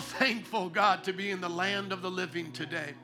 thankful, 0.00 0.68
God, 0.68 1.04
to 1.04 1.12
be 1.12 1.30
in 1.30 1.40
the 1.40 1.48
land 1.48 1.92
of 1.92 2.02
the 2.02 2.10
living 2.10 2.52
today. 2.52 2.94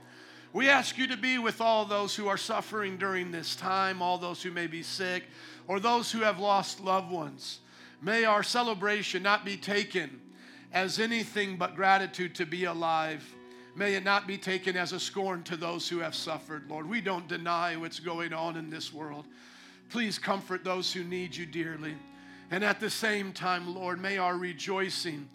We 0.53 0.69
ask 0.69 0.99
you 0.99 1.07
to 1.07 1.17
be 1.17 1.39
with 1.39 1.61
all 1.61 1.85
those 1.85 2.15
who 2.15 2.29
are 2.29 2.37
suffering 2.37 2.99
during 2.99 3.31
this 3.31 3.57
time, 3.57 4.03
all 4.03 4.19
those 4.19 4.43
who 4.43 4.51
may 4.51 4.67
be 4.67 4.83
sick, 4.83 5.25
or 5.67 5.81
those 5.81 6.13
who 6.13 6.21
have 6.21 6.39
lost 6.39 6.81
loved 6.81 7.11
ones. 7.11 7.61
May 8.03 8.25
our 8.25 8.43
celebration 8.43 9.23
not 9.23 9.45
be 9.45 9.57
taken 9.57 10.21
as 10.73 10.99
anything 10.99 11.57
but 11.57 11.77
gratitude 11.77 12.35
to 12.35 12.47
be 12.47 12.65
alive. 12.65 13.25
May 13.75 13.95
it 13.95 14.05
not 14.05 14.27
be 14.27 14.37
taken 14.37 14.77
as 14.77 14.93
a 14.93 15.01
scorn 15.01 15.43
to 15.45 15.57
those 15.57 15.89
who 15.89 16.01
have 16.01 16.15
suffered, 16.15 16.69
Lord. 16.69 16.89
We 16.89 17.01
don't 17.01 17.29
deny 17.29 17.77
what's 17.77 18.01
going 18.01 18.35
on 18.35 18.57
in 18.57 18.69
this 18.69 18.93
world. 18.93 19.27
Please 19.89 20.19
comfort 20.19 20.65
those 20.65 20.93
who 20.93 21.05
need 21.05 21.35
you 21.35 21.47
dearly. 21.47 21.95
And 22.51 22.63
at 22.63 22.81
the 22.81 22.91
same 22.91 23.33
time, 23.33 23.75
Lord, 23.75 24.01
may 24.01 24.19
our 24.19 24.37
rejoicing 24.37 25.29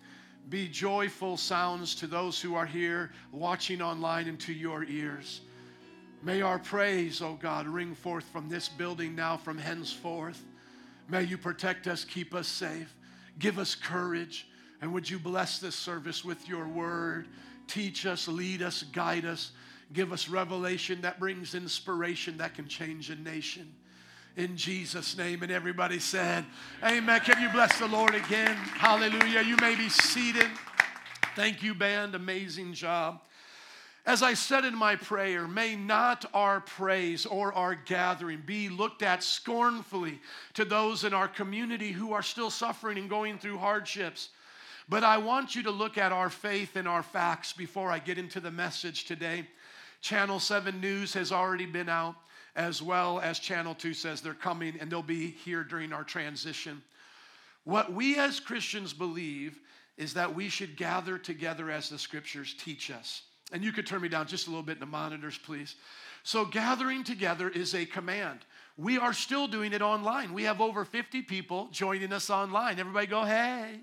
be 0.50 0.68
joyful 0.68 1.36
sounds 1.36 1.94
to 1.96 2.08
those 2.08 2.40
who 2.40 2.56
are 2.56 2.66
here 2.66 3.12
watching 3.32 3.82
online 3.82 4.28
and 4.30 4.40
to 4.42 4.54
your 4.54 4.86
ears. 4.86 5.42
May 6.24 6.42
our 6.42 6.58
praise, 6.58 7.22
O 7.22 7.28
oh 7.28 7.40
God, 7.42 7.68
ring 7.68 7.94
forth 7.94 8.24
from 8.26 8.48
this 8.50 8.70
building 8.70 9.16
now 9.16 9.38
from 9.38 9.58
henceforth. 9.58 10.44
May 11.10 11.24
you 11.24 11.38
protect 11.38 11.88
us, 11.88 12.04
keep 12.04 12.34
us 12.34 12.48
safe, 12.48 12.96
give 13.40 13.60
us 13.60 13.76
courage, 13.76 14.48
and 14.82 14.94
would 14.94 15.10
you 15.10 15.20
bless 15.20 15.60
this 15.60 15.76
service 15.76 16.24
with 16.24 16.48
your 16.48 16.68
word? 16.68 17.28
Teach 17.68 18.06
us, 18.06 18.28
lead 18.28 18.62
us, 18.62 18.84
guide 18.84 19.26
us, 19.26 19.52
give 19.94 20.12
us 20.14 20.30
revelation 20.30 21.02
that 21.02 21.20
brings 21.20 21.56
inspiration 21.56 22.38
that 22.38 22.56
can 22.56 22.68
change 22.68 23.10
a 23.10 23.16
nation. 23.16 23.74
In 24.38 24.56
Jesus' 24.56 25.18
name. 25.18 25.42
And 25.42 25.52
everybody 25.52 26.00
said, 26.00 26.46
Amen. 26.84 27.20
Can 27.22 27.42
you 27.42 27.50
bless 27.50 27.78
the 27.80 27.88
Lord 27.88 28.14
again? 28.14 28.56
Hallelujah. 28.56 29.42
You 29.42 29.58
may 29.58 29.76
be 29.76 29.90
seated. 29.90 30.48
Thank 31.36 31.64
you, 31.64 31.74
band. 31.74 32.14
Amazing 32.14 32.74
job. 32.74 33.20
As 34.06 34.24
I 34.24 34.36
said 34.36 34.64
in 34.64 34.76
my 34.76 34.96
prayer, 34.96 35.48
may 35.48 35.76
not 35.76 36.24
our 36.34 36.62
praise 36.62 37.26
or 37.26 37.52
our 37.52 37.76
gathering 37.76 38.42
be 38.46 38.70
looked 38.70 39.02
at 39.02 39.22
scornfully 39.22 40.22
to 40.54 40.64
those 40.64 41.04
in 41.04 41.14
our 41.14 41.28
community 41.28 41.92
who 41.92 42.14
are 42.14 42.22
still 42.22 42.50
suffering 42.50 42.98
and 42.98 43.10
going 43.10 43.38
through 43.38 43.58
hardships. 43.58 44.30
But 44.88 45.04
I 45.04 45.18
want 45.18 45.56
you 45.56 45.64
to 45.64 45.72
look 45.72 45.98
at 45.98 46.14
our 46.14 46.30
faith 46.30 46.78
and 46.78 46.88
our 46.88 47.04
facts 47.04 47.52
before 47.52 47.92
I 47.92 48.00
get 48.00 48.18
into 48.18 48.40
the 48.40 48.52
message 48.52 49.06
today. 49.06 49.46
Channel 50.00 50.40
7 50.40 50.80
News 50.80 51.14
has 51.14 51.32
already 51.32 51.66
been 51.66 51.90
out, 51.90 52.16
as 52.58 52.82
well 52.82 53.20
as 53.20 53.40
Channel 53.40 53.76
2 53.76 53.94
says 53.94 54.20
they're 54.20 54.34
coming 54.34 54.76
and 54.82 54.92
they'll 54.92 55.04
be 55.04 55.32
here 55.46 55.64
during 55.64 55.94
our 55.94 56.04
transition. 56.04 56.82
What 57.64 57.94
we 57.94 58.18
as 58.18 58.40
Christians 58.40 58.94
believe 58.94 59.60
is 59.96 60.14
that 60.16 60.36
we 60.36 60.50
should 60.50 60.76
gather 60.76 61.18
together 61.18 61.70
as 61.70 61.90
the 61.90 62.00
scriptures 62.00 62.56
teach 62.58 62.92
us. 62.92 63.22
And 63.52 63.64
you 63.64 63.72
could 63.72 63.88
turn 63.88 64.02
me 64.02 64.10
down 64.10 64.28
just 64.28 64.48
a 64.48 64.50
little 64.50 64.64
bit 64.64 64.74
in 64.74 64.80
the 64.80 64.86
monitors, 64.86 65.38
please. 65.38 65.76
So, 66.24 66.44
gathering 66.44 67.04
together 67.06 67.48
is 67.48 67.74
a 67.74 67.86
command. 67.86 68.40
We 68.76 68.98
are 68.98 69.14
still 69.14 69.48
doing 69.48 69.72
it 69.72 69.82
online. 69.82 70.34
We 70.34 70.44
have 70.44 70.60
over 70.60 70.84
50 70.84 71.22
people 71.22 71.70
joining 71.72 72.12
us 72.12 72.30
online. 72.30 72.80
Everybody 72.80 73.08
go, 73.08 73.24
hey. 73.24 73.80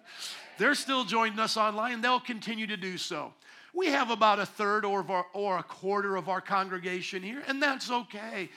They're 0.58 0.74
still 0.74 1.04
joining 1.04 1.38
us 1.38 1.56
online. 1.56 2.00
They'll 2.00 2.20
continue 2.20 2.66
to 2.66 2.76
do 2.76 2.98
so. 2.98 3.32
We 3.74 3.88
have 3.88 4.10
about 4.10 4.38
a 4.38 4.46
third 4.46 4.84
or, 4.84 5.04
our, 5.08 5.26
or 5.32 5.58
a 5.58 5.62
quarter 5.62 6.16
of 6.16 6.28
our 6.28 6.40
congregation 6.40 7.22
here, 7.22 7.42
and 7.48 7.60
that's 7.60 7.90
okay. 7.90 8.48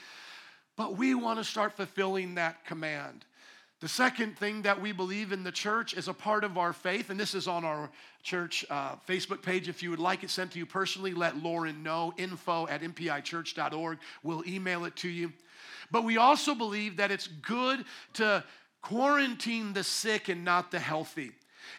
But 0.76 0.96
we 0.96 1.14
want 1.14 1.40
to 1.40 1.44
start 1.44 1.72
fulfilling 1.76 2.36
that 2.36 2.64
command. 2.64 3.24
The 3.80 3.88
second 3.88 4.36
thing 4.38 4.62
that 4.62 4.80
we 4.80 4.92
believe 4.92 5.30
in 5.32 5.44
the 5.44 5.52
church 5.52 5.94
is 5.94 6.08
a 6.08 6.14
part 6.14 6.42
of 6.42 6.58
our 6.58 6.72
faith, 6.72 7.10
and 7.10 7.18
this 7.18 7.34
is 7.34 7.46
on 7.46 7.64
our 7.64 7.90
church 8.22 8.64
uh, 8.70 8.96
Facebook 9.08 9.42
page. 9.42 9.68
If 9.68 9.82
you 9.82 9.90
would 9.90 10.00
like 10.00 10.24
it 10.24 10.30
sent 10.30 10.52
to 10.52 10.58
you 10.58 10.66
personally, 10.66 11.14
let 11.14 11.36
Lauren 11.36 11.82
know. 11.82 12.12
Info 12.16 12.66
at 12.68 12.82
mpichurch.org. 12.82 13.98
We'll 14.22 14.46
email 14.48 14.84
it 14.84 14.96
to 14.96 15.08
you. 15.08 15.32
But 15.90 16.04
we 16.04 16.16
also 16.16 16.54
believe 16.54 16.96
that 16.96 17.10
it's 17.10 17.26
good 17.26 17.84
to 18.14 18.44
quarantine 18.82 19.72
the 19.72 19.84
sick 19.84 20.28
and 20.28 20.44
not 20.44 20.70
the 20.70 20.78
healthy. 20.80 21.32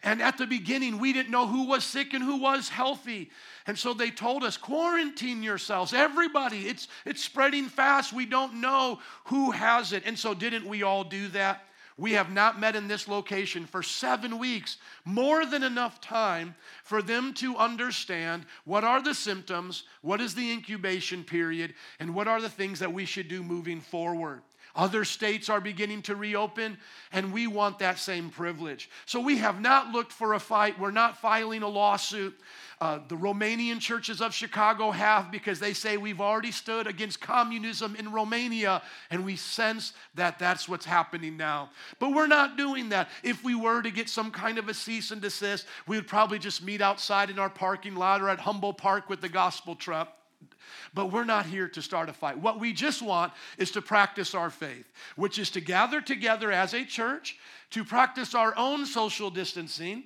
And 0.03 0.21
at 0.21 0.37
the 0.37 0.47
beginning, 0.47 0.99
we 0.99 1.13
didn't 1.13 1.31
know 1.31 1.47
who 1.47 1.67
was 1.67 1.83
sick 1.83 2.13
and 2.13 2.23
who 2.23 2.37
was 2.37 2.69
healthy. 2.69 3.29
And 3.67 3.77
so 3.77 3.93
they 3.93 4.09
told 4.09 4.43
us, 4.43 4.57
quarantine 4.57 5.43
yourselves. 5.43 5.93
Everybody, 5.93 6.67
it's, 6.67 6.87
it's 7.05 7.23
spreading 7.23 7.67
fast. 7.67 8.13
We 8.13 8.25
don't 8.25 8.61
know 8.61 8.99
who 9.25 9.51
has 9.51 9.93
it. 9.93 10.03
And 10.05 10.17
so, 10.17 10.33
didn't 10.33 10.65
we 10.65 10.83
all 10.83 11.03
do 11.03 11.27
that? 11.29 11.63
We 11.99 12.13
have 12.13 12.31
not 12.31 12.57
met 12.57 12.77
in 12.77 12.87
this 12.87 13.09
location 13.09 13.65
for 13.65 13.83
seven 13.83 14.39
weeks, 14.39 14.77
more 15.03 15.45
than 15.45 15.63
enough 15.63 15.99
time 15.99 16.55
for 16.83 17.01
them 17.01 17.33
to 17.35 17.57
understand 17.57 18.45
what 18.63 18.85
are 18.85 19.03
the 19.03 19.13
symptoms, 19.13 19.83
what 20.01 20.21
is 20.21 20.33
the 20.33 20.49
incubation 20.49 21.25
period, 21.25 21.73
and 21.99 22.15
what 22.15 22.29
are 22.29 22.39
the 22.39 22.49
things 22.49 22.79
that 22.79 22.93
we 22.93 23.03
should 23.03 23.27
do 23.27 23.43
moving 23.43 23.81
forward. 23.81 24.41
Other 24.75 25.03
states 25.03 25.49
are 25.49 25.59
beginning 25.59 26.03
to 26.03 26.15
reopen, 26.15 26.77
and 27.11 27.33
we 27.33 27.47
want 27.47 27.79
that 27.79 27.99
same 27.99 28.29
privilege. 28.29 28.89
So 29.05 29.19
we 29.19 29.37
have 29.37 29.59
not 29.59 29.91
looked 29.91 30.11
for 30.11 30.33
a 30.33 30.39
fight. 30.39 30.79
We're 30.79 30.91
not 30.91 31.17
filing 31.17 31.63
a 31.63 31.67
lawsuit. 31.67 32.39
Uh, 32.81 32.99
the 33.09 33.15
Romanian 33.15 33.81
churches 33.81 34.21
of 34.21 34.33
Chicago 34.33 34.91
have 34.91 35.31
because 35.31 35.59
they 35.59 35.73
say 35.73 35.97
we've 35.97 36.21
already 36.21 36.51
stood 36.51 36.87
against 36.87 37.19
communism 37.19 37.95
in 37.97 38.11
Romania, 38.11 38.81
and 39.09 39.25
we 39.25 39.35
sense 39.35 39.93
that 40.15 40.39
that's 40.39 40.69
what's 40.69 40.85
happening 40.85 41.35
now. 41.35 41.71
But 41.99 42.13
we're 42.13 42.27
not 42.27 42.55
doing 42.55 42.89
that. 42.89 43.09
If 43.21 43.43
we 43.43 43.55
were 43.55 43.81
to 43.81 43.91
get 43.91 44.07
some 44.07 44.31
kind 44.31 44.57
of 44.57 44.69
a 44.69 44.73
cease 44.73 45.11
and 45.11 45.21
desist, 45.21 45.65
we 45.87 45.97
would 45.97 46.07
probably 46.07 46.39
just 46.39 46.63
meet 46.63 46.81
outside 46.81 47.29
in 47.29 47.37
our 47.37 47.49
parking 47.49 47.95
lot 47.95 48.21
or 48.21 48.29
at 48.29 48.39
Humboldt 48.39 48.77
Park 48.77 49.09
with 49.09 49.19
the 49.19 49.29
gospel 49.29 49.75
truck. 49.75 50.18
But 50.93 51.11
we're 51.11 51.23
not 51.23 51.45
here 51.45 51.67
to 51.69 51.81
start 51.81 52.09
a 52.09 52.13
fight. 52.13 52.37
What 52.37 52.59
we 52.59 52.73
just 52.73 53.01
want 53.01 53.33
is 53.57 53.71
to 53.71 53.81
practice 53.81 54.33
our 54.33 54.49
faith, 54.49 54.91
which 55.15 55.39
is 55.39 55.49
to 55.51 55.61
gather 55.61 56.01
together 56.01 56.51
as 56.51 56.73
a 56.73 56.85
church, 56.85 57.37
to 57.71 57.83
practice 57.83 58.33
our 58.33 58.55
own 58.57 58.85
social 58.85 59.29
distancing, 59.29 60.03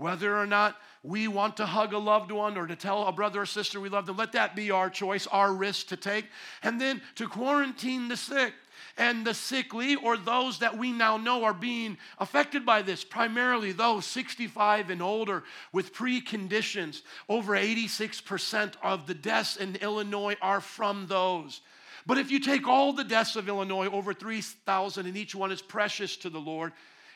whether 0.00 0.34
or 0.34 0.46
not 0.46 0.76
we 1.02 1.28
want 1.28 1.58
to 1.58 1.66
hug 1.66 1.92
a 1.92 1.98
loved 1.98 2.32
one 2.32 2.56
or 2.56 2.66
to 2.66 2.74
tell 2.74 3.06
a 3.06 3.12
brother 3.12 3.42
or 3.42 3.46
sister 3.46 3.78
we 3.78 3.90
love 3.90 4.06
them. 4.06 4.16
Let 4.16 4.32
that 4.32 4.56
be 4.56 4.70
our 4.70 4.88
choice, 4.88 5.26
our 5.26 5.52
risk 5.52 5.88
to 5.88 5.96
take. 5.96 6.26
And 6.62 6.80
then 6.80 7.02
to 7.16 7.28
quarantine 7.28 8.08
the 8.08 8.16
sick 8.16 8.54
and 8.96 9.26
the 9.26 9.34
sickly, 9.34 9.96
or 9.96 10.16
those 10.16 10.58
that 10.58 10.76
we 10.76 10.90
now 10.90 11.16
know 11.16 11.44
are 11.44 11.54
being 11.54 11.98
affected 12.18 12.64
by 12.64 12.82
this, 12.82 13.04
primarily 13.04 13.72
those 13.72 14.06
65 14.06 14.90
and 14.90 15.02
older 15.02 15.44
with 15.72 15.94
preconditions. 15.94 17.02
Over 17.28 17.52
86% 17.52 18.74
of 18.82 19.06
the 19.06 19.14
deaths 19.14 19.56
in 19.56 19.76
Illinois 19.76 20.36
are 20.40 20.60
from 20.60 21.06
those. 21.06 21.60
But 22.06 22.18
if 22.18 22.30
you 22.30 22.40
take 22.40 22.66
all 22.66 22.92
the 22.92 23.04
deaths 23.04 23.36
of 23.36 23.48
Illinois, 23.48 23.88
over 23.88 24.14
3,000, 24.14 25.06
and 25.06 25.16
each 25.16 25.34
one 25.34 25.52
is 25.52 25.62
precious 25.62 26.16
to 26.18 26.30
the 26.30 26.40
Lord, 26.40 26.72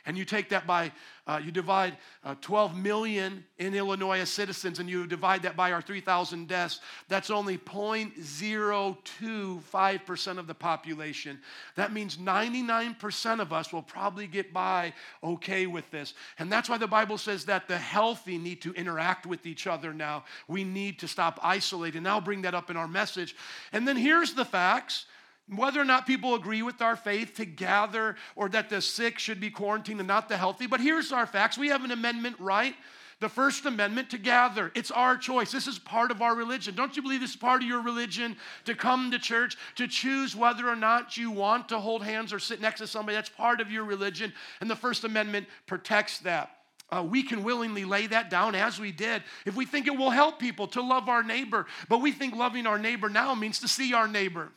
and 0.07 0.17
you 0.19 0.25
take 0.25 0.49
that 0.51 0.67
by, 0.67 0.93
uh, 1.27 1.41
you 1.43 1.51
divide 1.51 1.97
uh, 2.25 2.35
12 2.43 2.77
million 2.77 3.43
in 3.59 3.75
Illinois 3.75 4.21
as 4.21 4.29
citizens, 4.29 4.79
and 4.79 4.87
you 4.89 5.07
divide 5.07 5.43
that 5.43 5.57
by 5.57 5.73
our 5.73 5.81
3,000 5.81 6.47
deaths, 6.47 6.81
that's 7.09 7.31
only 7.31 7.57
0.025% 7.57 10.39
of 10.39 10.47
the 10.47 10.55
population. 10.55 11.41
That 11.77 11.95
means 11.95 12.19
99% 12.19 13.41
of 13.41 13.53
us 13.53 13.73
will 13.73 13.83
probably 13.83 14.27
get 14.27 14.53
by 14.53 14.93
okay 15.23 15.67
with 15.67 15.91
this. 15.91 16.13
And 16.39 16.53
that's 16.53 16.69
why 16.69 16.77
the 16.77 16.87
Bible 16.87 17.17
says 17.17 17.47
that 17.47 17.67
the 17.67 17.79
healthy 17.79 18.37
need 18.37 18.61
to 18.63 18.75
interact 18.75 19.25
with 19.25 19.47
each 19.47 19.67
other 19.67 19.95
now. 19.95 20.25
We 20.49 20.65
need 20.65 20.99
to 20.99 21.09
stop 21.09 21.41
isolating. 21.43 21.97
And 21.99 22.09
I'll 22.09 22.21
bring 22.21 22.43
that 22.43 22.55
up 22.55 22.69
in 22.69 22.77
our 22.77 22.89
message. 22.89 23.35
And 23.73 23.89
then 23.89 23.97
here's 23.97 24.35
the 24.35 24.45
facts 24.45 25.07
whether 25.49 25.81
or 25.81 25.85
not 25.85 26.07
people 26.07 26.35
agree 26.35 26.63
with 26.63 26.81
our 26.81 26.97
faith 26.97 27.35
to 27.35 27.45
gather 27.45 28.17
or 28.35 28.49
that 28.49 28.71
the 28.71 28.81
sick 28.81 29.19
should 29.19 29.41
be 29.41 29.51
quarantined 29.51 30.01
and 30.01 30.09
not 30.09 30.29
the 30.29 30.37
healthy, 30.37 30.67
but 30.67 30.81
here's 30.81 31.13
our 31.13 31.27
facts. 31.27 31.59
We 31.59 31.69
have 31.69 31.85
an 31.85 31.91
amendment 31.91 32.37
right. 32.39 32.75
The 33.21 33.29
First 33.29 33.65
Amendment 33.65 34.11
to 34.11 34.19
gather. 34.19 34.73
It's 34.75 34.91
our 34.91 35.17
choice. 35.17 35.53
This 35.53 35.67
is 35.67 35.79
part 35.79 36.11
of 36.11 36.21
our 36.21 36.35
religion. 36.35 36.75
Don't 36.75 36.97
you 36.97 37.03
believe 37.03 37.21
this 37.21 37.31
is 37.31 37.37
part 37.37 37.63
of 37.63 37.69
your 37.69 37.81
religion 37.81 38.37
to 38.65 38.75
come 38.75 39.11
to 39.13 39.19
church, 39.19 39.57
to 39.77 39.87
choose 39.87 40.35
whether 40.35 40.69
or 40.69 40.77
not 40.77 41.17
you 41.17 41.31
want 41.31 41.69
to 41.69 41.79
hold 41.79 42.03
hands 42.03 42.33
or 42.33 42.39
sit 42.39 42.61
next 42.61 42.81
to 42.81 42.87
somebody? 42.87 43.15
That's 43.15 43.29
part 43.29 43.61
of 43.61 43.71
your 43.71 43.85
religion. 43.85 44.33
And 44.61 44.69
the 44.69 44.77
First 44.77 45.05
Amendment 45.05 45.47
protects 45.67 46.19
that. 46.21 46.51
Uh, 46.91 47.03
we 47.03 47.23
can 47.23 47.45
willingly 47.45 47.85
lay 47.85 48.07
that 48.09 48.31
down 48.31 48.55
as 48.55 48.79
we 48.79 48.93
did 48.93 49.23
if 49.47 49.57
we 49.57 49.65
think 49.65 49.87
it 49.87 49.97
will 49.97 50.11
help 50.11 50.39
people 50.39 50.67
to 50.69 50.83
love 50.83 51.09
our 51.09 51.23
neighbor. 51.23 51.67
But 51.89 52.03
we 52.03 52.13
think 52.13 52.35
loving 52.35 52.67
our 52.67 52.79
neighbor 52.79 53.09
now 53.09 53.35
means 53.35 53.61
to 53.61 53.69
see 53.69 53.95
our 53.95 54.09
neighbor 54.09 54.51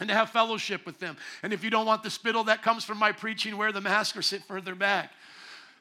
and 0.00 0.08
to 0.08 0.14
have 0.14 0.30
fellowship 0.30 0.84
with 0.86 0.98
them. 0.98 1.16
And 1.42 1.52
if 1.52 1.62
you 1.62 1.70
don't 1.70 1.86
want 1.86 2.02
the 2.02 2.10
spittle 2.10 2.44
that 2.44 2.62
comes 2.62 2.84
from 2.84 2.98
my 2.98 3.12
preaching, 3.12 3.56
wear 3.56 3.70
the 3.70 3.80
mask 3.80 4.16
or 4.16 4.22
sit 4.22 4.42
further 4.44 4.74
back. 4.74 5.12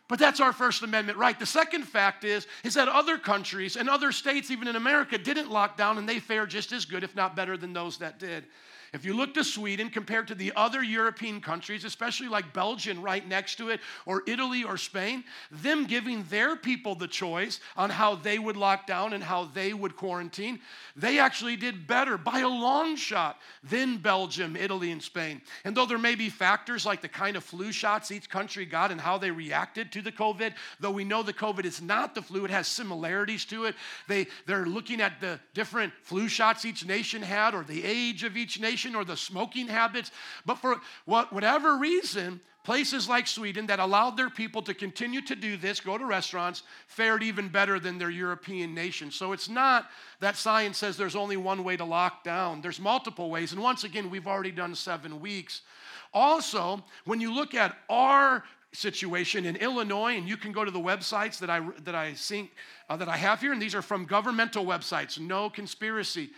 But 0.09 0.19
that's 0.19 0.39
our 0.39 0.51
First 0.51 0.81
Amendment 0.81 1.17
right. 1.17 1.37
The 1.37 1.45
second 1.45 1.83
fact 1.83 2.23
is, 2.23 2.47
is 2.63 2.73
that 2.73 2.87
other 2.87 3.17
countries 3.17 3.75
and 3.75 3.87
other 3.87 4.11
states, 4.11 4.49
even 4.51 4.67
in 4.67 4.75
America, 4.75 5.17
didn't 5.17 5.51
lock 5.51 5.77
down 5.77 5.97
and 5.97 6.09
they 6.09 6.19
fare 6.19 6.45
just 6.45 6.71
as 6.71 6.85
good, 6.85 7.03
if 7.03 7.15
not 7.15 7.35
better, 7.35 7.57
than 7.57 7.73
those 7.73 7.97
that 7.99 8.19
did. 8.19 8.45
If 8.93 9.05
you 9.05 9.13
look 9.13 9.33
to 9.35 9.43
Sweden 9.43 9.89
compared 9.89 10.27
to 10.29 10.35
the 10.35 10.51
other 10.55 10.81
European 10.81 11.41
countries, 11.41 11.83
especially 11.83 12.27
like 12.27 12.53
Belgium 12.53 13.01
right 13.01 13.27
next 13.27 13.55
to 13.55 13.69
it, 13.69 13.79
or 14.05 14.23
Italy 14.25 14.63
or 14.63 14.77
Spain, 14.77 15.23
them 15.51 15.85
giving 15.85 16.23
their 16.23 16.55
people 16.55 16.95
the 16.95 17.07
choice 17.07 17.59
on 17.77 17.89
how 17.89 18.15
they 18.15 18.39
would 18.39 18.57
lock 18.57 18.87
down 18.87 19.13
and 19.13 19.23
how 19.23 19.45
they 19.45 19.73
would 19.73 19.95
quarantine, 19.95 20.59
they 20.95 21.19
actually 21.19 21.55
did 21.55 21.85
better 21.85 22.17
by 22.17 22.39
a 22.39 22.47
long 22.47 22.95
shot 22.95 23.37
than 23.63 23.97
Belgium, 23.97 24.55
Italy, 24.55 24.91
and 24.91 25.03
Spain. 25.03 25.41
And 25.63 25.77
though 25.77 25.85
there 25.85 25.97
may 25.97 26.15
be 26.15 26.29
factors 26.29 26.85
like 26.85 27.01
the 27.01 27.07
kind 27.07 27.35
of 27.35 27.43
flu 27.43 27.71
shots 27.71 28.11
each 28.11 28.29
country 28.29 28.65
got 28.65 28.91
and 28.91 28.99
how 28.99 29.17
they 29.17 29.31
reacted 29.31 29.91
to 29.91 30.01
the 30.01 30.11
COVID, 30.11 30.53
though 30.79 30.91
we 30.91 31.03
know 31.03 31.21
the 31.21 31.33
COVID 31.33 31.65
is 31.65 31.81
not 31.81 32.15
the 32.15 32.21
flu, 32.21 32.45
it 32.45 32.51
has 32.51 32.67
similarities 32.67 33.45
to 33.45 33.65
it. 33.65 33.75
They, 34.07 34.27
they're 34.47 34.65
looking 34.65 34.99
at 34.99 35.21
the 35.21 35.39
different 35.53 35.93
flu 36.01 36.27
shots 36.27 36.65
each 36.65 36.85
nation 36.85 37.21
had 37.21 37.53
or 37.53 37.63
the 37.63 37.83
age 37.83 38.23
of 38.23 38.35
each 38.35 38.59
nation 38.59 38.78
or 38.95 39.05
the 39.05 39.17
smoking 39.17 39.67
habits. 39.67 40.11
But 40.45 40.55
for 40.55 40.79
what, 41.05 41.31
whatever 41.33 41.77
reason, 41.77 42.41
places 42.63 43.09
like 43.09 43.27
Sweden 43.27 43.67
that 43.67 43.79
allowed 43.79 44.17
their 44.17 44.29
people 44.29 44.61
to 44.63 44.73
continue 44.73 45.21
to 45.21 45.35
do 45.35 45.57
this, 45.57 45.79
go 45.79 45.97
to 45.97 46.05
restaurants, 46.05 46.63
fared 46.87 47.23
even 47.23 47.47
better 47.47 47.79
than 47.79 47.97
their 47.97 48.09
European 48.09 48.73
nations. 48.73 49.15
So 49.15 49.33
it's 49.33 49.49
not 49.49 49.89
that 50.19 50.35
science 50.35 50.77
says 50.77 50.97
there's 50.97 51.15
only 51.15 51.37
one 51.37 51.63
way 51.63 51.77
to 51.77 51.85
lock 51.85 52.23
down, 52.23 52.61
there's 52.61 52.79
multiple 52.79 53.29
ways. 53.29 53.53
And 53.53 53.61
once 53.61 53.83
again, 53.83 54.09
we've 54.09 54.27
already 54.27 54.51
done 54.51 54.75
seven 54.75 55.19
weeks. 55.19 55.61
Also, 56.13 56.83
when 57.05 57.21
you 57.21 57.33
look 57.33 57.53
at 57.53 57.77
our 57.89 58.43
situation 58.71 59.45
in 59.45 59.55
Illinois, 59.55 60.15
and 60.15 60.27
you 60.27 60.37
can 60.37 60.51
go 60.51 60.63
to 60.63 60.71
the 60.71 60.79
websites 60.79 61.39
that 61.39 61.49
I 61.49 61.61
that 61.83 61.95
I 61.95 62.13
think 62.13 62.51
uh, 62.89 62.97
that 62.97 63.09
I 63.09 63.17
have 63.17 63.41
here, 63.41 63.51
and 63.51 63.61
these 63.61 63.75
are 63.75 63.81
from 63.81 64.05
governmental 64.05 64.65
websites. 64.65 65.19
No 65.19 65.49
conspiracy. 65.49 66.29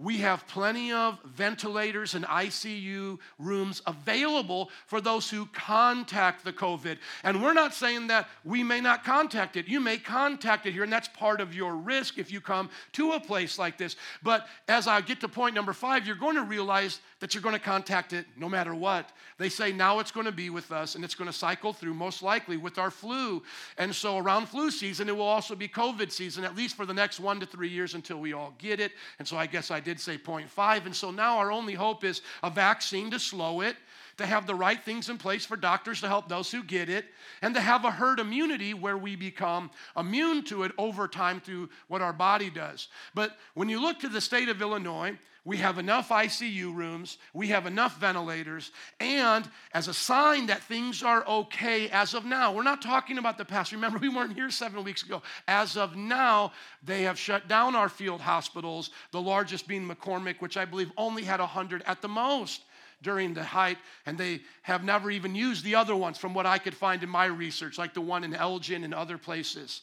We 0.00 0.16
have 0.18 0.46
plenty 0.46 0.92
of 0.92 1.18
ventilators 1.24 2.14
and 2.14 2.24
ICU 2.24 3.18
rooms 3.38 3.82
available 3.86 4.70
for 4.86 4.98
those 4.98 5.28
who 5.28 5.44
contact 5.52 6.42
the 6.42 6.54
COVID. 6.54 6.96
And 7.22 7.42
we're 7.42 7.52
not 7.52 7.74
saying 7.74 8.06
that 8.06 8.26
we 8.42 8.62
may 8.64 8.80
not 8.80 9.04
contact 9.04 9.58
it. 9.58 9.68
You 9.68 9.78
may 9.78 9.98
contact 9.98 10.64
it 10.64 10.72
here, 10.72 10.84
and 10.84 10.92
that's 10.92 11.08
part 11.08 11.42
of 11.42 11.54
your 11.54 11.76
risk 11.76 12.16
if 12.16 12.32
you 12.32 12.40
come 12.40 12.70
to 12.92 13.12
a 13.12 13.20
place 13.20 13.58
like 13.58 13.76
this. 13.76 13.96
But 14.22 14.46
as 14.68 14.86
I 14.86 15.02
get 15.02 15.20
to 15.20 15.28
point 15.28 15.54
number 15.54 15.74
five, 15.74 16.06
you're 16.06 16.16
going 16.16 16.36
to 16.36 16.44
realize 16.44 17.00
that 17.20 17.34
you're 17.34 17.42
going 17.42 17.54
to 17.54 17.60
contact 17.60 18.12
it 18.12 18.26
no 18.36 18.48
matter 18.48 18.74
what. 18.74 19.10
They 19.38 19.48
say 19.48 19.72
now 19.72 19.98
it's 20.00 20.10
going 20.10 20.26
to 20.26 20.32
be 20.32 20.50
with 20.50 20.72
us, 20.72 20.94
and 20.94 21.04
it's 21.04 21.14
going 21.14 21.30
to 21.30 21.36
cycle 21.36 21.72
through 21.72 21.94
most 21.94 22.22
likely 22.22 22.56
with 22.56 22.78
our 22.78 22.90
flu. 22.90 23.42
And 23.78 23.94
so 23.94 24.18
around 24.18 24.46
flu 24.46 24.70
season, 24.70 25.08
it 25.08 25.16
will 25.16 25.22
also 25.22 25.54
be 25.54 25.68
COVID 25.68 26.10
season, 26.10 26.44
at 26.44 26.56
least 26.56 26.76
for 26.76 26.86
the 26.86 26.94
next 26.94 27.20
one 27.20 27.38
to 27.40 27.46
three 27.46 27.68
years 27.68 27.94
until 27.94 28.18
we 28.18 28.32
all 28.32 28.54
get 28.58 28.80
it. 28.80 28.92
And 29.18 29.28
so 29.28 29.36
I 29.36 29.46
guess 29.46 29.70
I 29.70 29.80
did 29.80 30.00
say 30.00 30.18
0.5. 30.18 30.86
And 30.86 30.96
so 30.96 31.10
now 31.10 31.36
our 31.36 31.52
only 31.52 31.74
hope 31.74 32.04
is 32.04 32.22
a 32.42 32.50
vaccine 32.50 33.10
to 33.10 33.18
slow 33.18 33.60
it, 33.60 33.76
to 34.20 34.26
have 34.26 34.46
the 34.46 34.54
right 34.54 34.82
things 34.82 35.08
in 35.08 35.18
place 35.18 35.44
for 35.44 35.56
doctors 35.56 36.00
to 36.00 36.08
help 36.08 36.28
those 36.28 36.50
who 36.50 36.62
get 36.62 36.88
it, 36.88 37.06
and 37.42 37.54
to 37.54 37.60
have 37.60 37.84
a 37.84 37.90
herd 37.90 38.20
immunity 38.20 38.72
where 38.72 38.96
we 38.96 39.16
become 39.16 39.70
immune 39.96 40.44
to 40.44 40.62
it 40.62 40.72
over 40.78 41.08
time 41.08 41.40
through 41.40 41.68
what 41.88 42.02
our 42.02 42.12
body 42.12 42.50
does. 42.50 42.88
But 43.14 43.36
when 43.54 43.68
you 43.68 43.80
look 43.80 43.98
to 44.00 44.08
the 44.08 44.20
state 44.20 44.48
of 44.48 44.62
Illinois, 44.62 45.18
we 45.44 45.56
have 45.56 45.78
enough 45.78 46.10
ICU 46.10 46.74
rooms, 46.74 47.16
we 47.32 47.48
have 47.48 47.64
enough 47.66 47.98
ventilators, 47.98 48.72
and 49.00 49.48
as 49.72 49.88
a 49.88 49.94
sign 49.94 50.46
that 50.46 50.62
things 50.62 51.02
are 51.02 51.26
okay 51.26 51.88
as 51.88 52.12
of 52.12 52.26
now, 52.26 52.52
we're 52.52 52.62
not 52.62 52.82
talking 52.82 53.16
about 53.16 53.38
the 53.38 53.44
past. 53.44 53.72
Remember, 53.72 53.98
we 53.98 54.10
weren't 54.10 54.34
here 54.34 54.50
seven 54.50 54.84
weeks 54.84 55.02
ago. 55.02 55.22
As 55.48 55.78
of 55.78 55.96
now, 55.96 56.52
they 56.82 57.02
have 57.04 57.18
shut 57.18 57.48
down 57.48 57.74
our 57.74 57.88
field 57.88 58.20
hospitals, 58.20 58.90
the 59.12 59.20
largest 59.20 59.66
being 59.66 59.88
McCormick, 59.88 60.40
which 60.40 60.58
I 60.58 60.66
believe 60.66 60.92
only 60.98 61.22
had 61.22 61.40
100 61.40 61.82
at 61.86 62.02
the 62.02 62.08
most 62.08 62.62
during 63.02 63.34
the 63.34 63.44
height, 63.44 63.78
and 64.06 64.18
they 64.18 64.40
have 64.62 64.84
never 64.84 65.10
even 65.10 65.34
used 65.34 65.64
the 65.64 65.74
other 65.74 65.96
ones 65.96 66.18
from 66.18 66.34
what 66.34 66.46
I 66.46 66.58
could 66.58 66.74
find 66.74 67.02
in 67.02 67.08
my 67.08 67.26
research, 67.26 67.78
like 67.78 67.94
the 67.94 68.00
one 68.00 68.24
in 68.24 68.34
Elgin 68.34 68.84
and 68.84 68.94
other 68.94 69.18
places. 69.18 69.82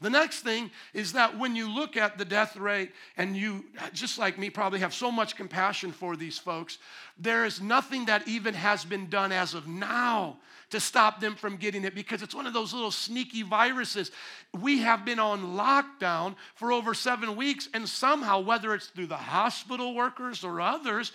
The 0.00 0.10
next 0.10 0.40
thing 0.40 0.70
is 0.92 1.12
that 1.12 1.38
when 1.38 1.54
you 1.54 1.72
look 1.72 1.96
at 1.96 2.18
the 2.18 2.24
death 2.24 2.56
rate, 2.56 2.92
and 3.16 3.36
you, 3.36 3.64
just 3.92 4.18
like 4.18 4.38
me, 4.38 4.50
probably 4.50 4.80
have 4.80 4.92
so 4.92 5.10
much 5.10 5.36
compassion 5.36 5.92
for 5.92 6.16
these 6.16 6.38
folks, 6.38 6.78
there 7.18 7.44
is 7.44 7.60
nothing 7.60 8.06
that 8.06 8.26
even 8.26 8.54
has 8.54 8.84
been 8.84 9.08
done 9.08 9.32
as 9.32 9.54
of 9.54 9.68
now 9.68 10.38
to 10.70 10.80
stop 10.80 11.20
them 11.20 11.36
from 11.36 11.56
getting 11.56 11.84
it 11.84 11.94
because 11.94 12.22
it's 12.22 12.34
one 12.34 12.46
of 12.46 12.52
those 12.52 12.74
little 12.74 12.90
sneaky 12.90 13.42
viruses. 13.42 14.10
We 14.52 14.78
have 14.78 15.04
been 15.04 15.20
on 15.20 15.56
lockdown 15.56 16.34
for 16.56 16.72
over 16.72 16.94
seven 16.94 17.36
weeks, 17.36 17.68
and 17.72 17.88
somehow, 17.88 18.40
whether 18.40 18.74
it's 18.74 18.88
through 18.88 19.06
the 19.06 19.16
hospital 19.16 19.94
workers 19.94 20.42
or 20.42 20.60
others, 20.60 21.12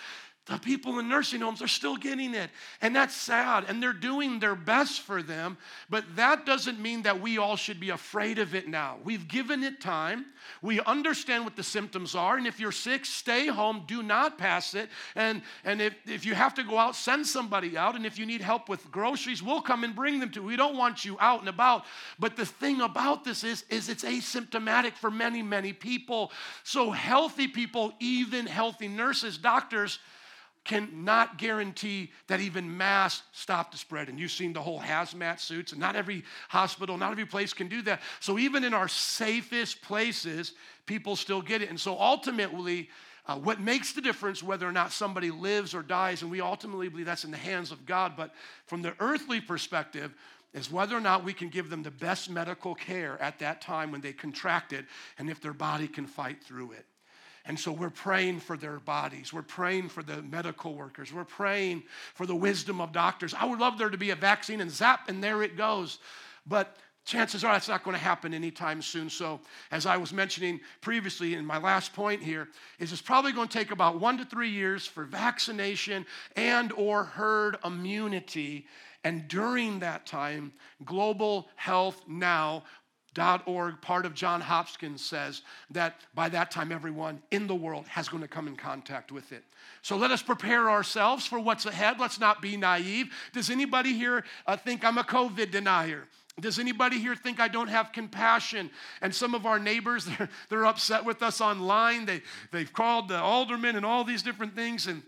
the 0.50 0.58
people 0.58 0.98
in 1.00 1.08
nursing 1.08 1.42
homes 1.42 1.62
are 1.62 1.68
still 1.68 1.96
getting 1.96 2.34
it. 2.34 2.50
And 2.82 2.96
that's 2.96 3.16
sad. 3.16 3.66
And 3.68 3.82
they're 3.82 3.94
doing 3.94 4.40
their 4.40 4.56
best 4.56 5.02
for 5.02 5.22
them. 5.22 5.58
But 5.90 6.04
that 6.16 6.46
doesn't 6.46 6.80
mean 6.80 7.04
that 7.04 7.22
we 7.22 7.38
all 7.38 7.56
should 7.56 7.80
be 7.80 7.92
afraid 7.92 8.40
of 8.40 8.56
it 8.56 8.68
now. 8.68 8.98
We've 9.04 9.28
given 9.28 9.64
it 9.64 9.80
time. 9.80 10.26
We 10.62 10.80
understand 10.82 11.44
what 11.44 11.56
the 11.56 11.64
symptoms 11.64 12.16
are. 12.16 12.38
And 12.38 12.48
if 12.48 12.60
you're 12.60 12.72
sick, 12.72 13.06
stay 13.06 13.48
home. 13.48 13.84
Do 13.88 14.02
not 14.02 14.38
pass 14.38 14.74
it. 14.74 14.90
And, 15.16 15.44
and 15.64 15.82
if, 15.82 15.94
if 16.08 16.26
you 16.26 16.34
have 16.34 16.56
to 16.56 16.64
go 16.64 16.80
out, 16.80 16.96
send 16.96 17.28
somebody 17.28 17.78
out. 17.78 17.96
And 17.96 18.06
if 18.06 18.18
you 18.18 18.26
need 18.26 18.42
help 18.42 18.70
with 18.70 18.90
groceries, 18.92 19.44
we'll 19.44 19.62
come 19.62 19.84
and 19.84 19.96
bring 19.96 20.20
them 20.20 20.32
to. 20.32 20.42
We 20.42 20.56
don't 20.56 20.78
want 20.78 21.06
you 21.06 21.16
out 21.20 21.42
and 21.42 21.50
about. 21.50 21.86
But 22.18 22.36
the 22.36 22.46
thing 22.46 22.82
about 22.82 23.24
this 23.24 23.44
is, 23.44 23.66
is 23.70 23.88
it's 23.88 24.04
asymptomatic 24.04 24.94
for 24.94 25.12
many, 25.12 25.44
many 25.44 25.74
people. 25.74 26.32
So 26.64 26.90
healthy 26.90 27.48
people, 27.48 27.94
even 28.00 28.48
healthy 28.48 28.88
nurses, 28.88 29.38
doctors, 29.38 30.00
cannot 30.70 31.40
guarantee 31.40 32.12
that 32.28 32.40
even 32.40 32.78
masks 32.78 33.26
stop 33.32 33.72
the 33.72 33.78
spread. 33.78 34.08
And 34.08 34.20
you've 34.20 34.30
seen 34.30 34.54
the 34.54 34.62
whole 34.62 34.80
hazmat 34.80 35.40
suits, 35.40 35.72
and 35.72 35.82
not 35.82 35.96
every 35.96 36.24
hospital, 36.48 36.96
not 36.96 37.12
every 37.12 37.26
place 37.26 37.54
can 37.54 37.68
do 37.68 37.82
that. 37.82 38.02
So 38.20 38.38
even 38.38 38.64
in 38.64 38.76
our 38.76 38.88
safest 38.88 39.82
places, 39.82 40.54
people 40.86 41.16
still 41.16 41.42
get 41.42 41.64
it. 41.64 41.70
And 41.70 41.80
so 41.80 42.00
ultimately, 42.00 42.88
uh, 43.26 43.38
what 43.38 43.60
makes 43.60 43.94
the 43.94 44.02
difference 44.02 44.44
whether 44.44 44.68
or 44.68 44.72
not 44.72 44.92
somebody 44.92 45.32
lives 45.32 45.74
or 45.74 45.82
dies, 45.82 46.22
and 46.22 46.30
we 46.30 46.40
ultimately 46.40 46.88
believe 46.88 47.08
that's 47.08 47.24
in 47.24 47.32
the 47.32 47.38
hands 47.38 47.72
of 47.72 47.88
God, 47.88 48.14
but 48.16 48.32
from 48.68 48.84
the 48.84 48.94
earthly 49.00 49.42
perspective, 49.42 50.14
is 50.54 50.72
whether 50.72 50.96
or 50.96 51.02
not 51.02 51.24
we 51.24 51.34
can 51.34 51.50
give 51.50 51.72
them 51.72 51.82
the 51.82 51.90
best 51.90 52.30
medical 52.30 52.76
care 52.76 53.20
at 53.20 53.40
that 53.40 53.60
time 53.60 53.92
when 53.92 54.02
they 54.02 54.14
contract 54.14 54.72
it 54.72 54.86
and 55.18 55.32
if 55.32 55.42
their 55.42 55.54
body 55.54 55.88
can 55.88 56.06
fight 56.06 56.44
through 56.44 56.74
it. 56.74 56.86
And 57.46 57.60
so 57.60 57.72
we're 57.72 57.90
praying 57.90 58.42
for 58.42 58.58
their 58.58 58.80
bodies. 58.80 59.34
We're 59.34 59.42
praying 59.42 59.90
for 59.90 60.04
the 60.04 60.22
medical 60.22 60.76
workers. 60.76 61.12
We're 61.12 61.24
praying 61.24 61.84
for 62.14 62.26
the 62.26 62.36
wisdom 62.36 62.82
of 62.82 62.92
doctors. 62.92 63.34
I 63.34 63.46
would 63.46 63.60
love 63.60 63.78
there 63.78 63.90
to 63.90 63.98
be 63.98 64.12
a 64.12 64.16
vaccine 64.16 64.62
and 64.62 64.70
zap, 64.70 65.10
and 65.10 65.24
there 65.24 65.42
it 65.42 65.58
goes. 65.58 66.00
But 66.46 66.78
chances 67.06 67.44
are 67.44 67.54
that's 67.54 67.68
not 67.68 67.84
going 67.84 67.96
to 67.96 68.04
happen 68.04 68.34
anytime 68.34 68.82
soon. 68.82 69.10
So, 69.10 69.40
as 69.72 69.86
I 69.86 69.98
was 69.98 70.14
mentioning 70.14 70.60
previously 70.82 71.34
in 71.34 71.46
my 71.46 71.58
last 71.58 71.94
point 71.94 72.22
here, 72.22 72.50
is 72.78 72.92
it's 72.92 73.02
probably 73.02 73.32
going 73.32 73.48
to 73.48 73.58
take 73.58 73.72
about 73.72 74.00
one 74.00 74.18
to 74.18 74.26
three 74.26 74.50
years 74.50 74.86
for 74.86 75.06
vaccination 75.06 76.06
and 76.36 76.72
or 76.74 77.04
herd 77.04 77.58
immunity. 77.66 78.68
And 79.04 79.28
during 79.28 79.80
that 79.80 80.06
time, 80.06 80.52
Global 80.86 81.50
Health 81.56 82.04
Now 82.08 82.64
org, 83.46 83.82
part 83.82 84.06
of 84.06 84.14
John 84.14 84.42
Hopkins 84.42 85.04
says 85.04 85.42
that 85.72 85.96
by 86.14 86.30
that 86.30 86.52
time 86.52 86.72
everyone 86.72 87.22
in 87.32 87.48
the 87.48 87.56
world 87.56 87.88
has 87.88 88.08
going 88.10 88.22
to 88.22 88.28
come 88.28 88.48
in 88.48 88.56
contact 88.56 89.12
with 89.12 89.32
it. 89.32 89.44
So 89.82 89.98
let 89.98 90.12
us 90.12 90.22
prepare 90.22 90.70
ourselves 90.70 91.26
for 91.26 91.40
what's 91.40 91.66
ahead. 91.66 92.00
Let's 92.00 92.20
not 92.20 92.42
be 92.42 92.58
naive. 92.58 93.12
Does 93.34 93.50
anybody 93.50 93.94
here 93.94 94.24
uh, 94.46 94.58
think 94.58 94.84
I'm 94.84 94.98
a 94.98 95.04
COVID 95.04 95.52
denier? 95.52 96.08
Does 96.40 96.60
anybody 96.60 97.00
here 97.00 97.16
think 97.16 97.40
I 97.40 97.48
don't 97.48 97.68
have 97.68 97.92
compassion? 97.92 98.70
And 99.02 99.14
some 99.14 99.34
of 99.34 99.46
our 99.46 99.60
neighbors, 99.60 100.06
they're, 100.18 100.30
they're 100.50 100.66
upset 100.66 101.06
with 101.06 101.22
us 101.22 101.42
online. 101.42 102.06
They, 102.06 102.22
they've 102.52 102.72
called 102.72 103.08
the 103.10 103.20
aldermen 103.20 103.76
and 103.76 103.86
all 103.86 104.04
these 104.04 104.24
different 104.24 104.56
things. 104.56 104.88
And 104.88 105.04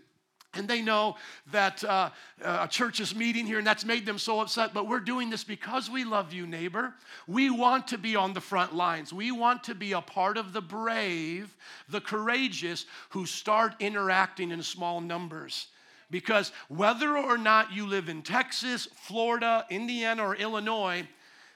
and 0.54 0.68
they 0.68 0.82
know 0.82 1.16
that 1.50 1.82
uh, 1.84 2.10
a 2.42 2.68
church 2.68 3.00
is 3.00 3.14
meeting 3.14 3.46
here, 3.46 3.58
and 3.58 3.66
that's 3.66 3.84
made 3.84 4.04
them 4.04 4.18
so 4.18 4.40
upset. 4.40 4.74
But 4.74 4.86
we're 4.86 5.00
doing 5.00 5.30
this 5.30 5.44
because 5.44 5.88
we 5.88 6.04
love 6.04 6.32
you, 6.32 6.46
neighbor. 6.46 6.92
We 7.26 7.48
want 7.48 7.88
to 7.88 7.98
be 7.98 8.16
on 8.16 8.34
the 8.34 8.40
front 8.40 8.74
lines. 8.74 9.12
We 9.12 9.32
want 9.32 9.64
to 9.64 9.74
be 9.74 9.92
a 9.92 10.02
part 10.02 10.36
of 10.36 10.52
the 10.52 10.60
brave, 10.60 11.56
the 11.88 12.02
courageous, 12.02 12.84
who 13.10 13.24
start 13.24 13.74
interacting 13.80 14.50
in 14.50 14.62
small 14.62 15.00
numbers. 15.00 15.68
Because 16.10 16.52
whether 16.68 17.16
or 17.16 17.38
not 17.38 17.72
you 17.72 17.86
live 17.86 18.10
in 18.10 18.20
Texas, 18.20 18.86
Florida, 18.94 19.64
Indiana, 19.70 20.22
or 20.22 20.36
Illinois, 20.36 21.08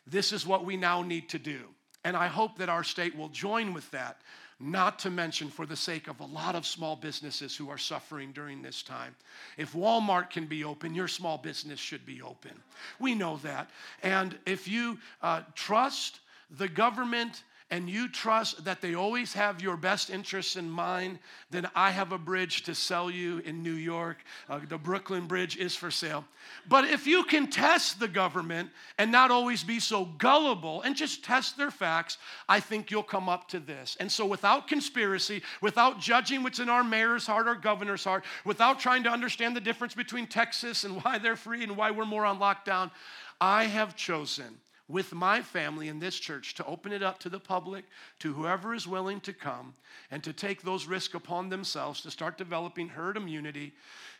this 0.07 0.33
is 0.33 0.47
what 0.47 0.65
we 0.65 0.79
now 0.79 1.03
need 1.03 1.29
to 1.31 1.38
do. 1.38 1.61
And 2.03 2.17
I 2.17 2.29
hope 2.29 2.57
that 2.59 2.71
our 2.71 2.85
state 2.85 3.15
will 3.15 3.29
join 3.29 3.75
with 3.75 3.91
that 3.91 4.23
not 4.59 4.99
to 5.01 5.11
mention 5.11 5.49
for 5.49 5.67
the 5.67 5.77
sake 5.77 6.09
of 6.09 6.21
a 6.21 6.25
lot 6.25 6.55
of 6.55 6.67
small 6.67 6.97
businesses 6.97 7.55
who 7.55 7.69
are 7.69 7.79
suffering 7.79 8.33
during 8.33 8.63
this 8.63 8.83
time. 8.83 9.15
If 9.59 9.75
Walmart 9.75 10.31
can 10.31 10.47
be 10.47 10.65
open, 10.65 10.95
your 10.95 11.09
small 11.09 11.37
business 11.37 11.79
should 11.79 12.07
be 12.07 12.23
open. 12.23 12.53
We 12.99 13.15
know 13.15 13.37
that. 13.43 13.71
And 14.03 14.39
if 14.47 14.67
you 14.67 14.99
uh, 15.23 15.43
trust 15.55 16.21
the 16.51 16.69
government 16.69 17.43
and 17.69 17.91
you 17.91 18.09
trust 18.09 18.65
that 18.65 18.81
they 18.81 18.95
always 18.95 19.33
have 19.33 19.61
your 19.61 19.77
best 19.77 20.09
interests 20.09 20.55
in 20.55 20.71
mind, 20.71 21.19
then 21.51 21.69
I 21.75 21.91
have 21.91 22.13
a 22.13 22.19
bridge 22.19 22.63
to 22.65 22.77
sell 22.77 23.11
you 23.11 23.39
in 23.39 23.61
New 23.61 23.73
York. 23.73 24.19
Uh, 24.49 24.61
the 24.69 24.79
Brooklyn 24.79 25.27
Bridge 25.27 25.57
is 25.57 25.75
for 25.75 25.91
sale. 25.91 26.25
But 26.69 26.85
if 26.85 27.09
you 27.09 27.25
can 27.25 27.49
test 27.49 27.99
the 27.99 28.07
government 28.07 28.71
and 28.99 29.11
not 29.11 29.33
always 29.33 29.65
be 29.65 29.81
so 29.81 30.05
gullible 30.05 30.83
and 30.83 30.95
just 30.95 31.25
test 31.25 31.57
their 31.57 31.73
facts, 31.73 32.19
I 32.49 32.61
think 32.61 32.93
you'll 32.93 33.03
come 33.03 33.29
up 33.29 33.49
to 33.49 33.59
this. 33.59 33.97
And 33.99 34.11
so, 34.13 34.25
without 34.25 34.69
conspiracy, 34.69 35.43
without 35.61 35.99
judging 35.99 36.45
what's 36.45 36.61
in 36.61 36.69
our 36.69 36.85
mayor's 36.85 37.27
heart 37.27 37.49
or 37.49 37.57
governor's 37.57 38.05
heart, 38.05 38.25
without 38.45 38.79
trying 38.79 39.03
to 39.03 39.11
understand 39.11 39.57
the 39.57 39.61
difference 39.61 39.95
between 39.95 40.29
Texas 40.29 40.85
and 40.85 41.03
why 41.03 41.19
they're 41.19 41.35
free 41.35 41.65
and 41.65 41.77
why 41.77 41.91
we're 41.91 42.05
more 42.05 42.25
on 42.25 42.39
lockdown, 42.39 42.93
I 43.41 43.65
have 43.65 43.97
chosen 43.97 44.59
with 44.88 45.12
my 45.12 45.43
family 45.43 45.88
in 45.88 45.99
this 45.99 46.16
church 46.16 46.55
to 46.55 46.64
open 46.64 46.93
it 46.93 47.02
up 47.02 47.19
to 47.19 47.28
the 47.28 47.40
public, 47.40 47.85
to 48.21 48.33
whoever 48.33 48.75
is 48.75 48.87
willing 48.87 49.21
to 49.21 49.33
come, 49.33 49.75
and 50.11 50.23
to 50.23 50.33
take 50.33 50.62
those 50.62 50.87
risks 50.87 51.14
upon 51.14 51.49
themselves 51.49 52.00
to 52.02 52.11
start 52.11 52.38
developing 52.38 52.88
herd 52.88 53.16
immunity, 53.16 53.73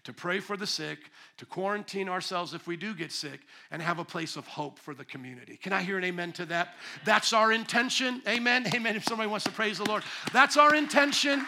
to 0.03 0.13
pray 0.13 0.41
for 0.41 0.57
the 0.57 0.67
sick, 0.67 0.99
to 1.37 1.47
quarantine 1.47 2.09
ourselves 2.09 2.55
if 2.55 2.67
we 2.67 2.77
do 2.77 2.95
get 2.95 3.13
sick, 3.13 3.41
and 3.71 3.81
have 3.81 3.99
a 3.99 4.05
place 4.05 4.37
of 4.37 4.47
hope 4.47 4.79
for 4.79 4.95
the 4.95 5.05
community. 5.05 5.57
Can 5.57 5.73
I 5.73 5.83
hear 5.83 5.99
an 5.99 6.05
amen 6.05 6.33
to 6.33 6.47
that? 6.47 6.75
That's 7.05 7.33
our 7.33 7.53
intention. 7.53 8.23
Amen. 8.27 8.67
Amen. 8.75 8.97
If 8.97 9.05
somebody 9.05 9.29
wants 9.29 9.45
to 9.45 9.53
praise 9.53 9.79
the 9.79 9.85
Lord, 9.85 10.03
that's 10.33 10.57
our 10.57 10.75
intention. 10.75 11.47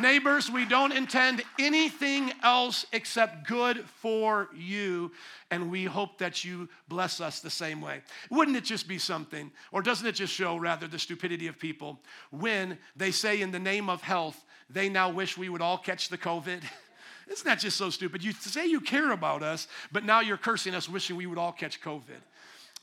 Neighbors, 0.00 0.50
we 0.50 0.64
don't 0.64 0.92
intend 0.92 1.42
anything 1.58 2.32
else 2.42 2.86
except 2.92 3.46
good 3.46 3.84
for 4.00 4.48
you, 4.54 5.12
and 5.50 5.70
we 5.70 5.84
hope 5.84 6.16
that 6.18 6.44
you 6.44 6.68
bless 6.88 7.20
us 7.20 7.40
the 7.40 7.50
same 7.50 7.82
way. 7.82 8.00
Wouldn't 8.30 8.56
it 8.56 8.64
just 8.64 8.88
be 8.88 8.96
something, 8.96 9.50
or 9.70 9.82
doesn't 9.82 10.06
it 10.06 10.12
just 10.12 10.32
show, 10.32 10.56
rather, 10.56 10.86
the 10.86 10.98
stupidity 10.98 11.46
of 11.46 11.58
people 11.58 12.00
when 12.30 12.78
they 12.96 13.10
say, 13.10 13.42
in 13.42 13.50
the 13.50 13.58
name 13.58 13.90
of 13.90 14.00
health, 14.00 14.42
they 14.70 14.88
now 14.88 15.10
wish 15.10 15.36
we 15.36 15.50
would 15.50 15.60
all 15.60 15.76
catch 15.76 16.08
the 16.08 16.18
COVID? 16.18 16.62
Isn't 17.28 17.46
that 17.46 17.58
just 17.58 17.76
so 17.76 17.90
stupid? 17.90 18.24
You 18.24 18.32
say 18.32 18.66
you 18.66 18.80
care 18.80 19.12
about 19.12 19.42
us, 19.42 19.68
but 19.92 20.04
now 20.04 20.20
you're 20.20 20.38
cursing 20.38 20.74
us, 20.74 20.88
wishing 20.88 21.16
we 21.16 21.26
would 21.26 21.38
all 21.38 21.52
catch 21.52 21.82
COVID. 21.82 22.20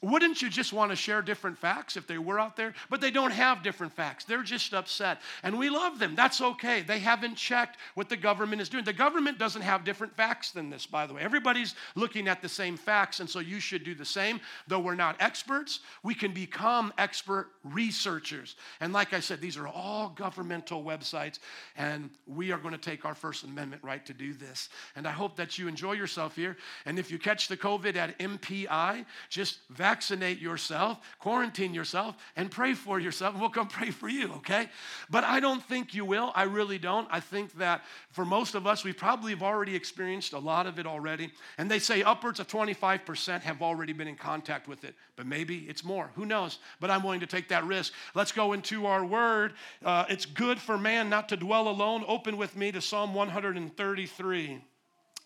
Wouldn't 0.01 0.41
you 0.41 0.49
just 0.49 0.71
want 0.71 0.91
to 0.91 0.95
share 0.95 1.21
different 1.21 1.57
facts 1.57 1.97
if 1.97 2.07
they 2.07 2.17
were 2.17 2.39
out 2.39 2.55
there? 2.55 2.73
But 2.89 3.01
they 3.01 3.11
don't 3.11 3.31
have 3.31 3.61
different 3.63 3.91
facts. 3.91 4.23
They're 4.23 4.43
just 4.43 4.73
upset. 4.73 5.19
And 5.43 5.59
we 5.59 5.69
love 5.69 5.99
them. 5.99 6.15
That's 6.15 6.39
okay. 6.39 6.81
They 6.81 6.99
haven't 6.99 7.35
checked 7.35 7.77
what 7.95 8.07
the 8.07 8.15
government 8.15 8.61
is 8.61 8.69
doing. 8.69 8.85
The 8.85 8.93
government 8.93 9.37
doesn't 9.37 9.61
have 9.61 9.83
different 9.83 10.15
facts 10.15 10.51
than 10.51 10.69
this, 10.69 10.85
by 10.85 11.05
the 11.05 11.13
way. 11.13 11.21
Everybody's 11.21 11.75
looking 11.95 12.29
at 12.29 12.41
the 12.41 12.47
same 12.47 12.77
facts, 12.77 13.19
and 13.19 13.29
so 13.29 13.39
you 13.39 13.59
should 13.59 13.83
do 13.83 13.93
the 13.93 14.05
same. 14.05 14.39
Though 14.67 14.79
we're 14.79 14.95
not 14.95 15.17
experts, 15.19 15.81
we 16.01 16.15
can 16.15 16.31
become 16.31 16.93
expert 16.97 17.49
researchers. 17.65 18.55
And 18.79 18.93
like 18.93 19.13
I 19.13 19.19
said, 19.19 19.41
these 19.41 19.57
are 19.57 19.67
all 19.67 20.09
governmental 20.15 20.81
websites, 20.81 21.39
and 21.75 22.09
we 22.25 22.53
are 22.53 22.57
going 22.57 22.73
to 22.73 22.79
take 22.79 23.03
our 23.03 23.15
First 23.15 23.43
Amendment 23.43 23.83
right 23.83 24.05
to 24.05 24.13
do 24.13 24.33
this. 24.33 24.69
And 24.95 25.05
I 25.05 25.11
hope 25.11 25.35
that 25.35 25.57
you 25.57 25.67
enjoy 25.67 25.93
yourself 25.93 26.37
here. 26.37 26.55
And 26.85 26.97
if 26.97 27.11
you 27.11 27.19
catch 27.19 27.49
the 27.49 27.57
COVID 27.57 27.97
at 27.97 28.17
MPI, 28.19 29.05
just 29.29 29.59
vaccinate 29.89 30.39
yourself, 30.39 30.99
quarantine 31.17 31.73
yourself, 31.73 32.15
and 32.35 32.51
pray 32.51 32.75
for 32.75 32.99
yourself. 32.99 33.35
We'll 33.39 33.49
come 33.49 33.67
pray 33.67 33.89
for 33.89 34.07
you, 34.07 34.31
okay? 34.33 34.69
But 35.09 35.23
I 35.23 35.39
don't 35.39 35.63
think 35.63 35.95
you 35.95 36.05
will. 36.05 36.31
I 36.35 36.43
really 36.43 36.77
don't. 36.77 37.07
I 37.09 37.19
think 37.19 37.53
that 37.53 37.81
for 38.11 38.23
most 38.23 38.53
of 38.53 38.67
us, 38.67 38.83
we 38.83 38.93
probably 38.93 39.31
have 39.31 39.41
already 39.41 39.75
experienced 39.75 40.33
a 40.33 40.37
lot 40.37 40.67
of 40.67 40.77
it 40.77 40.85
already. 40.85 41.31
And 41.57 41.71
they 41.71 41.79
say 41.79 42.03
upwards 42.03 42.39
of 42.39 42.47
25% 42.47 43.41
have 43.41 43.63
already 43.63 43.91
been 43.93 44.07
in 44.07 44.15
contact 44.15 44.67
with 44.67 44.83
it. 44.83 44.93
But 45.15 45.25
maybe 45.25 45.65
it's 45.67 45.83
more. 45.83 46.11
Who 46.13 46.25
knows? 46.27 46.59
But 46.79 46.91
I'm 46.91 47.01
willing 47.01 47.21
to 47.21 47.27
take 47.27 47.49
that 47.49 47.65
risk. 47.65 47.91
Let's 48.13 48.31
go 48.31 48.53
into 48.53 48.85
our 48.85 49.03
word. 49.03 49.53
Uh, 49.83 50.05
it's 50.07 50.27
good 50.27 50.59
for 50.59 50.77
man 50.77 51.09
not 51.09 51.29
to 51.29 51.35
dwell 51.35 51.67
alone. 51.67 52.05
Open 52.07 52.37
with 52.37 52.55
me 52.55 52.71
to 52.73 52.79
Psalm 52.79 53.15
133. 53.15 54.61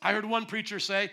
I 0.02 0.14
heard 0.14 0.26
one 0.26 0.46
preacher 0.46 0.80
say, 0.80 1.12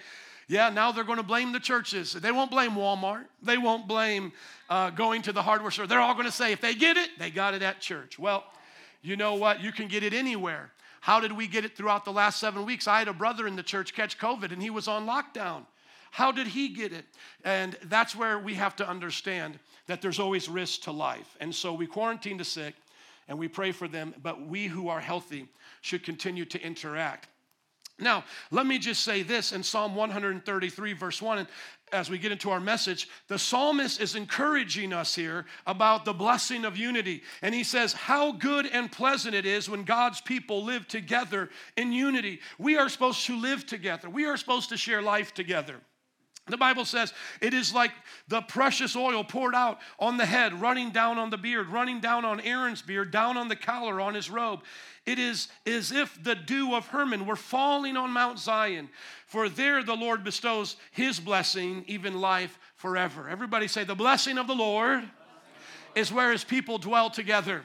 yeah, 0.50 0.69
now 0.69 0.90
they're 0.90 1.04
going 1.04 1.19
to 1.19 1.23
blame 1.23 1.52
the 1.52 1.61
churches. 1.61 2.12
They 2.12 2.33
won't 2.33 2.50
blame 2.50 2.73
Walmart. 2.73 3.26
They 3.40 3.57
won't 3.57 3.87
blame 3.87 4.33
uh, 4.69 4.90
going 4.90 5.23
to 5.23 5.33
the 5.33 5.42
hardware 5.42 5.71
store. 5.71 5.87
They're 5.87 6.00
all 6.00 6.14
going 6.14 6.26
to 6.26 6.33
say, 6.33 6.50
if 6.50 6.61
they 6.61 6.75
get 6.75 6.97
it, 6.97 7.09
they 7.21 7.30
got 7.30 7.54
it 7.54 7.62
at 7.62 7.80
church. 7.80 8.19
Well, 8.19 8.42
you 9.00 9.14
know 9.14 9.37
what? 9.37 9.62
You 9.62 9.71
can 9.71 9.87
get 9.87 10.02
it 10.02 10.12
anywhere. 10.12 10.73
How 11.02 11.21
did 11.21 11.30
we 11.30 11.47
get 11.47 11.64
it 11.64 11.76
throughout 11.76 12.04
the 12.04 12.12
last 12.12 12.40
seven 12.40 12.66
weeks? 12.66 12.88
I 12.88 12.99
had 12.99 13.07
a 13.07 13.12
brother 13.12 13.47
in 13.47 13.54
the 13.54 13.62
church 13.62 13.95
catch 13.95 14.19
COVID 14.19 14.50
and 14.50 14.61
he 14.61 14.71
was 14.71 14.88
on 14.88 15.07
lockdown. 15.07 15.66
How 16.11 16.33
did 16.33 16.49
he 16.49 16.71
get 16.71 16.92
it? 16.92 17.04
And 17.45 17.76
that's 17.85 18.16
where 18.16 18.37
we 18.40 18.54
have 18.54 18.75
to 18.76 18.88
understand 18.88 19.57
that 19.87 20.02
there's 20.02 20.19
always 20.19 20.49
risk 20.49 20.83
to 20.83 20.90
life. 20.90 21.37
And 21.38 21.54
so 21.54 21.73
we 21.73 21.87
quarantine 21.87 22.38
the 22.38 22.45
sick 22.45 22.75
and 23.28 23.38
we 23.38 23.47
pray 23.47 23.71
for 23.71 23.87
them, 23.87 24.16
but 24.21 24.45
we 24.49 24.66
who 24.66 24.88
are 24.88 24.99
healthy 24.99 25.47
should 25.80 26.02
continue 26.02 26.45
to 26.47 26.61
interact. 26.61 27.28
Now, 28.00 28.25
let 28.50 28.66
me 28.66 28.78
just 28.78 29.02
say 29.02 29.23
this 29.23 29.52
in 29.52 29.62
Psalm 29.62 29.95
133, 29.95 30.92
verse 30.95 31.21
1, 31.21 31.38
and 31.38 31.49
as 31.92 32.09
we 32.09 32.19
get 32.19 32.33
into 32.33 32.50
our 32.50 32.61
message, 32.61 33.09
the 33.28 33.38
psalmist 33.38 34.00
is 34.00 34.14
encouraging 34.14 34.92
us 34.92 35.14
here 35.14 35.47
about 35.66 36.04
the 36.04 36.12
blessing 36.12 36.64
of 36.64 36.76
unity. 36.76 37.23
And 37.42 37.54
he 37.54 37.64
says, 37.64 37.92
How 37.92 38.33
good 38.33 38.66
and 38.66 38.90
pleasant 38.90 39.35
it 39.35 39.47
is 39.47 39.69
when 39.69 39.85
God's 39.85 40.21
people 40.21 40.64
live 40.64 40.87
together 40.87 41.50
in 41.76 41.92
unity. 41.92 42.40
We 42.59 42.76
are 42.76 42.88
supposed 42.88 43.26
to 43.26 43.37
live 43.37 43.66
together, 43.66 44.09
we 44.09 44.26
are 44.26 44.37
supposed 44.37 44.69
to 44.71 44.76
share 44.76 45.02
life 45.02 45.35
together. 45.35 45.80
The 46.50 46.57
Bible 46.57 46.85
says 46.85 47.12
it 47.40 47.54
is 47.54 47.75
like 47.75 47.92
the 48.28 48.42
precious 48.42 48.97
oil 48.97 49.25
poured 49.25 49.54
out 49.54 49.78
on 49.99 50.16
the 50.16 50.26
head, 50.26 50.61
running 50.61 50.90
down 50.90 51.19
on 51.19 51.30
the 51.30 51.38
beard, 51.38 51.69
running 51.69 52.00
down 52.00 52.25
on 52.25 52.40
Aaron's 52.40 52.83
beard, 52.83 53.11
down 53.11 53.37
on 53.37 53.49
the 53.49 53.57
collar 53.57 54.00
on 54.00 54.14
his 54.14 54.30
robe. 54.30 54.61
It 55.07 55.19
is 55.19 55.49
as 55.66 55.92
if 55.92 56.23
the 56.23 56.35
dew 56.35 56.75
of 56.75 56.87
Hermon 56.88 57.26
were 57.26 57.37
falling 57.37 57.97
on 57.97 58.11
Mount 58.11 58.38
Zion, 58.38 58.88
for 59.26 59.49
there 59.49 59.83
the 59.83 59.95
Lord 59.95 60.23
bestows 60.23 60.76
his 60.90 61.19
blessing, 61.19 61.85
even 61.87 62.21
life 62.21 62.59
forever. 62.76 63.28
Everybody 63.28 63.69
say, 63.69 63.85
The 63.85 63.95
blessing 63.95 64.38
of 64.38 64.47
the 64.47 64.54
Lord 64.54 65.04
is 65.95 66.12
where 66.12 66.33
his 66.33 66.45
people 66.45 66.78
dwell 66.78 67.11
together. 67.11 67.62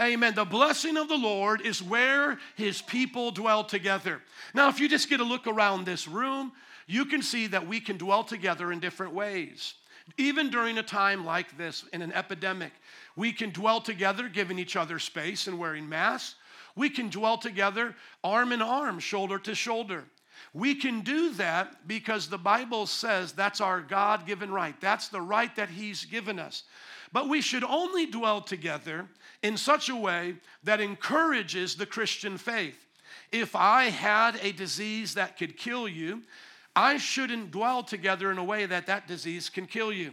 Amen. 0.00 0.34
The 0.34 0.44
blessing 0.44 0.96
of 0.96 1.08
the 1.08 1.16
Lord 1.16 1.62
is 1.62 1.82
where 1.82 2.38
his 2.54 2.82
people 2.82 3.30
dwell 3.30 3.64
together. 3.64 4.20
Now, 4.52 4.68
if 4.68 4.78
you 4.78 4.88
just 4.88 5.08
get 5.08 5.20
a 5.20 5.24
look 5.24 5.46
around 5.46 5.86
this 5.86 6.06
room, 6.06 6.52
you 6.86 7.04
can 7.04 7.22
see 7.22 7.46
that 7.48 7.66
we 7.66 7.80
can 7.80 7.96
dwell 7.96 8.24
together 8.24 8.72
in 8.72 8.80
different 8.80 9.12
ways. 9.12 9.74
Even 10.18 10.50
during 10.50 10.78
a 10.78 10.82
time 10.82 11.24
like 11.24 11.56
this, 11.58 11.84
in 11.92 12.00
an 12.00 12.12
epidemic, 12.12 12.72
we 13.16 13.32
can 13.32 13.50
dwell 13.50 13.80
together, 13.80 14.28
giving 14.28 14.58
each 14.58 14.76
other 14.76 14.98
space 14.98 15.48
and 15.48 15.58
wearing 15.58 15.88
masks. 15.88 16.36
We 16.76 16.90
can 16.90 17.08
dwell 17.08 17.38
together, 17.38 17.96
arm 18.22 18.52
in 18.52 18.62
arm, 18.62 19.00
shoulder 19.00 19.38
to 19.40 19.54
shoulder. 19.54 20.04
We 20.52 20.74
can 20.74 21.00
do 21.00 21.30
that 21.34 21.88
because 21.88 22.28
the 22.28 22.38
Bible 22.38 22.86
says 22.86 23.32
that's 23.32 23.60
our 23.60 23.80
God 23.80 24.26
given 24.26 24.50
right. 24.50 24.78
That's 24.80 25.08
the 25.08 25.20
right 25.20 25.54
that 25.56 25.70
He's 25.70 26.04
given 26.04 26.38
us. 26.38 26.62
But 27.12 27.28
we 27.28 27.40
should 27.40 27.64
only 27.64 28.06
dwell 28.06 28.40
together 28.42 29.06
in 29.42 29.56
such 29.56 29.88
a 29.88 29.96
way 29.96 30.36
that 30.64 30.80
encourages 30.80 31.74
the 31.74 31.86
Christian 31.86 32.36
faith. 32.38 32.86
If 33.32 33.56
I 33.56 33.84
had 33.84 34.38
a 34.42 34.52
disease 34.52 35.14
that 35.14 35.36
could 35.36 35.56
kill 35.56 35.88
you, 35.88 36.22
I 36.76 36.98
shouldn't 36.98 37.50
dwell 37.50 37.82
together 37.82 38.30
in 38.30 38.36
a 38.36 38.44
way 38.44 38.66
that 38.66 38.86
that 38.86 39.08
disease 39.08 39.48
can 39.48 39.66
kill 39.66 39.90
you. 39.90 40.12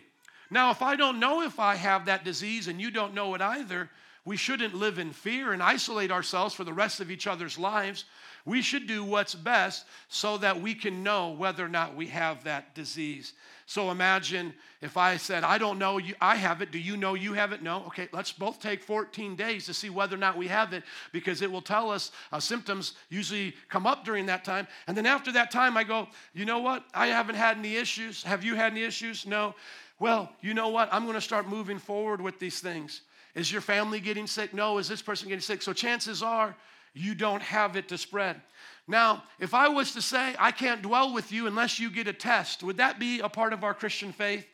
Now, 0.49 0.71
if 0.71 0.81
I 0.81 0.95
don't 0.95 1.19
know 1.19 1.41
if 1.41 1.59
I 1.59 1.75
have 1.75 2.05
that 2.05 2.23
disease 2.23 2.69
and 2.69 2.79
you 2.79 2.89
don't 2.89 3.13
know 3.13 3.35
it 3.35 3.41
either, 3.41 3.89
we 4.23 4.37
shouldn't 4.37 4.73
live 4.73 4.97
in 4.97 5.11
fear 5.11 5.51
and 5.51 5.61
isolate 5.61 6.09
ourselves 6.09 6.55
for 6.55 6.63
the 6.63 6.71
rest 6.71 7.01
of 7.01 7.11
each 7.11 7.27
other's 7.27 7.59
lives. 7.59 8.05
We 8.45 8.61
should 8.61 8.87
do 8.87 9.03
what's 9.05 9.35
best 9.35 9.85
so 10.09 10.37
that 10.37 10.61
we 10.61 10.75
can 10.75 11.01
know 11.01 11.31
whether 11.31 11.63
or 11.65 11.69
not 11.69 11.95
we 11.95 12.07
have 12.07 12.43
that 12.43 12.75
disease. 12.75 13.33
So 13.65 13.89
imagine 13.89 14.53
if 14.81 14.97
I 14.97 15.15
said, 15.15 15.45
I 15.45 15.57
don't 15.57 15.79
know, 15.79 15.97
you, 15.97 16.13
I 16.19 16.35
have 16.35 16.61
it. 16.61 16.71
Do 16.71 16.77
you 16.77 16.97
know 16.97 17.13
you 17.13 17.33
have 17.33 17.53
it? 17.53 17.61
No. 17.61 17.85
Okay, 17.87 18.09
let's 18.11 18.33
both 18.33 18.59
take 18.59 18.83
14 18.83 19.37
days 19.37 19.65
to 19.67 19.73
see 19.73 19.89
whether 19.89 20.15
or 20.15 20.19
not 20.19 20.37
we 20.37 20.47
have 20.47 20.73
it 20.73 20.83
because 21.13 21.41
it 21.41 21.49
will 21.49 21.61
tell 21.61 21.89
us 21.89 22.11
uh, 22.33 22.39
symptoms 22.39 22.95
usually 23.09 23.55
come 23.69 23.87
up 23.87 24.03
during 24.03 24.25
that 24.25 24.43
time. 24.43 24.67
And 24.87 24.97
then 24.97 25.05
after 25.05 25.31
that 25.31 25.49
time, 25.49 25.77
I 25.77 25.85
go, 25.85 26.09
you 26.33 26.43
know 26.43 26.59
what? 26.59 26.83
I 26.93 27.07
haven't 27.07 27.35
had 27.35 27.57
any 27.57 27.77
issues. 27.77 28.23
Have 28.23 28.43
you 28.43 28.55
had 28.55 28.73
any 28.73 28.83
issues? 28.83 29.25
No. 29.25 29.55
Well, 29.99 30.29
you 30.41 30.53
know 30.53 30.67
what? 30.67 30.89
I'm 30.91 31.03
going 31.03 31.15
to 31.15 31.21
start 31.21 31.47
moving 31.47 31.79
forward 31.79 32.19
with 32.19 32.39
these 32.39 32.59
things. 32.59 33.01
Is 33.35 33.51
your 33.51 33.61
family 33.61 34.01
getting 34.01 34.27
sick? 34.27 34.53
No. 34.53 34.77
Is 34.79 34.89
this 34.89 35.01
person 35.01 35.29
getting 35.29 35.41
sick? 35.41 35.61
So 35.61 35.71
chances 35.71 36.21
are 36.21 36.53
you 36.93 37.15
don't 37.15 37.41
have 37.41 37.75
it 37.75 37.89
to 37.89 37.97
spread. 37.97 38.41
Now, 38.87 39.23
if 39.39 39.53
I 39.53 39.69
was 39.69 39.93
to 39.93 40.01
say, 40.01 40.35
I 40.37 40.51
can't 40.51 40.81
dwell 40.81 41.13
with 41.13 41.31
you 41.31 41.47
unless 41.47 41.79
you 41.79 41.89
get 41.89 42.07
a 42.07 42.13
test, 42.13 42.63
would 42.63 42.77
that 42.77 42.99
be 42.99 43.19
a 43.21 43.29
part 43.29 43.53
of 43.53 43.63
our 43.63 43.73
Christian 43.73 44.11
faith? 44.11 44.45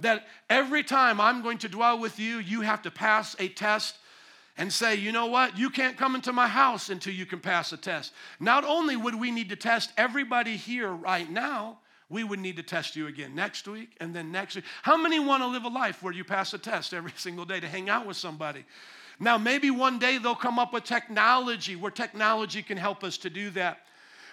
That 0.00 0.26
every 0.50 0.82
time 0.82 1.20
I'm 1.20 1.42
going 1.42 1.58
to 1.58 1.68
dwell 1.68 1.98
with 1.98 2.18
you, 2.18 2.38
you 2.38 2.60
have 2.62 2.82
to 2.82 2.90
pass 2.90 3.36
a 3.38 3.48
test 3.48 3.96
and 4.56 4.72
say, 4.72 4.96
you 4.96 5.12
know 5.12 5.26
what, 5.26 5.56
you 5.56 5.70
can't 5.70 5.96
come 5.96 6.16
into 6.16 6.32
my 6.32 6.48
house 6.48 6.88
until 6.90 7.14
you 7.14 7.24
can 7.24 7.38
pass 7.38 7.72
a 7.72 7.76
test. 7.76 8.12
Not 8.40 8.64
only 8.64 8.96
would 8.96 9.14
we 9.14 9.30
need 9.30 9.48
to 9.50 9.56
test 9.56 9.92
everybody 9.96 10.56
here 10.56 10.90
right 10.90 11.30
now, 11.30 11.78
we 12.10 12.24
would 12.24 12.40
need 12.40 12.56
to 12.56 12.62
test 12.62 12.96
you 12.96 13.06
again 13.06 13.34
next 13.34 13.68
week 13.68 13.90
and 14.00 14.14
then 14.14 14.32
next 14.32 14.56
week. 14.56 14.64
How 14.82 14.96
many 14.96 15.20
want 15.20 15.42
to 15.42 15.46
live 15.46 15.64
a 15.64 15.68
life 15.68 16.02
where 16.02 16.12
you 16.12 16.24
pass 16.24 16.52
a 16.54 16.58
test 16.58 16.92
every 16.92 17.12
single 17.16 17.44
day 17.44 17.60
to 17.60 17.68
hang 17.68 17.88
out 17.88 18.06
with 18.06 18.16
somebody? 18.16 18.64
Now, 19.20 19.36
maybe 19.38 19.70
one 19.70 19.98
day 19.98 20.18
they'll 20.18 20.34
come 20.34 20.58
up 20.58 20.72
with 20.72 20.84
technology 20.84 21.74
where 21.76 21.90
technology 21.90 22.62
can 22.62 22.76
help 22.76 23.02
us 23.02 23.18
to 23.18 23.30
do 23.30 23.50
that. 23.50 23.80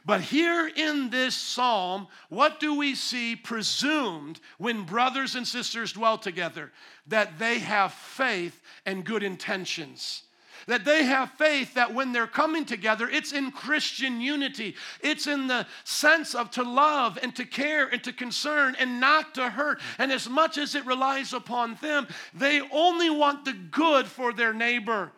But 0.05 0.21
here 0.21 0.67
in 0.67 1.09
this 1.09 1.33
psalm, 1.35 2.07
what 2.29 2.59
do 2.59 2.75
we 2.75 2.93
see 2.93 3.35
presumed 3.35 4.39
when 4.59 4.83
brothers 4.83 5.33
and 5.33 5.47
sisters 5.47 5.93
dwell 5.93 6.19
together? 6.19 6.71
That 7.07 7.39
they 7.39 7.57
have 7.57 7.91
faith 7.91 8.61
and 8.85 9.03
good 9.03 9.23
intentions. 9.23 10.21
That 10.67 10.83
they 10.83 11.03
have 11.03 11.31
faith 11.31 11.75
that 11.75 11.93
when 11.93 12.11
they're 12.11 12.25
coming 12.25 12.65
together, 12.65 13.07
it's 13.07 13.33
in 13.33 13.51
Christian 13.51 14.19
unity. 14.19 14.75
It's 15.01 15.27
in 15.27 15.47
the 15.47 15.67
sense 15.83 16.33
of 16.33 16.49
to 16.51 16.63
love 16.63 17.19
and 17.21 17.35
to 17.35 17.45
care 17.45 17.87
and 17.87 18.03
to 18.03 18.11
concern 18.11 18.75
and 18.79 18.99
not 18.99 19.35
to 19.35 19.49
hurt. 19.49 19.79
And 19.99 20.11
as 20.11 20.27
much 20.27 20.57
as 20.57 20.73
it 20.73 20.85
relies 20.85 21.33
upon 21.33 21.77
them, 21.81 22.07
they 22.33 22.61
only 22.71 23.09
want 23.09 23.45
the 23.45 23.53
good 23.53 24.07
for 24.07 24.33
their 24.33 24.53
neighbor. 24.53 25.11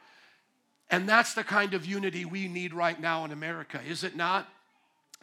And 0.89 1.07
that's 1.07 1.33
the 1.33 1.43
kind 1.43 1.73
of 1.73 1.85
unity 1.85 2.25
we 2.25 2.47
need 2.47 2.73
right 2.73 2.99
now 2.99 3.25
in 3.25 3.31
America, 3.31 3.79
is 3.87 4.03
it 4.03 4.15
not? 4.15 4.47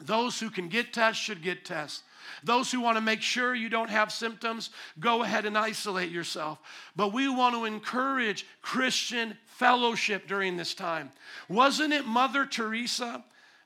Those 0.00 0.40
who 0.40 0.50
can 0.50 0.68
get 0.68 0.92
tests 0.92 1.22
should 1.22 1.42
get 1.42 1.64
tests. 1.64 2.02
Those 2.42 2.72
who 2.72 2.80
want 2.80 2.96
to 2.96 3.02
make 3.02 3.22
sure 3.22 3.54
you 3.54 3.68
don't 3.68 3.90
have 3.90 4.10
symptoms, 4.10 4.70
go 4.98 5.22
ahead 5.22 5.44
and 5.44 5.56
isolate 5.56 6.10
yourself. 6.10 6.58
But 6.96 7.12
we 7.12 7.28
want 7.28 7.54
to 7.54 7.64
encourage 7.64 8.46
Christian 8.60 9.36
fellowship 9.56 10.26
during 10.26 10.56
this 10.56 10.74
time. 10.74 11.10
Wasn't 11.48 11.92
it 11.92 12.06
Mother 12.06 12.46
Teresa? 12.46 13.24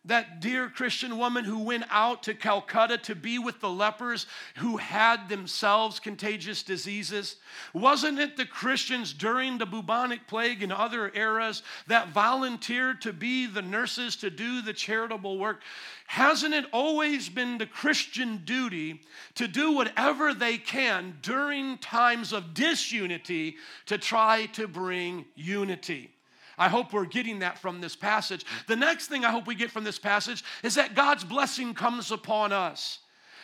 that 0.08 0.40
dear 0.40 0.70
Christian 0.70 1.18
woman 1.18 1.44
who 1.44 1.58
went 1.58 1.84
out 1.90 2.22
to 2.22 2.34
Calcutta 2.34 2.96
to 2.98 3.14
be 3.14 3.38
with 3.38 3.60
the 3.60 3.68
lepers 3.68 4.26
who 4.56 4.78
had 4.78 5.28
themselves 5.28 6.00
contagious 6.00 6.62
diseases? 6.62 7.36
Wasn't 7.74 8.18
it 8.18 8.36
the 8.36 8.46
Christians 8.46 9.12
during 9.12 9.58
the 9.58 9.66
bubonic 9.66 10.26
plague 10.26 10.62
and 10.62 10.72
other 10.72 11.12
eras 11.14 11.62
that 11.88 12.08
volunteered 12.08 13.02
to 13.02 13.12
be 13.12 13.46
the 13.46 13.60
nurses 13.60 14.16
to 14.16 14.30
do 14.30 14.62
the 14.62 14.72
charitable 14.72 15.38
work? 15.38 15.60
Hasn't 16.08 16.54
it 16.54 16.64
always 16.72 17.28
been 17.28 17.58
the 17.58 17.66
Christian 17.66 18.38
duty 18.46 19.02
to 19.34 19.46
do 19.46 19.72
whatever 19.72 20.32
they 20.32 20.56
can 20.56 21.18
during 21.20 21.76
times 21.76 22.32
of 22.32 22.54
disunity 22.54 23.56
to 23.84 23.98
try 23.98 24.46
to 24.54 24.66
bring 24.66 25.26
unity? 25.34 26.10
I 26.56 26.70
hope 26.70 26.94
we're 26.94 27.04
getting 27.04 27.40
that 27.40 27.58
from 27.58 27.82
this 27.82 27.94
passage. 27.94 28.46
The 28.66 28.74
next 28.74 29.08
thing 29.08 29.26
I 29.26 29.30
hope 29.30 29.46
we 29.46 29.54
get 29.54 29.70
from 29.70 29.84
this 29.84 29.98
passage 29.98 30.42
is 30.62 30.76
that 30.76 30.94
God's 30.94 31.24
blessing 31.24 31.74
comes 31.74 32.10
upon 32.10 32.54
us. 32.54 33.00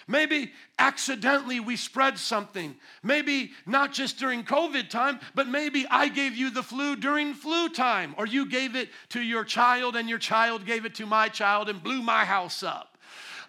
Maybe 0.06 0.52
accidentally 0.78 1.60
we 1.60 1.76
spread 1.76 2.18
something. 2.18 2.76
Maybe 3.02 3.52
not 3.66 3.92
just 3.92 4.18
during 4.18 4.44
COVID 4.44 4.90
time, 4.90 5.20
but 5.34 5.48
maybe 5.48 5.86
I 5.90 6.08
gave 6.08 6.36
you 6.36 6.50
the 6.50 6.62
flu 6.62 6.96
during 6.96 7.34
flu 7.34 7.68
time, 7.68 8.14
or 8.18 8.26
you 8.26 8.46
gave 8.46 8.76
it 8.76 8.90
to 9.10 9.20
your 9.20 9.44
child 9.44 9.96
and 9.96 10.08
your 10.08 10.18
child 10.18 10.66
gave 10.66 10.84
it 10.84 10.94
to 10.96 11.06
my 11.06 11.28
child 11.28 11.68
and 11.68 11.82
blew 11.82 12.02
my 12.02 12.24
house 12.24 12.62
up. 12.62 12.98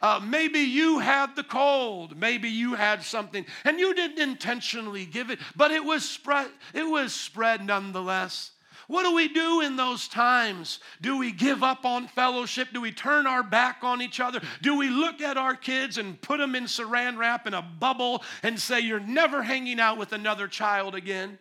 Uh, 0.01 0.19
maybe 0.23 0.59
you 0.59 0.99
had 0.99 1.35
the 1.35 1.43
cold. 1.43 2.17
Maybe 2.17 2.49
you 2.49 2.75
had 2.75 3.03
something 3.03 3.45
and 3.63 3.79
you 3.79 3.93
didn't 3.93 4.19
intentionally 4.19 5.05
give 5.05 5.29
it, 5.29 5.39
but 5.55 5.71
it 5.71 5.83
was 5.83 6.07
spread. 6.07 6.49
It 6.73 6.83
was 6.83 7.13
spread 7.13 7.65
nonetheless. 7.65 8.51
What 8.87 9.03
do 9.03 9.15
we 9.15 9.27
do 9.27 9.61
in 9.61 9.75
those 9.75 10.07
times? 10.07 10.79
Do 11.01 11.17
we 11.17 11.31
give 11.31 11.63
up 11.63 11.85
on 11.85 12.07
fellowship? 12.07 12.69
Do 12.73 12.81
we 12.81 12.91
turn 12.91 13.25
our 13.25 13.43
back 13.43 13.79
on 13.81 14.01
each 14.01 14.19
other? 14.19 14.41
Do 14.61 14.77
we 14.77 14.89
look 14.89 15.21
at 15.21 15.37
our 15.37 15.55
kids 15.55 15.97
and 15.97 16.19
put 16.21 16.37
them 16.37 16.55
in 16.55 16.65
saran 16.65 17.17
wrap 17.17 17.47
in 17.47 17.53
a 17.53 17.61
bubble 17.61 18.23
and 18.43 18.59
say, 18.59 18.81
You're 18.81 18.99
never 18.99 19.41
hanging 19.41 19.79
out 19.79 19.97
with 19.97 20.13
another 20.13 20.47
child 20.47 20.93
again? 20.93 21.39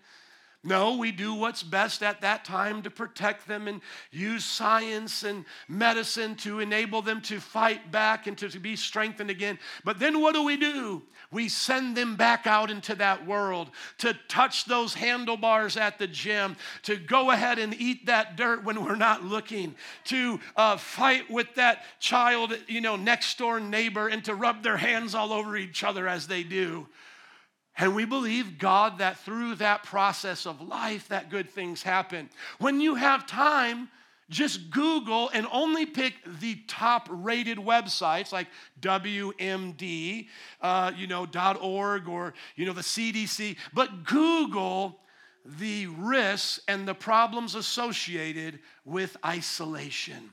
No, 0.66 0.96
we 0.96 1.12
do 1.12 1.34
what's 1.34 1.62
best 1.62 2.02
at 2.02 2.22
that 2.22 2.46
time 2.46 2.80
to 2.82 2.90
protect 2.90 3.46
them 3.46 3.68
and 3.68 3.82
use 4.10 4.46
science 4.46 5.22
and 5.22 5.44
medicine 5.68 6.36
to 6.36 6.60
enable 6.60 7.02
them 7.02 7.20
to 7.22 7.38
fight 7.38 7.92
back 7.92 8.26
and 8.26 8.38
to, 8.38 8.48
to, 8.48 8.58
be 8.58 8.74
strengthened 8.74 9.28
again. 9.28 9.58
But 9.84 9.98
then 9.98 10.22
what 10.22 10.34
do 10.34 10.42
we 10.42 10.56
do? 10.56 11.02
We 11.30 11.50
send 11.50 11.98
them 11.98 12.16
back 12.16 12.46
out 12.46 12.70
into 12.70 12.94
that 12.94 13.26
world 13.26 13.72
to 13.98 14.14
touch 14.26 14.64
those 14.64 14.94
handlebars 14.94 15.76
at 15.76 15.98
the 15.98 16.06
gym, 16.06 16.56
to 16.84 16.96
go 16.96 17.30
ahead 17.30 17.58
and 17.58 17.74
eat 17.74 18.06
that 18.06 18.36
dirt 18.36 18.64
when 18.64 18.82
we're 18.82 18.96
not 18.96 19.22
looking, 19.22 19.74
to 20.04 20.40
uh, 20.56 20.78
fight 20.78 21.30
with 21.30 21.54
that 21.56 21.84
child, 22.00 22.58
you 22.68 22.80
know, 22.80 22.96
next 22.96 23.36
door 23.36 23.60
neighbor, 23.60 24.08
and 24.08 24.24
to 24.24 24.34
rub 24.34 24.62
their 24.62 24.78
hands 24.78 25.14
all 25.14 25.30
over 25.30 25.58
each 25.58 25.84
other 25.84 26.08
as 26.08 26.26
they 26.26 26.42
do. 26.42 26.86
And 27.76 27.94
we 27.94 28.04
believe 28.04 28.58
God 28.58 28.98
that 28.98 29.18
through 29.18 29.56
that 29.56 29.82
process 29.82 30.46
of 30.46 30.60
life, 30.60 31.08
that 31.08 31.30
good 31.30 31.50
things 31.50 31.82
happen. 31.82 32.30
When 32.58 32.80
you 32.80 32.94
have 32.94 33.26
time, 33.26 33.88
just 34.30 34.70
Google 34.70 35.28
and 35.34 35.46
only 35.52 35.84
pick 35.84 36.14
the 36.40 36.56
top 36.66 37.08
rated 37.10 37.58
websites 37.58 38.32
like 38.32 38.46
WMD, 38.80 40.28
uh, 40.60 40.92
you 40.96 41.06
know, 41.06 41.26
.org 41.60 42.08
or, 42.08 42.34
you 42.56 42.64
know, 42.64 42.72
the 42.72 42.80
CDC. 42.80 43.56
But 43.72 44.04
Google 44.04 45.00
the 45.44 45.86
risks 45.86 46.60
and 46.68 46.88
the 46.88 46.94
problems 46.94 47.54
associated 47.54 48.60
with 48.84 49.16
isolation. 49.24 50.32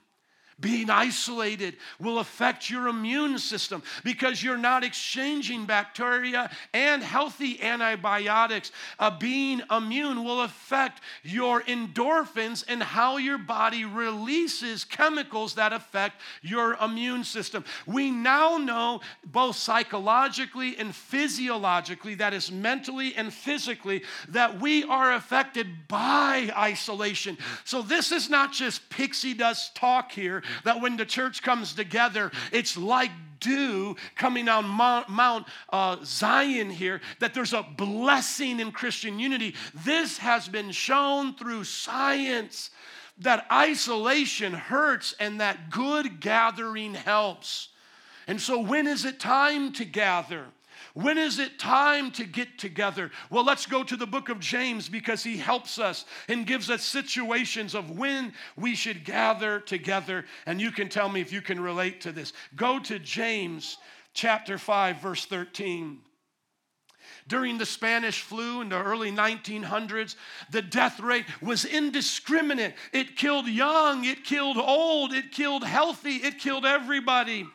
Being 0.61 0.89
isolated 0.89 1.75
will 1.99 2.19
affect 2.19 2.69
your 2.69 2.87
immune 2.87 3.39
system 3.39 3.81
because 4.03 4.43
you're 4.43 4.57
not 4.57 4.83
exchanging 4.83 5.65
bacteria 5.65 6.51
and 6.73 7.01
healthy 7.01 7.61
antibiotics. 7.61 8.71
Uh, 8.99 9.09
being 9.09 9.61
immune 9.71 10.23
will 10.23 10.41
affect 10.41 11.01
your 11.23 11.63
endorphins 11.63 12.63
and 12.67 12.83
how 12.83 13.17
your 13.17 13.39
body 13.39 13.85
releases 13.85 14.85
chemicals 14.85 15.55
that 15.55 15.73
affect 15.73 16.21
your 16.41 16.75
immune 16.75 17.23
system. 17.23 17.65
We 17.87 18.11
now 18.11 18.57
know 18.57 19.01
both 19.25 19.55
psychologically 19.55 20.77
and 20.77 20.95
physiologically, 20.95 22.15
that 22.15 22.33
is 22.33 22.51
mentally 22.51 23.15
and 23.15 23.33
physically, 23.33 24.03
that 24.29 24.61
we 24.61 24.83
are 24.83 25.13
affected 25.13 25.87
by 25.87 26.51
isolation. 26.55 27.37
So 27.63 27.81
this 27.81 28.11
is 28.11 28.29
not 28.29 28.53
just 28.53 28.87
pixie 28.89 29.33
dust 29.33 29.75
talk 29.75 30.11
here 30.11 30.43
that 30.63 30.81
when 30.81 30.97
the 30.97 31.05
church 31.05 31.41
comes 31.41 31.73
together, 31.73 32.31
it's 32.51 32.77
like 32.77 33.11
dew 33.39 33.95
coming 34.15 34.47
on 34.47 34.65
Mount, 34.65 35.09
Mount 35.09 35.47
uh, 35.71 35.97
Zion 36.03 36.69
here, 36.69 37.01
that 37.19 37.33
there's 37.33 37.53
a 37.53 37.63
blessing 37.63 38.59
in 38.59 38.71
Christian 38.71 39.19
unity. 39.19 39.55
This 39.73 40.17
has 40.19 40.47
been 40.47 40.71
shown 40.71 41.35
through 41.35 41.65
science 41.65 42.69
that 43.17 43.45
isolation 43.51 44.53
hurts 44.53 45.13
and 45.19 45.41
that 45.41 45.69
good 45.69 46.19
gathering 46.19 46.93
helps. 46.93 47.69
And 48.27 48.39
so, 48.39 48.59
when 48.59 48.87
is 48.87 49.03
it 49.03 49.19
time 49.19 49.73
to 49.73 49.85
gather? 49.85 50.45
When 50.93 51.17
is 51.17 51.39
it 51.39 51.57
time 51.57 52.11
to 52.11 52.25
get 52.25 52.57
together? 52.57 53.11
Well, 53.29 53.45
let's 53.45 53.65
go 53.65 53.83
to 53.83 53.95
the 53.95 54.07
book 54.07 54.29
of 54.29 54.39
James 54.39 54.89
because 54.89 55.23
he 55.23 55.37
helps 55.37 55.79
us 55.79 56.05
and 56.27 56.45
gives 56.45 56.69
us 56.69 56.83
situations 56.83 57.75
of 57.75 57.91
when 57.91 58.33
we 58.57 58.75
should 58.75 59.05
gather 59.05 59.59
together. 59.59 60.25
And 60.45 60.59
you 60.59 60.71
can 60.71 60.89
tell 60.89 61.07
me 61.07 61.21
if 61.21 61.31
you 61.31 61.41
can 61.41 61.59
relate 61.59 62.01
to 62.01 62.11
this. 62.11 62.33
Go 62.55 62.79
to 62.79 62.99
James 62.99 63.77
chapter 64.13 64.57
5, 64.57 65.01
verse 65.01 65.25
13. 65.25 65.99
During 67.27 67.57
the 67.57 67.65
Spanish 67.65 68.21
flu 68.21 68.61
in 68.61 68.69
the 68.69 68.81
early 68.81 69.11
1900s, 69.11 70.15
the 70.49 70.61
death 70.61 70.99
rate 70.99 71.25
was 71.41 71.65
indiscriminate. 71.65 72.73
It 72.91 73.15
killed 73.15 73.47
young, 73.47 74.05
it 74.05 74.23
killed 74.25 74.57
old, 74.57 75.13
it 75.13 75.31
killed 75.31 75.63
healthy, 75.63 76.15
it 76.15 76.39
killed 76.39 76.65
everybody. 76.65 77.47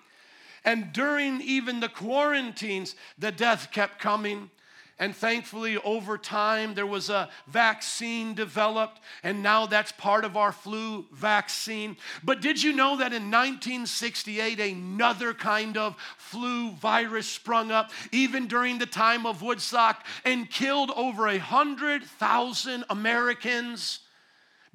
And 0.67 0.93
during 0.93 1.41
even 1.43 1.79
the 1.81 1.89
quarantines, 1.89 2.97
the 3.17 3.31
death 3.31 3.71
kept 3.71 4.01
coming. 4.01 4.51
And 4.99 5.15
thankfully, 5.15 5.77
over 5.77 6.19
time, 6.19 6.75
there 6.75 6.87
was 6.87 7.11
a 7.11 7.29
vaccine 7.47 8.35
developed, 8.35 8.99
and 9.23 9.43
now 9.43 9.67
that's 9.67 9.93
part 9.93 10.25
of 10.25 10.39
our 10.39 10.53
flu 10.53 11.05
vaccine. 11.13 11.99
But 12.25 12.41
did 12.41 12.63
you 12.63 12.73
know 12.73 12.97
that 12.97 13.13
in 13.13 13.31
1968, 13.31 14.59
another 14.59 15.35
kind 15.35 15.77
of 15.77 15.97
flu 16.17 16.71
virus 16.73 17.29
sprung 17.29 17.71
up, 17.71 17.91
even 18.11 18.49
during 18.49 18.79
the 18.79 18.87
time 18.87 19.27
of 19.27 19.43
Woodstock, 19.43 20.05
and 20.25 20.51
killed 20.51 20.91
over 20.97 21.27
100,000 21.27 22.85
Americans? 22.89 24.01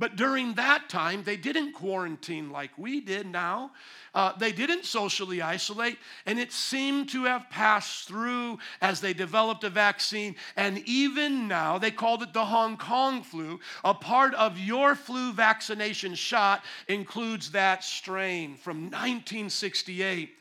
But 0.01 0.15
during 0.15 0.55
that 0.55 0.89
time, 0.89 1.21
they 1.21 1.37
didn't 1.37 1.73
quarantine 1.73 2.49
like 2.49 2.75
we 2.75 3.01
did 3.01 3.27
now. 3.27 3.73
Uh, 4.15 4.35
they 4.35 4.51
didn't 4.51 4.83
socially 4.83 5.43
isolate, 5.43 5.99
and 6.25 6.39
it 6.39 6.51
seemed 6.51 7.09
to 7.09 7.25
have 7.25 7.51
passed 7.51 8.07
through 8.07 8.57
as 8.81 8.99
they 8.99 9.13
developed 9.13 9.63
a 9.63 9.69
vaccine. 9.69 10.37
And 10.57 10.79
even 10.87 11.47
now, 11.47 11.77
they 11.77 11.91
called 11.91 12.23
it 12.23 12.33
the 12.33 12.45
Hong 12.45 12.77
Kong 12.77 13.21
flu. 13.21 13.59
A 13.85 13.93
part 13.93 14.33
of 14.33 14.57
your 14.57 14.95
flu 14.95 15.33
vaccination 15.33 16.15
shot 16.15 16.65
includes 16.87 17.51
that 17.51 17.83
strain 17.83 18.55
from 18.55 18.85
1968. 18.85 20.31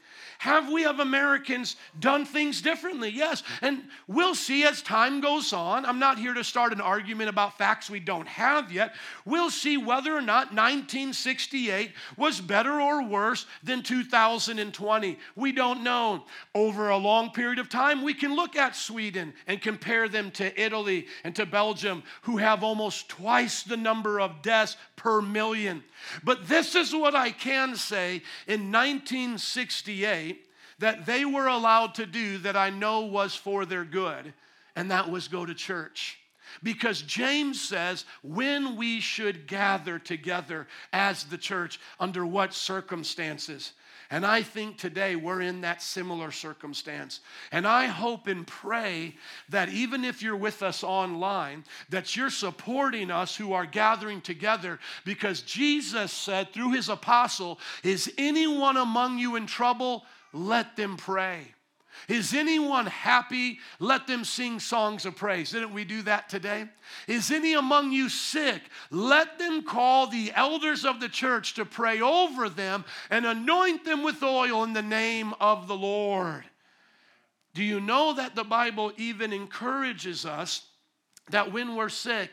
Have 0.41 0.73
we, 0.73 0.87
of 0.87 1.01
Americans, 1.01 1.77
done 1.99 2.25
things 2.25 2.63
differently? 2.63 3.11
Yes. 3.11 3.43
And 3.61 3.83
we'll 4.07 4.35
see 4.35 4.65
as 4.65 4.81
time 4.81 5.21
goes 5.21 5.53
on. 5.53 5.85
I'm 5.85 5.99
not 5.99 6.19
here 6.19 6.33
to 6.33 6.43
start 6.43 6.73
an 6.73 6.81
argument 6.81 7.29
about 7.29 7.59
facts 7.59 7.91
we 7.91 8.01
don't 8.01 8.27
have 8.27 8.73
yet. 8.73 8.95
We'll 9.27 9.51
see 9.51 9.77
whether 9.77 10.17
or 10.17 10.23
not 10.23 10.55
1968 10.55 11.93
was 12.17 12.41
better 12.41 12.81
or 12.81 13.03
worse 13.03 13.45
than 13.63 13.83
2020. 13.83 15.19
We 15.37 15.53
don't 15.53 15.85
know. 15.85 16.25
Over 16.55 16.89
a 16.89 16.97
long 16.97 17.33
period 17.33 17.59
of 17.59 17.69
time, 17.69 18.03
we 18.03 18.15
can 18.15 18.35
look 18.35 18.57
at 18.57 18.75
Sweden 18.75 19.35
and 19.47 19.61
compare 19.61 20.09
them 20.09 20.31
to 20.31 20.59
Italy 20.59 21.07
and 21.23 21.37
to 21.37 21.45
Belgium, 21.45 22.03
who 22.23 22.39
have 22.39 22.65
almost 22.65 23.11
twice 23.11 23.63
the 23.63 23.77
number 23.77 24.19
of 24.19 24.41
deaths 24.41 24.79
per 24.97 25.21
million. 25.21 25.85
But 26.25 26.49
this 26.49 26.75
is 26.75 26.95
what 26.95 27.15
I 27.15 27.31
can 27.31 27.77
say 27.77 28.23
in 28.47 28.73
1968 28.73 30.30
that 30.81 31.07
they 31.07 31.25
were 31.25 31.47
allowed 31.47 31.95
to 31.95 32.07
do 32.07 32.39
that 32.39 32.57
I 32.57 32.71
know 32.71 33.03
was 33.03 33.35
for 33.35 33.65
their 33.65 33.85
good, 33.85 34.35
and 34.75 34.91
that 34.91 35.11
was 35.11 35.29
go 35.29 35.47
to 35.47 35.55
church. 35.55 36.19
Because 36.63 37.03
James 37.03 37.61
says 37.61 38.05
when 38.23 38.77
we 38.77 39.01
should 39.01 39.47
gather 39.47 39.99
together 39.99 40.67
as 40.93 41.25
the 41.25 41.39
church, 41.39 41.79
under 42.01 42.27
what 42.27 42.53
circumstances. 42.53 43.73
And 44.13 44.27
I 44.27 44.43
think 44.43 44.77
today 44.77 45.15
we're 45.15 45.41
in 45.41 45.61
that 45.61 45.81
similar 45.81 46.33
circumstance. 46.33 47.21
And 47.53 47.65
I 47.65 47.87
hope 47.87 48.27
and 48.27 48.45
pray 48.45 49.15
that 49.51 49.69
even 49.69 50.05
if 50.05 50.21
you're 50.21 50.35
with 50.35 50.65
us 50.65 50.83
online, 50.83 51.63
that 51.91 52.17
you're 52.17 52.31
supporting 52.31 53.13
us 53.13 53.37
who 53.37 53.53
are 53.53 53.67
gathering 53.67 54.21
together 54.21 54.81
because 55.05 55.43
Jesus 55.43 56.11
said 56.11 56.53
through 56.53 56.73
his 56.73 56.89
apostle, 56.89 57.61
Is 57.85 58.13
anyone 58.19 58.77
among 58.77 59.19
you 59.19 59.37
in 59.37 59.47
trouble? 59.47 60.05
Let 60.33 60.77
them 60.77 60.97
pray. 60.97 61.55
Is 62.09 62.35
anyone 62.35 62.87
happy? 62.87 63.59
Let 63.79 64.07
them 64.07 64.25
sing 64.25 64.59
songs 64.59 65.05
of 65.05 65.17
praise. 65.17 65.51
Didn't 65.51 65.73
we 65.73 65.85
do 65.85 66.03
that 66.03 66.29
today? 66.29 66.67
Is 67.07 67.31
any 67.31 67.55
among 67.55 67.93
you 67.93 68.09
sick? 68.09 68.63
Let 68.91 69.39
them 69.39 69.63
call 69.63 70.07
the 70.07 70.33
elders 70.35 70.85
of 70.85 71.01
the 71.01 71.09
church 71.09 71.55
to 71.55 71.65
pray 71.65 72.01
over 72.01 72.49
them 72.49 72.85
and 73.11 73.27
anoint 73.27 73.85
them 73.85 74.03
with 74.03 74.23
oil 74.23 74.65
in 74.65 74.73
the 74.73 74.83
name 74.83 75.35
of 75.41 75.69
the 75.69 75.77
Lord. 75.77 76.45
Do 77.55 77.65
you 77.65 77.81
know 77.81 78.15
that 78.15 78.35
the 78.35 78.45
Bible 78.45 78.93
even 78.97 79.33
encourages 79.33 80.25
us 80.25 80.67
that 81.31 81.53
when 81.53 81.77
we're 81.77 81.89
sick, 81.89 82.31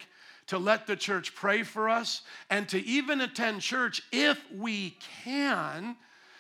to 0.47 0.57
let 0.57 0.88
the 0.88 0.95
church 0.95 1.36
pray 1.36 1.62
for 1.63 1.89
us 1.89 2.21
and 2.49 2.67
to 2.69 2.83
even 2.86 3.21
attend 3.21 3.62
church 3.62 4.01
if 4.12 4.41
we 4.51 4.97
can 5.23 5.95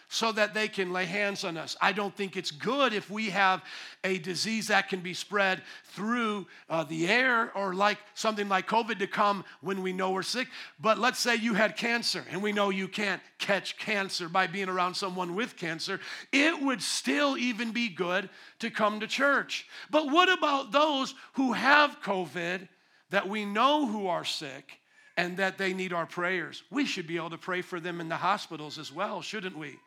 so 0.09 0.31
that 0.31 0.53
they 0.53 0.67
can 0.69 0.93
lay 0.93 1.05
hands 1.05 1.43
on 1.43 1.57
us. 1.57 1.75
I 1.81 1.91
don't 1.91 2.15
think 2.15 2.37
it's 2.37 2.51
good 2.51 2.93
if 2.93 3.09
we 3.09 3.29
have 3.29 3.61
a 4.05 4.17
disease 4.19 4.67
that 4.67 4.87
can 4.87 5.01
be 5.01 5.13
spread 5.13 5.61
through 5.83 6.47
uh, 6.69 6.85
the 6.85 7.07
air 7.07 7.51
or 7.57 7.73
like 7.73 7.97
something 8.13 8.47
like 8.47 8.67
COVID 8.67 8.99
to 8.99 9.07
come 9.07 9.43
when 9.59 9.81
we 9.81 9.91
know 9.91 10.11
we're 10.11 10.23
sick. 10.23 10.47
But 10.79 10.97
let's 10.97 11.19
say 11.19 11.35
you 11.35 11.55
had 11.55 11.75
cancer 11.75 12.23
and 12.31 12.41
we 12.41 12.53
know 12.53 12.69
you 12.69 12.87
can't 12.87 13.21
catch 13.37 13.77
cancer 13.77 14.29
by 14.29 14.47
being 14.47 14.69
around 14.69 14.93
someone 14.93 15.35
with 15.35 15.57
cancer. 15.57 15.99
It 16.31 16.61
would 16.61 16.81
still 16.81 17.37
even 17.37 17.71
be 17.71 17.89
good 17.89 18.29
to 18.59 18.69
come 18.69 19.01
to 19.01 19.07
church. 19.07 19.67
But 19.89 20.09
what 20.09 20.31
about 20.31 20.71
those 20.71 21.15
who 21.33 21.51
have 21.51 22.01
COVID 22.01 22.69
that 23.09 23.27
we 23.27 23.43
know 23.43 23.85
who 23.85 24.07
are 24.07 24.25
sick? 24.25 24.79
And 25.19 25.37
that 25.37 25.57
they 25.57 25.73
need 25.73 25.93
our 25.93 26.05
prayers. 26.05 26.61
We 26.69 26.85
should 26.85 27.07
be 27.07 27.15
able 27.15 27.31
to 27.31 27.39
pray 27.39 27.63
for 27.63 27.79
them 27.79 27.99
in 28.01 28.07
the 28.07 28.15
hospitals 28.15 28.77
as 28.77 28.93
well, 28.93 29.23
shouldn't 29.23 29.57
we? 29.57 29.79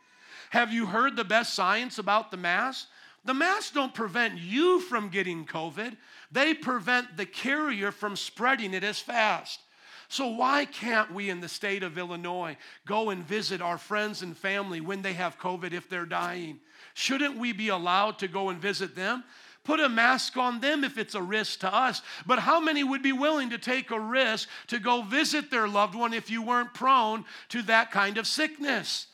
Have 0.50 0.72
you 0.72 0.86
heard 0.86 1.16
the 1.16 1.24
best 1.24 1.54
science 1.54 1.98
about 1.98 2.30
the 2.30 2.36
mask? 2.36 2.88
The 3.24 3.34
masks 3.34 3.70
don't 3.70 3.94
prevent 3.94 4.38
you 4.38 4.80
from 4.80 5.08
getting 5.08 5.46
COVID, 5.46 5.96
they 6.32 6.54
prevent 6.54 7.16
the 7.16 7.26
carrier 7.26 7.92
from 7.92 8.16
spreading 8.16 8.74
it 8.74 8.84
as 8.84 8.98
fast. 8.98 9.60
So, 10.08 10.26
why 10.26 10.64
can't 10.64 11.14
we 11.14 11.30
in 11.30 11.40
the 11.40 11.48
state 11.48 11.84
of 11.84 11.96
Illinois 11.96 12.56
go 12.84 13.10
and 13.10 13.24
visit 13.24 13.62
our 13.62 13.78
friends 13.78 14.22
and 14.22 14.36
family 14.36 14.80
when 14.80 15.02
they 15.02 15.12
have 15.12 15.38
COVID 15.38 15.72
if 15.72 15.88
they're 15.88 16.04
dying? 16.04 16.58
Shouldn't 16.94 17.38
we 17.38 17.52
be 17.52 17.68
allowed 17.68 18.18
to 18.18 18.28
go 18.28 18.48
and 18.48 18.60
visit 18.60 18.96
them? 18.96 19.22
Put 19.62 19.78
a 19.78 19.88
mask 19.88 20.36
on 20.36 20.60
them 20.60 20.82
if 20.82 20.98
it's 20.98 21.14
a 21.14 21.22
risk 21.22 21.60
to 21.60 21.72
us. 21.72 22.02
But 22.26 22.40
how 22.40 22.58
many 22.58 22.82
would 22.82 23.02
be 23.02 23.12
willing 23.12 23.50
to 23.50 23.58
take 23.58 23.92
a 23.92 24.00
risk 24.00 24.48
to 24.68 24.80
go 24.80 25.02
visit 25.02 25.48
their 25.48 25.68
loved 25.68 25.94
one 25.94 26.12
if 26.12 26.28
you 26.28 26.42
weren't 26.42 26.74
prone 26.74 27.24
to 27.50 27.62
that 27.62 27.92
kind 27.92 28.18
of 28.18 28.26
sickness? 28.26 29.06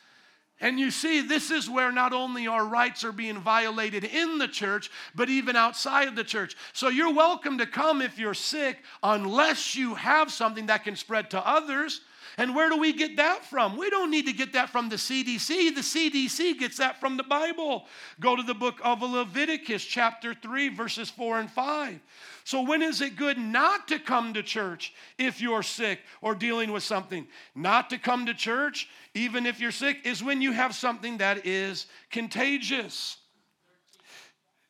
And 0.60 0.80
you 0.80 0.90
see, 0.90 1.20
this 1.20 1.50
is 1.50 1.68
where 1.68 1.92
not 1.92 2.14
only 2.14 2.46
our 2.46 2.64
rights 2.64 3.04
are 3.04 3.12
being 3.12 3.38
violated 3.38 4.04
in 4.04 4.38
the 4.38 4.48
church, 4.48 4.90
but 5.14 5.28
even 5.28 5.54
outside 5.54 6.08
of 6.08 6.16
the 6.16 6.24
church. 6.24 6.56
So 6.72 6.88
you're 6.88 7.12
welcome 7.12 7.58
to 7.58 7.66
come 7.66 8.00
if 8.00 8.18
you're 8.18 8.32
sick, 8.32 8.82
unless 9.02 9.76
you 9.76 9.94
have 9.96 10.32
something 10.32 10.66
that 10.66 10.84
can 10.84 10.96
spread 10.96 11.30
to 11.30 11.46
others. 11.46 12.00
And 12.38 12.54
where 12.54 12.68
do 12.68 12.78
we 12.78 12.92
get 12.92 13.16
that 13.16 13.44
from? 13.44 13.76
We 13.76 13.90
don't 13.90 14.10
need 14.10 14.26
to 14.26 14.32
get 14.32 14.54
that 14.54 14.70
from 14.70 14.88
the 14.88 14.96
CDC. 14.96 15.74
The 15.74 15.80
CDC 15.80 16.58
gets 16.58 16.78
that 16.78 17.00
from 17.00 17.16
the 17.16 17.22
Bible. 17.22 17.86
Go 18.20 18.34
to 18.36 18.42
the 18.42 18.54
book 18.54 18.80
of 18.82 19.02
Leviticus, 19.02 19.84
chapter 19.84 20.34
3, 20.34 20.68
verses 20.68 21.10
4 21.10 21.40
and 21.40 21.50
5. 21.50 22.00
So, 22.46 22.62
when 22.62 22.80
is 22.80 23.00
it 23.00 23.16
good 23.16 23.38
not 23.38 23.88
to 23.88 23.98
come 23.98 24.32
to 24.34 24.40
church 24.40 24.94
if 25.18 25.40
you're 25.40 25.64
sick 25.64 25.98
or 26.22 26.32
dealing 26.32 26.70
with 26.70 26.84
something? 26.84 27.26
Not 27.56 27.90
to 27.90 27.98
come 27.98 28.26
to 28.26 28.34
church, 28.34 28.88
even 29.14 29.46
if 29.46 29.58
you're 29.58 29.72
sick, 29.72 30.02
is 30.04 30.22
when 30.22 30.40
you 30.40 30.52
have 30.52 30.72
something 30.72 31.18
that 31.18 31.44
is 31.44 31.86
contagious. 32.08 33.16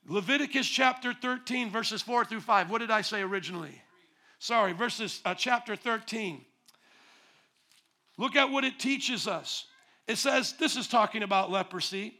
Leviticus 0.09 0.67
chapter 0.67 1.13
13, 1.13 1.69
verses 1.69 2.01
4 2.01 2.25
through 2.25 2.41
5. 2.41 2.71
What 2.71 2.79
did 2.79 2.91
I 2.91 3.03
say 3.03 3.21
originally? 3.21 3.83
Sorry, 4.39 4.73
verses 4.73 5.21
uh, 5.27 5.35
chapter 5.35 5.77
13. 5.77 6.47
Look 8.17 8.37
at 8.37 8.51
what 8.51 8.65
it 8.65 8.79
teaches 8.79 9.29
us. 9.29 9.67
It 10.09 10.17
says, 10.17 10.55
this 10.55 10.77
is 10.79 10.89
talking 10.89 11.23
about 11.23 11.51
leprosy. 11.51 12.17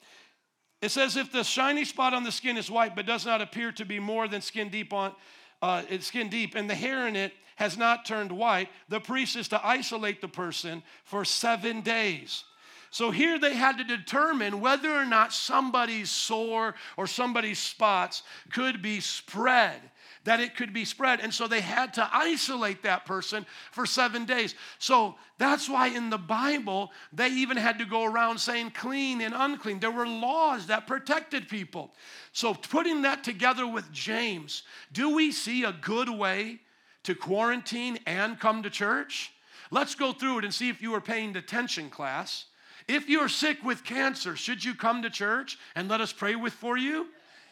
It 0.83 0.91
says, 0.91 1.17
if 1.17 1.33
the 1.33 1.45
shiny 1.45 1.87
spot 1.87 2.13
on 2.13 2.25
the 2.25 2.33
skin 2.33 2.59
is 2.59 2.71
white 2.71 2.95
but 2.95 3.07
does 3.07 3.25
not 3.25 3.41
appear 3.41 3.73
to 3.73 3.87
be 3.87 3.99
more 3.99 4.29
than 4.29 4.43
skin 4.43 4.69
deep 4.69 4.93
on, 4.93 5.15
uh, 5.63 5.83
it's 5.89 6.07
skin 6.07 6.29
deep, 6.29 6.55
and 6.55 6.69
the 6.69 6.75
hair 6.75 7.07
in 7.07 7.17
it 7.17 7.33
has 7.57 7.79
not 7.79 8.05
turned 8.05 8.31
white, 8.31 8.69
the 8.89 9.01
priest 9.01 9.37
is 9.37 9.49
to 9.49 9.67
isolate 9.67 10.21
the 10.21 10.29
person 10.29 10.83
for 11.05 11.25
seven 11.25 11.81
days. 11.81 12.45
So 12.91 13.11
here 13.11 13.39
they 13.39 13.55
had 13.55 13.79
to 13.79 13.85
determine 13.85 14.61
whether 14.61 14.91
or 14.91 15.05
not 15.05 15.33
somebody's 15.33 16.11
sore 16.11 16.75
or 16.97 17.07
somebody's 17.07 17.59
spots 17.59 18.23
could 18.53 18.81
be 18.81 19.01
spread 19.01 19.81
that 20.27 20.41
it 20.41 20.57
could 20.57 20.73
be 20.73 20.85
spread. 20.85 21.21
And 21.21 21.33
so 21.33 21.49
they 21.49 21.61
had 21.61 21.95
to 21.95 22.09
isolate 22.13 22.83
that 22.83 23.07
person 23.07 23.47
for 23.71 23.87
seven 23.87 24.25
days. 24.25 24.55
So 24.79 25.15
that's 25.39 25.69
why 25.69 25.89
in 25.89 26.11
the 26.11 26.19
Bible, 26.19 26.91
they 27.13 27.29
even 27.29 27.57
had 27.57 27.79
to 27.79 27.85
go 27.85 28.05
around 28.05 28.39
saying 28.39 28.73
clean 28.73 29.21
and 29.21 29.35
unclean. 29.37 29.79
There 29.79 29.91
were 29.91 30.07
laws 30.07 30.67
that 30.67 30.87
protected 30.87 31.49
people. 31.49 31.93
So 32.33 32.55
putting 32.55 33.03
that 33.03 33.25
together 33.25 33.67
with 33.67 33.91
James, 33.93 34.65
do 34.93 35.15
we 35.15 35.31
see 35.33 35.65
a 35.65 35.73
good 35.73 36.11
way 36.11 36.61
to 37.05 37.15
quarantine 37.15 37.99
and 38.05 38.39
come 38.39 38.65
to 38.65 38.71
church? 38.71 39.33
Let's 39.71 39.95
go 39.95 40.13
through 40.13 40.39
it 40.39 40.45
and 40.45 40.53
see 40.53 40.69
if 40.69 40.83
you 40.83 40.93
are 40.95 41.01
paying 41.01 41.37
attention, 41.37 41.89
class. 41.89 42.47
If 42.89 43.09
you're 43.09 43.29
sick 43.29 43.63
with 43.65 43.85
cancer, 43.85 44.37
should 44.37 44.65
you 44.65 44.75
come 44.75 45.03
to 45.03 45.11
church 45.11 45.57
and 45.75 45.89
let 45.89 46.01
us 46.01 46.13
pray 46.13 46.35
with 46.35 46.53
for 46.53 46.77
you? 46.77 47.07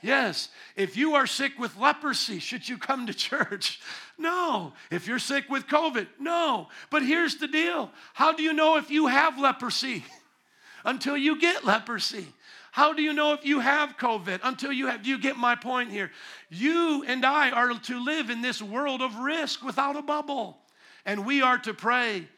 Yes. 0.04 0.50
If 0.76 0.98
you 0.98 1.14
are 1.14 1.26
sick 1.26 1.58
with 1.58 1.78
leprosy, 1.78 2.38
should 2.38 2.68
you 2.68 2.76
come 2.76 3.06
to 3.06 3.14
church? 3.14 3.80
No. 4.18 4.74
If 4.90 5.06
you're 5.06 5.18
sick 5.18 5.48
with 5.48 5.66
COVID, 5.66 6.06
no. 6.20 6.68
But 6.90 7.02
here's 7.02 7.36
the 7.36 7.48
deal 7.48 7.90
how 8.12 8.32
do 8.32 8.42
you 8.42 8.52
know 8.52 8.76
if 8.76 8.90
you 8.90 9.06
have 9.06 9.38
leprosy? 9.38 10.04
Until 10.84 11.16
you 11.16 11.40
get 11.40 11.64
leprosy. 11.64 12.26
How 12.70 12.92
do 12.92 13.00
you 13.00 13.14
know 13.14 13.32
if 13.32 13.46
you 13.46 13.60
have 13.60 13.96
COVID? 13.96 14.40
Until 14.42 14.72
you 14.72 14.88
have, 14.88 15.06
you 15.06 15.18
get 15.18 15.38
my 15.38 15.54
point 15.54 15.90
here? 15.90 16.10
You 16.50 17.02
and 17.06 17.24
I 17.24 17.50
are 17.50 17.72
to 17.72 18.04
live 18.04 18.28
in 18.28 18.42
this 18.42 18.60
world 18.60 19.00
of 19.00 19.16
risk 19.16 19.64
without 19.64 19.96
a 19.96 20.02
bubble. 20.02 20.58
And 21.06 21.24
we 21.24 21.40
are 21.40 21.56
to 21.58 21.72
pray 21.72 22.28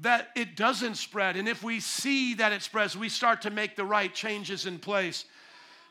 that 0.00 0.28
it 0.36 0.56
doesn't 0.56 0.96
spread. 0.96 1.36
And 1.36 1.48
if 1.48 1.62
we 1.62 1.80
see 1.80 2.34
that 2.34 2.52
it 2.52 2.60
spreads, 2.60 2.98
we 2.98 3.08
start 3.08 3.42
to 3.42 3.50
make 3.50 3.76
the 3.76 3.84
right 3.84 4.12
changes 4.12 4.66
in 4.66 4.78
place. 4.78 5.24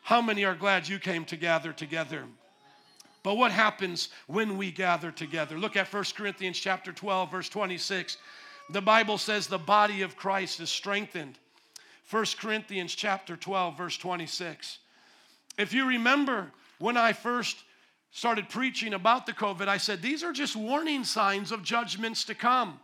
How 0.03 0.21
many 0.21 0.43
are 0.43 0.55
glad 0.55 0.87
you 0.87 0.99
came 0.99 1.23
to 1.25 1.37
gather 1.37 1.71
together? 1.71 2.25
But 3.23 3.35
what 3.35 3.51
happens 3.51 4.09
when 4.27 4.57
we 4.57 4.69
gather 4.69 5.11
together? 5.11 5.57
Look 5.57 5.77
at 5.77 5.91
1 5.91 6.03
Corinthians 6.15 6.59
chapter 6.59 6.91
12 6.91 7.31
verse 7.31 7.47
26. 7.47 8.17
The 8.69 8.81
Bible 8.81 9.17
says 9.17 9.47
the 9.47 9.57
body 9.57 10.01
of 10.01 10.17
Christ 10.17 10.59
is 10.59 10.69
strengthened. 10.69 11.39
1 12.11 12.25
Corinthians 12.37 12.93
chapter 12.93 13.37
12 13.37 13.77
verse 13.77 13.97
26. 13.97 14.79
If 15.57 15.73
you 15.73 15.87
remember 15.87 16.51
when 16.79 16.97
I 16.97 17.13
first 17.13 17.63
started 18.11 18.49
preaching 18.49 18.93
about 18.93 19.25
the 19.25 19.31
COVID, 19.31 19.69
I 19.69 19.77
said 19.77 20.01
these 20.01 20.21
are 20.21 20.33
just 20.33 20.57
warning 20.57 21.05
signs 21.05 21.53
of 21.53 21.63
judgments 21.63 22.25
to 22.25 22.35
come. 22.35 22.79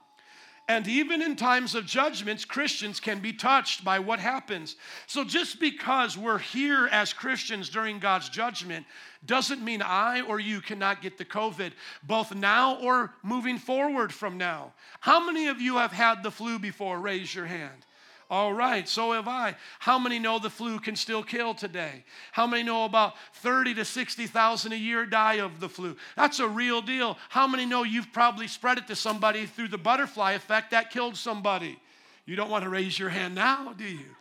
And 0.69 0.88
even 0.88 1.23
in 1.23 1.36
times 1.36 1.73
of 1.73 1.88
judgments, 1.88 2.45
Christians 2.45 2.99
can 2.99 3.21
be 3.21 3.34
touched 3.34 3.84
by 3.84 3.97
what 3.97 4.19
happens. 4.19 4.75
So 5.08 5.23
just 5.23 5.60
because 5.60 6.15
we're 6.15 6.38
here 6.38 6.88
as 6.91 7.12
Christians 7.12 7.69
during 7.69 7.97
God's 7.97 8.29
judgment 8.29 8.86
doesn't 9.25 9.63
mean 9.63 9.82
I 9.82 10.21
or 10.21 10.39
you 10.39 10.62
cannot 10.62 11.01
get 11.01 11.17
the 11.17 11.25
COVID, 11.25 11.71
both 12.03 12.36
now 12.36 12.75
or 12.75 13.15
moving 13.23 13.58
forward 13.58 14.13
from 14.13 14.38
now. 14.38 14.73
How 14.99 15.25
many 15.25 15.47
of 15.47 15.60
you 15.60 15.77
have 15.77 15.91
had 15.91 16.21
the 16.21 16.29
flu 16.29 16.60
before? 16.60 16.99
Raise 16.99 17.34
your 17.34 17.47
hand. 17.47 17.88
All 18.29 18.53
right, 18.53 18.87
so 18.87 19.13
have 19.13 19.27
I. 19.27 19.55
How 19.79 19.97
many 19.97 20.19
know 20.19 20.37
the 20.37 20.51
flu 20.51 20.79
can 20.79 20.95
still 20.95 21.23
kill 21.23 21.55
today? 21.55 22.03
How 22.31 22.45
many 22.45 22.61
know 22.61 22.85
about 22.85 23.15
30 23.33 23.73
to 23.75 23.85
60,000 23.85 24.71
a 24.71 24.75
year 24.75 25.07
die 25.07 25.35
of 25.35 25.59
the 25.59 25.67
flu? 25.67 25.95
That's 26.15 26.39
a 26.39 26.47
real 26.47 26.81
deal. 26.81 27.17
How 27.29 27.47
many 27.47 27.65
know 27.65 27.81
you've 27.81 28.13
probably 28.13 28.47
spread 28.47 28.77
it 28.77 28.85
to 28.87 28.95
somebody 28.95 29.47
through 29.47 29.69
the 29.69 29.79
butterfly 29.79 30.33
effect 30.33 30.71
that 30.71 30.91
killed 30.91 31.17
somebody? 31.17 31.79
You 32.27 32.35
don't 32.35 32.51
want 32.51 32.63
to 32.63 32.69
raise 32.69 32.99
your 32.99 33.09
hand 33.09 33.33
now, 33.33 33.73
do 33.73 33.85
you? 33.85 34.15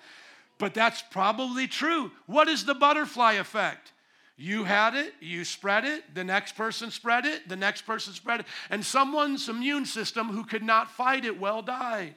But 0.57 0.73
that's 0.73 1.03
probably 1.03 1.67
true. 1.67 2.11
What 2.25 2.49
is 2.49 2.65
the 2.65 2.75
butterfly 2.75 3.35
effect? 3.35 3.93
You 4.39 4.65
had 4.65 4.95
it, 4.95 5.13
you 5.21 5.45
spread 5.45 5.85
it, 5.85 6.15
the 6.15 6.25
next 6.25 6.57
person 6.57 6.91
spread 6.91 7.27
it, 7.27 7.49
the 7.49 7.57
next 7.57 7.83
person 7.83 8.15
spread 8.15 8.41
it, 8.41 8.47
and 8.71 8.87
someone's 8.87 9.49
immune 9.49 9.85
system 9.85 10.29
who 10.29 10.45
could 10.45 10.63
not 10.63 10.91
fight 10.91 11.25
it 11.25 11.39
well 11.39 11.61
died. 11.61 12.15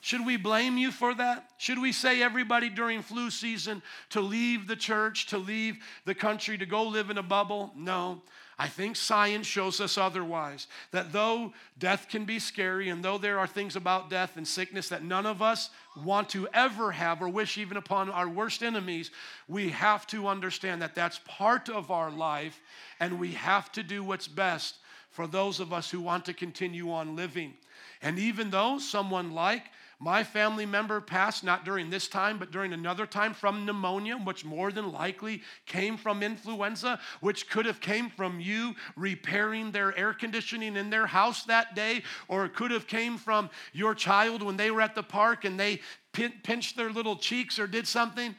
Should 0.00 0.24
we 0.24 0.36
blame 0.36 0.78
you 0.78 0.92
for 0.92 1.14
that? 1.14 1.50
Should 1.58 1.80
we 1.80 1.90
say 1.92 2.22
everybody 2.22 2.70
during 2.70 3.02
flu 3.02 3.30
season 3.30 3.82
to 4.10 4.20
leave 4.20 4.68
the 4.68 4.76
church, 4.76 5.26
to 5.26 5.38
leave 5.38 5.78
the 6.04 6.14
country, 6.14 6.56
to 6.56 6.66
go 6.66 6.84
live 6.84 7.10
in 7.10 7.18
a 7.18 7.22
bubble? 7.22 7.72
No. 7.74 8.22
I 8.60 8.66
think 8.66 8.96
science 8.96 9.46
shows 9.46 9.80
us 9.80 9.98
otherwise. 9.98 10.66
That 10.90 11.12
though 11.12 11.52
death 11.78 12.08
can 12.08 12.24
be 12.24 12.38
scary, 12.38 12.88
and 12.88 13.04
though 13.04 13.18
there 13.18 13.38
are 13.38 13.46
things 13.46 13.76
about 13.76 14.10
death 14.10 14.36
and 14.36 14.46
sickness 14.46 14.88
that 14.88 15.04
none 15.04 15.26
of 15.26 15.42
us 15.42 15.70
want 15.96 16.28
to 16.30 16.48
ever 16.52 16.90
have 16.90 17.22
or 17.22 17.28
wish 17.28 17.56
even 17.56 17.76
upon 17.76 18.10
our 18.10 18.28
worst 18.28 18.62
enemies, 18.62 19.10
we 19.46 19.70
have 19.70 20.06
to 20.08 20.26
understand 20.26 20.82
that 20.82 20.94
that's 20.94 21.20
part 21.24 21.68
of 21.68 21.90
our 21.90 22.10
life, 22.10 22.60
and 22.98 23.20
we 23.20 23.32
have 23.32 23.70
to 23.72 23.82
do 23.82 24.02
what's 24.02 24.28
best 24.28 24.76
for 25.10 25.26
those 25.26 25.60
of 25.60 25.72
us 25.72 25.90
who 25.90 26.00
want 26.00 26.24
to 26.24 26.32
continue 26.32 26.92
on 26.92 27.16
living. 27.16 27.54
And 28.02 28.18
even 28.18 28.50
though 28.50 28.78
someone 28.78 29.32
like 29.32 29.64
my 30.00 30.22
family 30.22 30.64
member 30.64 31.00
passed 31.00 31.42
not 31.42 31.64
during 31.64 31.90
this 31.90 32.06
time, 32.06 32.38
but 32.38 32.52
during 32.52 32.72
another 32.72 33.04
time 33.04 33.34
from 33.34 33.66
pneumonia, 33.66 34.16
which 34.16 34.44
more 34.44 34.70
than 34.70 34.92
likely 34.92 35.42
came 35.66 35.96
from 35.96 36.22
influenza, 36.22 37.00
which 37.20 37.50
could 37.50 37.66
have 37.66 37.80
came 37.80 38.08
from 38.08 38.38
you 38.38 38.76
repairing 38.96 39.72
their 39.72 39.96
air 39.98 40.14
conditioning 40.14 40.76
in 40.76 40.88
their 40.88 41.06
house 41.06 41.42
that 41.44 41.74
day, 41.74 42.02
or 42.28 42.44
it 42.44 42.54
could 42.54 42.70
have 42.70 42.86
came 42.86 43.18
from 43.18 43.50
your 43.72 43.92
child 43.92 44.40
when 44.40 44.56
they 44.56 44.70
were 44.70 44.82
at 44.82 44.94
the 44.94 45.02
park 45.02 45.44
and 45.44 45.58
they 45.58 45.80
pinched 46.12 46.76
their 46.76 46.90
little 46.90 47.16
cheeks 47.16 47.58
or 47.58 47.66
did 47.66 47.86
something. 47.88 48.36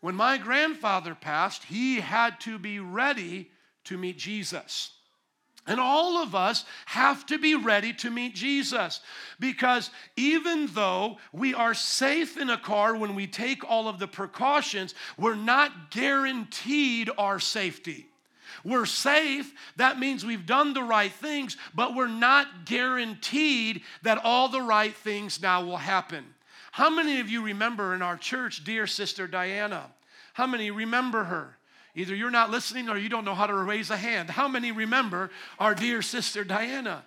When 0.00 0.14
my 0.14 0.36
grandfather 0.36 1.14
passed, 1.14 1.64
he 1.64 2.00
had 2.00 2.38
to 2.40 2.58
be 2.58 2.80
ready 2.80 3.50
to 3.84 3.96
meet 3.96 4.18
Jesus. 4.18 4.90
And 5.66 5.78
all 5.78 6.20
of 6.20 6.34
us 6.34 6.64
have 6.86 7.24
to 7.26 7.38
be 7.38 7.54
ready 7.54 7.92
to 7.94 8.10
meet 8.10 8.34
Jesus 8.34 9.00
because 9.38 9.90
even 10.16 10.66
though 10.68 11.18
we 11.32 11.54
are 11.54 11.74
safe 11.74 12.36
in 12.36 12.50
a 12.50 12.58
car 12.58 12.96
when 12.96 13.14
we 13.14 13.28
take 13.28 13.68
all 13.70 13.88
of 13.88 14.00
the 14.00 14.08
precautions, 14.08 14.94
we're 15.16 15.36
not 15.36 15.92
guaranteed 15.92 17.10
our 17.16 17.38
safety. 17.38 18.08
We're 18.64 18.86
safe, 18.86 19.52
that 19.76 19.98
means 19.98 20.24
we've 20.24 20.46
done 20.46 20.74
the 20.74 20.82
right 20.82 21.12
things, 21.12 21.56
but 21.74 21.94
we're 21.94 22.06
not 22.06 22.64
guaranteed 22.64 23.82
that 24.02 24.20
all 24.22 24.48
the 24.48 24.62
right 24.62 24.94
things 24.94 25.40
now 25.40 25.64
will 25.64 25.78
happen. 25.78 26.24
How 26.72 26.90
many 26.90 27.20
of 27.20 27.28
you 27.28 27.42
remember 27.42 27.94
in 27.94 28.02
our 28.02 28.16
church, 28.16 28.64
dear 28.64 28.86
Sister 28.86 29.26
Diana? 29.26 29.90
How 30.34 30.46
many 30.46 30.70
remember 30.70 31.24
her? 31.24 31.56
Either 31.94 32.14
you're 32.14 32.30
not 32.30 32.50
listening 32.50 32.88
or 32.88 32.96
you 32.96 33.08
don't 33.08 33.24
know 33.24 33.34
how 33.34 33.46
to 33.46 33.54
raise 33.54 33.90
a 33.90 33.96
hand. 33.96 34.30
How 34.30 34.48
many 34.48 34.72
remember 34.72 35.30
our 35.58 35.74
dear 35.74 36.00
sister 36.00 36.42
Diana? 36.42 37.04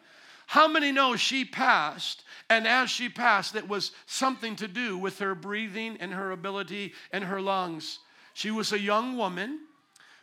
How 0.47 0.67
many 0.67 0.91
know 0.91 1.15
she 1.15 1.43
passed? 1.43 2.23
And 2.49 2.67
as 2.67 2.91
she 2.91 3.09
passed, 3.09 3.55
it 3.55 3.67
was 3.67 3.91
something 4.05 4.55
to 4.57 4.67
do 4.67 4.97
with 4.97 5.17
her 5.19 5.33
breathing 5.33 5.97
and 5.99 6.13
her 6.13 6.31
ability 6.31 6.93
and 7.11 7.23
her 7.23 7.41
lungs. 7.41 7.99
She 8.35 8.51
was 8.51 8.71
a 8.71 8.79
young 8.79 9.17
woman. 9.17 9.61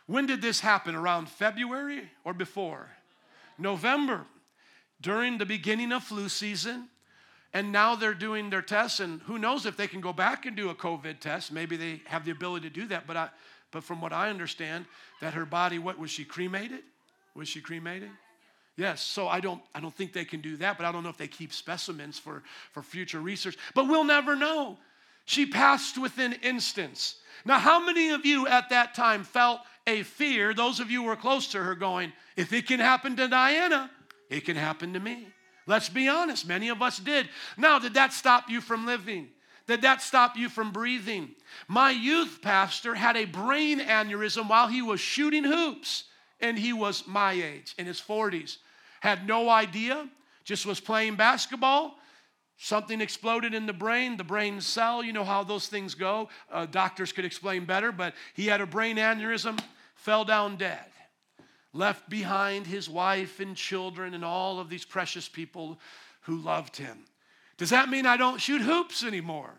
When 0.05 0.25
did 0.25 0.41
this 0.41 0.61
happen? 0.61 0.95
Around 0.95 1.27
February 1.27 2.09
or 2.23 2.33
before? 2.33 2.89
November, 3.57 4.25
during 5.01 5.37
the 5.37 5.45
beginning 5.45 5.91
of 5.91 6.03
flu 6.03 6.29
season. 6.29 6.87
And 7.53 7.71
now 7.71 7.95
they're 7.95 8.15
doing 8.15 8.49
their 8.49 8.63
tests, 8.63 8.99
and 8.99 9.21
who 9.23 9.37
knows 9.37 9.67
if 9.67 9.77
they 9.77 9.87
can 9.87 10.01
go 10.01 10.11
back 10.11 10.47
and 10.47 10.55
do 10.55 10.69
a 10.69 10.75
COVID 10.75 11.19
test. 11.19 11.51
Maybe 11.51 11.77
they 11.77 12.01
have 12.05 12.25
the 12.25 12.31
ability 12.31 12.67
to 12.67 12.73
do 12.73 12.87
that, 12.87 13.05
but 13.05 13.15
I, 13.15 13.29
but 13.73 13.83
from 13.83 13.99
what 13.99 14.13
I 14.13 14.29
understand, 14.29 14.85
that 15.19 15.33
her 15.33 15.45
body, 15.45 15.79
what 15.79 15.99
was 15.99 16.11
she 16.11 16.23
cremated? 16.23 16.83
Was 17.35 17.49
she 17.49 17.59
cremated? 17.59 18.11
Yes, 18.77 19.01
so 19.01 19.27
I 19.27 19.39
don't 19.39 19.61
I 19.75 19.79
don't 19.79 19.93
think 19.93 20.13
they 20.13 20.25
can 20.25 20.41
do 20.41 20.57
that, 20.57 20.77
but 20.77 20.85
I 20.85 20.91
don't 20.91 21.03
know 21.03 21.09
if 21.09 21.17
they 21.17 21.27
keep 21.27 21.51
specimens 21.51 22.17
for, 22.17 22.43
for 22.71 22.81
future 22.81 23.19
research. 23.19 23.57
But 23.75 23.87
we'll 23.87 24.03
never 24.03 24.35
know. 24.35 24.77
She 25.25 25.45
passed 25.45 25.97
within 25.97 26.33
instance. 26.41 27.17
Now, 27.45 27.59
how 27.59 27.83
many 27.83 28.11
of 28.11 28.25
you 28.25 28.47
at 28.47 28.69
that 28.69 28.93
time 28.93 29.23
felt 29.23 29.61
a 29.85 30.03
fear, 30.03 30.53
those 30.53 30.79
of 30.79 30.89
you 30.89 31.01
who 31.01 31.07
were 31.07 31.15
close 31.15 31.47
to 31.49 31.63
her, 31.63 31.75
going, 31.75 32.13
if 32.35 32.51
it 32.53 32.67
can 32.67 32.79
happen 32.79 33.15
to 33.17 33.27
Diana, 33.27 33.89
it 34.29 34.45
can 34.45 34.55
happen 34.55 34.93
to 34.93 34.99
me? 34.99 35.27
Let's 35.65 35.89
be 35.89 36.09
honest, 36.09 36.47
many 36.47 36.69
of 36.69 36.81
us 36.81 36.99
did. 36.99 37.29
Now, 37.57 37.79
did 37.79 37.93
that 37.93 38.11
stop 38.11 38.49
you 38.49 38.59
from 38.59 38.85
living? 38.85 39.29
Did 39.65 39.81
that 39.83 40.01
stop 40.01 40.35
you 40.35 40.49
from 40.49 40.71
breathing? 40.71 41.31
My 41.67 41.91
youth 41.91 42.39
pastor 42.41 42.95
had 42.95 43.15
a 43.15 43.25
brain 43.25 43.79
aneurysm 43.79 44.49
while 44.49 44.67
he 44.67 44.81
was 44.81 44.99
shooting 44.99 45.43
hoops, 45.43 46.03
and 46.41 46.59
he 46.59 46.73
was 46.73 47.07
my 47.07 47.31
age, 47.31 47.73
in 47.77 47.85
his 47.85 48.01
40s. 48.01 48.57
Had 48.99 49.25
no 49.25 49.49
idea, 49.49 50.09
just 50.43 50.65
was 50.65 50.79
playing 50.79 51.15
basketball. 51.15 51.97
Something 52.57 53.01
exploded 53.01 53.53
in 53.53 53.65
the 53.65 53.73
brain, 53.73 54.17
the 54.17 54.23
brain 54.23 54.59
cell. 54.59 55.03
You 55.03 55.13
know 55.13 55.23
how 55.23 55.43
those 55.43 55.67
things 55.67 55.95
go. 55.95 56.29
Uh, 56.51 56.65
doctors 56.65 57.11
could 57.11 57.25
explain 57.25 57.65
better, 57.65 57.91
but 57.91 58.13
he 58.33 58.45
had 58.45 58.61
a 58.61 58.65
brain 58.65 58.97
aneurysm, 58.97 59.59
fell 59.95 60.25
down 60.25 60.57
dead, 60.57 60.85
left 61.71 62.09
behind 62.09 62.67
his 62.67 62.89
wife 62.89 63.39
and 63.39 63.55
children 63.55 64.13
and 64.13 64.25
all 64.25 64.59
of 64.59 64.69
these 64.69 64.85
precious 64.85 65.27
people 65.27 65.79
who 66.21 66.37
loved 66.37 66.75
him. 66.75 67.05
Does 67.57 67.69
that 67.69 67.89
mean 67.89 68.05
I 68.05 68.17
don't 68.17 68.41
shoot 68.41 68.61
hoops 68.61 69.03
anymore? 69.03 69.53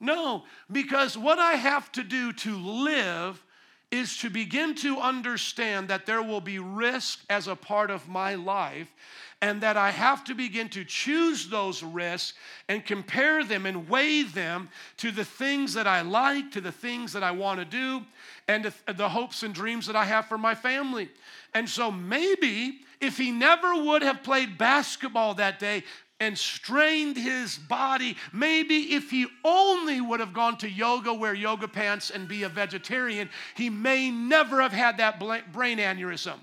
No, 0.00 0.44
because 0.70 1.18
what 1.18 1.38
I 1.38 1.52
have 1.52 1.90
to 1.92 2.04
do 2.04 2.32
to 2.32 2.56
live 2.56 3.42
is 3.90 4.18
to 4.18 4.28
begin 4.28 4.74
to 4.74 4.98
understand 4.98 5.88
that 5.88 6.04
there 6.04 6.22
will 6.22 6.42
be 6.42 6.58
risk 6.58 7.24
as 7.30 7.48
a 7.48 7.56
part 7.56 7.90
of 7.90 8.06
my 8.06 8.34
life 8.34 8.92
and 9.40 9.60
that 9.62 9.76
I 9.76 9.90
have 9.90 10.24
to 10.24 10.34
begin 10.34 10.68
to 10.70 10.84
choose 10.84 11.48
those 11.48 11.82
risks 11.82 12.36
and 12.68 12.84
compare 12.84 13.44
them 13.44 13.66
and 13.66 13.88
weigh 13.88 14.24
them 14.24 14.68
to 14.98 15.10
the 15.10 15.24
things 15.24 15.74
that 15.74 15.86
I 15.86 16.02
like, 16.02 16.50
to 16.52 16.60
the 16.60 16.72
things 16.72 17.12
that 17.12 17.22
I 17.22 17.30
want 17.30 17.60
to 17.60 17.64
do, 17.64 18.04
and 18.46 18.72
the 18.94 19.08
hopes 19.08 19.42
and 19.42 19.54
dreams 19.54 19.86
that 19.86 19.96
I 19.96 20.04
have 20.04 20.26
for 20.26 20.38
my 20.38 20.54
family. 20.54 21.08
And 21.54 21.68
so 21.68 21.90
maybe 21.90 22.80
if 23.00 23.16
he 23.16 23.30
never 23.30 23.74
would 23.84 24.02
have 24.02 24.22
played 24.22 24.58
basketball 24.58 25.34
that 25.34 25.58
day, 25.58 25.84
and 26.20 26.36
strained 26.36 27.16
his 27.16 27.56
body. 27.56 28.16
Maybe 28.32 28.94
if 28.94 29.10
he 29.10 29.26
only 29.44 30.00
would 30.00 30.20
have 30.20 30.32
gone 30.32 30.58
to 30.58 30.68
yoga, 30.68 31.14
wear 31.14 31.34
yoga 31.34 31.68
pants, 31.68 32.10
and 32.10 32.26
be 32.26 32.42
a 32.42 32.48
vegetarian, 32.48 33.30
he 33.54 33.70
may 33.70 34.10
never 34.10 34.60
have 34.60 34.72
had 34.72 34.98
that 34.98 35.20
brain 35.20 35.78
aneurysm. 35.78 36.38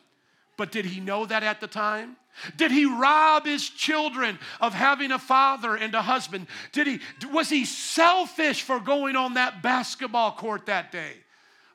But 0.58 0.72
did 0.72 0.86
he 0.86 1.02
know 1.02 1.26
that 1.26 1.44
at 1.44 1.60
the 1.60 1.68
time? 1.68 2.16
Did 2.58 2.72
he 2.72 2.86
rob 2.86 3.46
his 3.46 3.70
children 3.70 4.40
of 4.60 4.74
having 4.74 5.12
a 5.12 5.20
father 5.20 5.76
and 5.76 5.94
a 5.96 6.02
husband? 6.02 6.48
Did 6.74 6.88
he 6.88 7.00
was 7.32 7.50
he 7.50 7.64
selfish 7.64 8.62
for 8.62 8.80
going 8.80 9.16
on 9.16 9.36
that 9.36 9.62
basketball 9.62 10.34
court 10.34 10.66
that 10.66 10.92
day? 10.92 11.14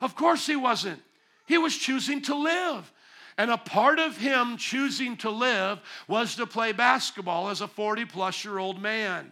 Of 0.01 0.15
course 0.15 0.45
he 0.45 0.55
wasn't. 0.55 1.01
He 1.47 1.57
was 1.57 1.75
choosing 1.75 2.21
to 2.23 2.35
live. 2.35 2.91
And 3.41 3.49
a 3.49 3.57
part 3.57 3.97
of 3.97 4.17
him 4.17 4.55
choosing 4.55 5.17
to 5.17 5.31
live 5.31 5.79
was 6.07 6.35
to 6.35 6.45
play 6.45 6.73
basketball 6.73 7.49
as 7.49 7.61
a 7.61 7.67
40 7.67 8.05
plus 8.05 8.45
year 8.45 8.59
old 8.59 8.79
man. 8.79 9.31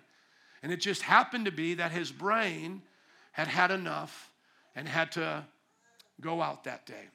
And 0.64 0.72
it 0.72 0.78
just 0.78 1.04
happened 1.04 1.46
to 1.46 1.52
be 1.52 1.76
that 1.76 1.92
his 1.92 2.12
brain 2.12 2.82
had 3.34 3.48
had 3.48 3.70
enough 3.70 4.32
and 4.76 4.88
had 4.88 5.12
to 5.12 5.46
go 6.20 6.42
out 6.42 6.64
that 6.64 6.88
day. 6.88 7.08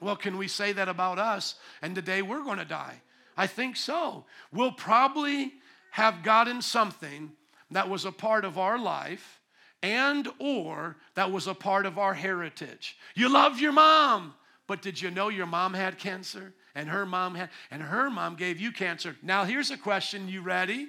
Well, 0.00 0.16
can 0.16 0.36
we 0.36 0.48
say 0.48 0.72
that 0.72 0.88
about 0.88 1.20
us 1.20 1.54
and 1.80 1.96
the 1.96 2.02
day 2.02 2.22
we're 2.22 2.42
going 2.42 2.58
to 2.58 2.64
die? 2.64 3.00
I 3.36 3.46
think 3.46 3.76
so. 3.76 4.24
We'll 4.52 4.72
probably 4.72 5.52
have 5.92 6.24
gotten 6.24 6.60
something 6.60 7.30
that 7.70 7.88
was 7.88 8.04
a 8.04 8.10
part 8.10 8.44
of 8.44 8.58
our 8.58 8.80
life 8.80 9.40
and 9.80 10.28
or 10.40 10.96
that 11.14 11.30
was 11.30 11.46
a 11.46 11.54
part 11.54 11.86
of 11.86 11.98
our 11.98 12.14
heritage. 12.14 12.98
You 13.14 13.28
love 13.28 13.60
your 13.60 13.70
mom. 13.70 14.34
But 14.70 14.82
did 14.82 15.02
you 15.02 15.10
know 15.10 15.30
your 15.30 15.46
mom 15.46 15.74
had 15.74 15.98
cancer? 15.98 16.54
And 16.76 16.88
her 16.88 17.04
mom 17.04 17.34
had, 17.34 17.50
and 17.72 17.82
her 17.82 18.08
mom 18.08 18.36
gave 18.36 18.60
you 18.60 18.70
cancer. 18.70 19.16
Now, 19.20 19.42
here's 19.42 19.72
a 19.72 19.76
question. 19.76 20.28
You 20.28 20.42
ready? 20.42 20.86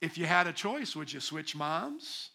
If 0.00 0.18
you 0.18 0.26
had 0.26 0.48
a 0.48 0.52
choice, 0.52 0.96
would 0.96 1.12
you 1.12 1.20
switch 1.20 1.54
moms? 1.54 2.30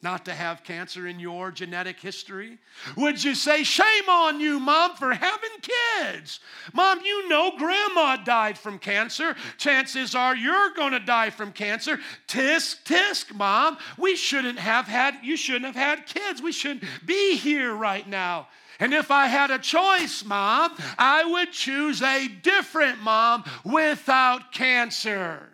Not 0.00 0.24
to 0.24 0.32
have 0.32 0.64
cancer 0.64 1.06
in 1.06 1.20
your 1.20 1.50
genetic 1.50 2.00
history? 2.00 2.56
Would 2.96 3.22
you 3.22 3.34
say, 3.34 3.62
Shame 3.62 4.08
on 4.08 4.40
you, 4.40 4.58
mom, 4.58 4.96
for 4.96 5.12
having 5.12 5.50
kids? 5.60 6.40
Mom, 6.72 7.00
you 7.04 7.28
know 7.28 7.52
grandma 7.58 8.16
died 8.16 8.56
from 8.56 8.78
cancer. 8.78 9.36
Chances 9.58 10.14
are 10.14 10.34
you're 10.34 10.72
to 10.72 10.98
die 10.98 11.28
from 11.28 11.52
cancer. 11.52 12.00
Tisk, 12.26 12.84
tisk, 12.84 13.34
mom. 13.34 13.76
We 13.98 14.16
shouldn't 14.16 14.60
have 14.60 14.86
had, 14.86 15.18
you 15.22 15.36
shouldn't 15.36 15.66
have 15.66 15.74
had 15.74 16.06
kids. 16.06 16.40
We 16.40 16.52
shouldn't 16.52 16.84
be 17.04 17.36
here 17.36 17.74
right 17.74 18.08
now. 18.08 18.48
And 18.80 18.94
if 18.94 19.10
I 19.10 19.26
had 19.26 19.50
a 19.50 19.58
choice, 19.58 20.24
mom, 20.24 20.72
I 20.98 21.24
would 21.24 21.52
choose 21.52 22.00
a 22.00 22.28
different 22.28 23.02
mom 23.02 23.44
without 23.64 24.52
cancer. 24.52 25.48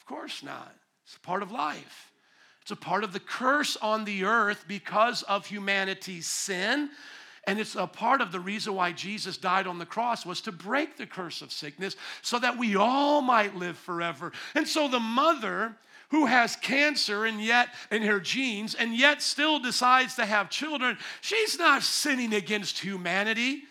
Of 0.00 0.06
course 0.06 0.42
not. 0.42 0.74
It's 1.04 1.16
a 1.16 1.20
part 1.20 1.42
of 1.42 1.52
life. 1.52 2.12
It's 2.62 2.72
a 2.72 2.76
part 2.76 3.04
of 3.04 3.12
the 3.12 3.20
curse 3.20 3.76
on 3.76 4.04
the 4.04 4.24
earth 4.24 4.64
because 4.66 5.22
of 5.22 5.46
humanity's 5.46 6.26
sin. 6.26 6.90
And 7.46 7.60
it's 7.60 7.76
a 7.76 7.86
part 7.86 8.20
of 8.20 8.32
the 8.32 8.40
reason 8.40 8.74
why 8.74 8.90
Jesus 8.90 9.36
died 9.36 9.68
on 9.68 9.78
the 9.78 9.86
cross 9.86 10.26
was 10.26 10.40
to 10.42 10.52
break 10.52 10.96
the 10.96 11.06
curse 11.06 11.42
of 11.42 11.52
sickness 11.52 11.94
so 12.22 12.40
that 12.40 12.58
we 12.58 12.74
all 12.74 13.20
might 13.20 13.54
live 13.54 13.78
forever. 13.78 14.32
And 14.56 14.66
so 14.66 14.88
the 14.88 14.98
mother 14.98 15.76
who 16.10 16.26
has 16.26 16.56
cancer 16.56 17.24
and 17.24 17.42
yet 17.42 17.68
in 17.90 18.02
her 18.02 18.20
genes 18.20 18.74
and 18.74 18.94
yet 18.94 19.22
still 19.22 19.58
decides 19.58 20.14
to 20.16 20.26
have 20.26 20.50
children, 20.50 20.96
she's 21.20 21.58
not 21.58 21.82
sinning 21.82 22.34
against 22.34 22.78
humanity. 22.78 23.64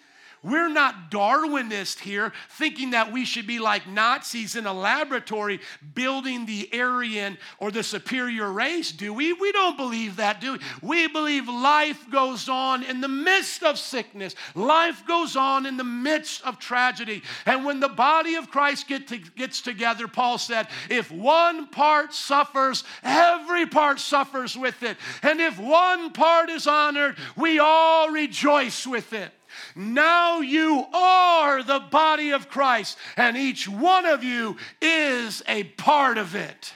We're 0.46 0.70
not 0.70 1.10
Darwinist 1.10 2.02
here, 2.02 2.32
thinking 2.52 2.92
that 2.92 3.12
we 3.12 3.26
should 3.26 3.48
be 3.48 3.58
like 3.58 3.88
Nazis 3.88 4.56
in 4.56 4.68
a 4.68 4.74
laboratory 4.74 5.60
building 5.96 6.46
the 6.46 6.70
Aryan 6.72 7.40
or 7.58 7.72
the 7.72 7.82
superior 7.82 8.52
race, 8.52 8.92
do 8.92 9.12
we? 9.12 9.34
We 9.34 9.52
don't 9.52 9.76
believe 9.76 10.18
that, 10.18 10.40
do 10.40 10.54
we? 10.54 10.60
We 10.84 11.08
believe 11.08 11.48
life 11.48 12.12
goes 12.12 12.48
on 12.48 12.84
in 12.84 13.02
the 13.02 13.08
midst 13.08 13.64
of 13.64 13.80
sickness, 13.80 14.36
life 14.54 15.04
goes 15.08 15.36
on 15.36 15.66
in 15.66 15.78
the 15.78 15.84
midst 15.84 16.46
of 16.46 16.60
tragedy. 16.60 17.24
And 17.48 17.66
when 17.66 17.80
the 17.80 17.90
body 17.90 18.36
of 18.36 18.52
Christ 18.52 18.88
get 18.88 19.08
to, 19.08 19.18
gets 19.18 19.62
together, 19.62 20.08
Paul 20.08 20.38
said, 20.38 20.68
if 20.92 21.10
one 21.10 21.70
part 21.70 22.14
suffers, 22.14 22.84
every 23.02 23.66
part 23.66 24.00
suffers 24.00 24.56
with 24.56 24.84
it. 24.84 24.98
And 25.24 25.42
if 25.42 25.58
one 25.58 26.12
part 26.12 26.52
is 26.52 26.68
honored, 26.68 27.18
we 27.36 27.58
all 27.58 28.12
rejoice 28.12 28.86
with 28.86 29.12
it. 29.12 29.32
Now 29.76 30.40
you 30.40 30.86
are 30.94 31.64
the 31.64 31.80
body 31.80 32.32
of 32.32 32.50
Christ, 32.50 32.98
and 33.18 33.36
each 33.36 33.68
one 33.68 34.06
of 34.06 34.24
you 34.24 34.58
is 34.82 35.44
a 35.48 35.64
part 35.64 36.18
of 36.18 36.36
it. 36.36 36.74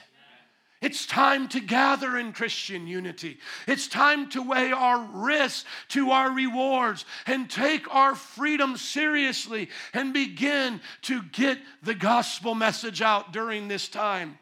It's 0.80 1.04
time 1.04 1.46
to 1.48 1.60
gather 1.60 2.16
in 2.16 2.32
Christian 2.32 2.86
unity. 2.86 3.38
It's 3.66 3.86
time 3.86 4.30
to 4.30 4.42
weigh 4.42 4.72
our 4.72 5.06
risks 5.12 5.66
to 5.88 6.10
our 6.10 6.32
rewards 6.32 7.04
and 7.26 7.50
take 7.50 7.94
our 7.94 8.14
freedom 8.14 8.78
seriously 8.78 9.68
and 9.92 10.14
begin 10.14 10.80
to 11.02 11.22
get 11.22 11.58
the 11.82 11.94
gospel 11.94 12.54
message 12.54 13.02
out 13.02 13.30
during 13.30 13.68
this 13.68 13.88
time. 13.88 14.38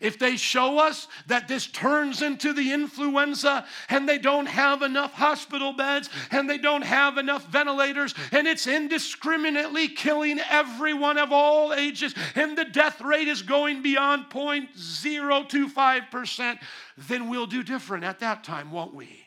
If 0.00 0.18
they 0.18 0.36
show 0.36 0.78
us 0.78 1.06
that 1.26 1.46
this 1.46 1.66
turns 1.66 2.22
into 2.22 2.54
the 2.54 2.72
influenza 2.72 3.66
and 3.90 4.08
they 4.08 4.16
don't 4.16 4.46
have 4.46 4.80
enough 4.80 5.12
hospital 5.12 5.74
beds 5.74 6.08
and 6.30 6.48
they 6.48 6.56
don't 6.56 6.80
have 6.82 7.18
enough 7.18 7.46
ventilators 7.48 8.14
and 8.32 8.48
it's 8.48 8.66
indiscriminately 8.66 9.88
killing 9.88 10.40
everyone 10.50 11.18
of 11.18 11.32
all 11.32 11.74
ages 11.74 12.14
and 12.34 12.56
the 12.56 12.64
death 12.64 13.02
rate 13.02 13.28
is 13.28 13.42
going 13.42 13.82
beyond 13.82 14.30
0.025%, 14.30 16.58
then 16.96 17.28
we'll 17.28 17.46
do 17.46 17.62
different 17.62 18.02
at 18.02 18.20
that 18.20 18.42
time, 18.42 18.70
won't 18.70 18.94
we? 18.94 19.26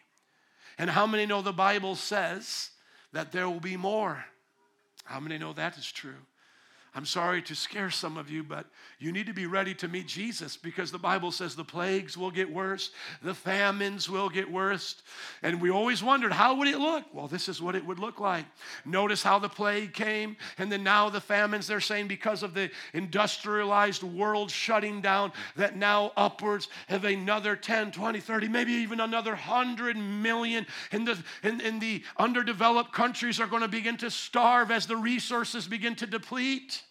And 0.80 0.90
how 0.90 1.06
many 1.06 1.28
know 1.28 1.44
the 1.44 1.54
Bible 1.54 1.96
says 1.96 2.72
that 3.12 3.32
there 3.32 3.48
will 3.48 3.60
be 3.60 3.78
more? 3.78 4.26
How 5.04 5.20
many 5.20 5.38
know 5.38 5.54
that 5.54 5.78
is 5.78 5.92
true? 5.92 6.16
I'm 6.96 7.06
sorry 7.06 7.42
to 7.44 7.56
scare 7.56 7.90
some 7.90 8.18
of 8.18 8.30
you, 8.30 8.44
but 8.44 8.68
you 9.00 9.12
need 9.12 9.26
to 9.26 9.34
be 9.34 9.48
ready 9.48 9.74
to 9.76 9.88
meet 9.88 10.08
Jesus 10.08 10.56
because 10.56 10.92
the 10.92 11.00
Bible 11.00 11.32
says 11.32 11.56
the 11.56 11.64
plagues 11.64 12.16
will 12.16 12.30
get 12.30 12.52
worse, 12.52 12.92
the 13.24 13.34
famines 13.34 14.08
will 14.08 14.30
get 14.30 14.50
worse. 14.50 15.02
And 15.42 15.60
we 15.60 15.72
always 15.72 16.04
wondered, 16.04 16.32
how 16.32 16.54
would 16.56 16.68
it 16.68 16.78
look? 16.78 17.04
Well, 17.12 17.28
this 17.28 17.50
is 17.50 17.60
what 17.60 17.76
it 17.76 17.84
would 17.84 17.98
look 17.98 18.20
like. 18.20 18.46
Notice 18.86 19.24
how 19.24 19.40
the 19.40 19.50
plague 19.50 19.94
came, 19.94 20.38
and 20.60 20.72
then 20.72 20.84
now 20.84 21.10
the 21.10 21.20
famines, 21.20 21.66
they're 21.66 21.80
saying 21.80 22.08
because 22.08 22.44
of 22.44 22.54
the 22.54 22.70
industrialized 22.94 24.04
world 24.04 24.52
shutting 24.52 25.02
down, 25.02 25.32
that 25.56 25.76
now 25.76 26.12
upwards 26.16 26.68
of 26.90 27.06
another 27.06 27.56
10, 27.56 27.92
20, 27.92 28.20
30, 28.20 28.48
maybe 28.50 28.72
even 28.72 29.00
another 29.00 29.32
100 29.32 29.98
million 29.98 30.68
in 30.92 31.06
the, 31.06 31.18
in, 31.42 31.60
in 31.60 31.80
the 31.80 32.04
underdeveloped 32.18 32.94
countries 32.94 33.40
are 33.40 33.48
going 33.48 33.64
to 33.64 33.68
begin 33.68 33.98
to 33.98 34.12
starve 34.12 34.70
as 34.70 34.86
the 34.86 34.96
resources 34.96 35.68
begin 35.68 35.96
to 35.96 36.06
deplete. 36.06 36.83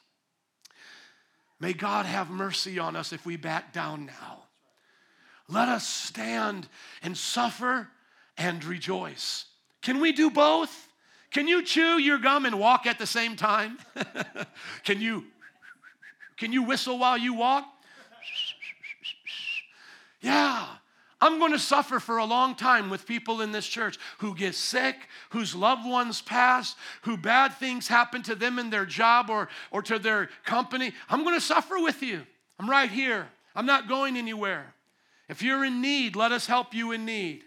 May 1.63 1.75
God 1.75 2.07
have 2.07 2.29
mercy 2.29 2.81
on 2.81 2.97
us 2.97 3.13
if 3.13 3.25
we 3.25 3.37
back 3.37 3.73
down 3.73 4.05
now. 4.05 4.47
Let 5.49 5.69
us 5.69 5.87
stand 5.87 6.67
and 7.05 7.17
suffer 7.17 7.87
and 8.37 8.65
rejoice. 8.65 9.45
Can 9.81 10.01
we 10.01 10.11
do 10.11 10.29
both? 10.29 10.89
Can 11.31 11.47
you 11.47 11.63
chew 11.63 12.01
your 12.01 12.19
gum 12.19 12.47
and 12.47 12.59
walk 12.59 12.85
at 12.85 12.99
the 12.99 13.07
same 13.07 13.37
time? 13.37 13.79
can 14.83 15.01
you 15.01 15.27
can 16.37 16.53
you 16.53 16.65
whistle 16.65 16.99
while 16.99 17.17
you 17.17 17.33
walk? 17.33 17.65
Yeah. 20.21 20.67
I'm 21.23 21.39
going 21.39 21.53
to 21.53 21.59
suffer 21.59 22.01
for 22.01 22.19
a 22.19 22.25
long 22.25 22.57
time 22.57 22.91
with 22.91 23.07
people 23.07 23.43
in 23.43 23.53
this 23.53 23.67
church 23.67 23.97
who 24.19 24.35
get 24.35 24.57
sick, 24.57 24.97
whose 25.31 25.55
loved 25.55 25.89
ones 25.89 26.21
pass, 26.21 26.75
who 27.03 27.17
bad 27.17 27.55
things 27.55 27.87
happen 27.87 28.25
to 28.25 28.35
them 28.35 28.59
in 28.59 28.71
their 28.71 28.85
job 28.85 29.31
or, 29.31 29.49
or 29.71 29.83
to 29.83 30.01
their 30.01 30.31
company. 30.45 30.93
I'm 31.09 31.23
going 31.23 31.37
to 31.37 31.41
suffer 31.41 31.79
with 31.79 32.03
you. 32.03 32.27
I'm 32.59 32.69
right 32.69 32.91
here. 32.91 33.29
I'm 33.55 33.67
not 33.67 33.89
going 33.89 34.17
anywhere. 34.17 34.75
If 35.29 35.43
you're 35.43 35.65
in 35.65 35.81
need, 35.81 36.17
let 36.17 36.33
us 36.33 36.49
help 36.49 36.75
you 36.75 36.91
in 36.91 37.05
need. 37.05 37.45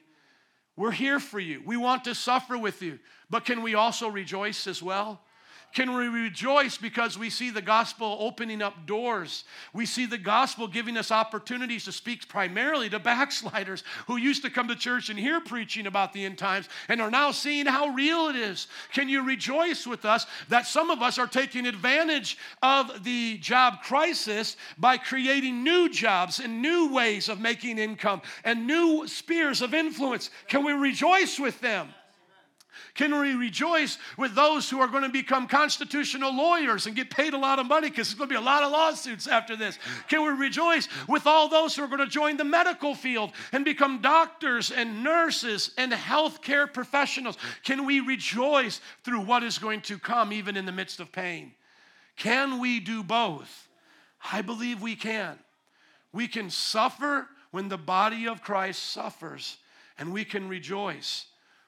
We're 0.78 0.92
here 0.92 1.20
for 1.20 1.42
you. 1.42 1.62
We 1.66 1.76
want 1.76 2.06
to 2.06 2.16
suffer 2.16 2.58
with 2.58 2.82
you. 2.82 3.00
But 3.30 3.44
can 3.44 3.62
we 3.62 3.76
also 3.76 4.08
rejoice 4.08 4.68
as 4.68 4.82
well? 4.82 5.20
Can 5.76 5.94
we 5.94 6.08
rejoice 6.08 6.78
because 6.78 7.18
we 7.18 7.30
see 7.30 7.50
the 7.50 7.62
gospel 7.62 8.16
opening 8.22 8.62
up 8.62 8.86
doors? 8.86 9.44
We 9.74 9.86
see 9.86 10.06
the 10.06 10.18
gospel 10.18 10.70
giving 10.70 10.96
us 10.96 11.12
opportunities 11.12 11.84
to 11.84 11.92
speak 11.92 12.30
primarily 12.30 12.90
to 12.92 13.00
backsliders 13.16 13.84
who 14.08 14.16
used 14.16 14.42
to 14.44 14.50
come 14.50 14.70
to 14.70 14.76
church 14.78 15.10
and 15.10 15.20
hear 15.20 15.42
preaching 15.42 15.86
about 15.86 16.14
the 16.14 16.24
end 16.24 16.38
times 16.38 16.70
and 16.88 17.02
are 17.02 17.12
now 17.12 17.32
seeing 17.32 17.66
how 17.66 17.90
real 17.90 18.30
it 18.30 18.38
is. 18.38 18.68
Can 18.94 19.10
you 19.10 19.26
rejoice 19.26 19.86
with 19.86 20.06
us 20.06 20.26
that 20.48 20.66
some 20.66 20.90
of 20.90 21.02
us 21.02 21.20
are 21.20 21.28
taking 21.28 21.66
advantage 21.66 22.38
of 22.64 23.04
the 23.04 23.38
job 23.40 23.82
crisis 23.84 24.56
by 24.78 24.96
creating 24.96 25.62
new 25.62 25.90
jobs 25.90 26.40
and 26.40 26.62
new 26.62 26.94
ways 26.94 27.28
of 27.28 27.42
making 27.42 27.80
income 27.80 28.22
and 28.46 28.66
new 28.66 29.06
spheres 29.10 29.62
of 29.62 29.74
influence? 29.74 30.30
Can 30.48 30.64
we 30.64 30.72
rejoice 30.72 31.38
with 31.38 31.60
them? 31.60 31.90
Can 32.94 33.20
we 33.20 33.34
rejoice 33.34 33.98
with 34.18 34.36
those 34.36 34.70
who 34.70 34.80
are 34.80 34.88
going 34.88 35.04
to 35.04 35.10
become 35.10 35.48
constitutional 35.48 36.36
lawyers 36.36 36.88
and 36.88 36.96
get 36.96 37.10
paid 37.10 37.34
a 37.34 37.38
lot 37.38 37.60
of 37.60 37.66
money 37.66 37.90
because 37.90 38.08
there's 38.08 38.18
going 38.18 38.30
to 38.30 38.34
be 38.34 38.40
a 38.40 38.42
lot 38.42 38.64
of 38.64 38.72
lawsuits 38.72 39.28
after 39.28 39.56
this? 39.56 39.78
Can 40.08 40.24
we 40.24 40.30
rejoice 40.30 40.88
with 41.08 41.28
all 41.28 41.48
those 41.48 41.76
who 41.76 41.84
are 41.84 41.88
going 41.88 42.00
to 42.00 42.08
join 42.08 42.38
the 42.38 42.44
medical 42.44 42.96
field 42.96 43.32
and 43.52 43.66
become 43.66 44.02
doctors 44.02 44.72
and 44.72 45.04
nurses 45.04 45.72
and 45.78 45.92
healthcare 45.92 46.72
professionals? 46.72 47.38
Can 47.64 47.86
we 47.86 48.00
rejoice 48.00 48.82
through 49.04 49.22
what 49.22 49.44
is 49.44 49.58
going 49.58 49.82
to 49.82 49.98
come 49.98 50.32
even 50.32 50.58
in 50.58 50.66
the 50.66 50.72
midst 50.72 51.00
of 51.00 51.12
pain? 51.12 51.52
Can 52.16 52.60
we 52.60 52.80
do 52.80 53.04
both? 53.04 53.68
I 54.32 54.42
believe 54.42 54.82
we 54.82 54.96
can. 54.96 55.38
We 56.12 56.28
can 56.28 56.50
suffer 56.50 57.28
when 57.52 57.70
the 57.70 57.78
body 57.78 58.28
of 58.28 58.42
Christ 58.42 58.84
suffers, 58.92 59.58
and 59.98 60.12
we 60.12 60.26
can 60.26 60.48
rejoice 60.48 61.26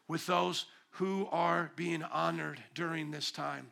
with 0.08 0.26
those 0.26 0.66
who 0.98 1.28
are 1.32 1.72
being 1.76 2.04
honored 2.04 2.60
during 2.74 3.12
this 3.12 3.30
time. 3.32 3.68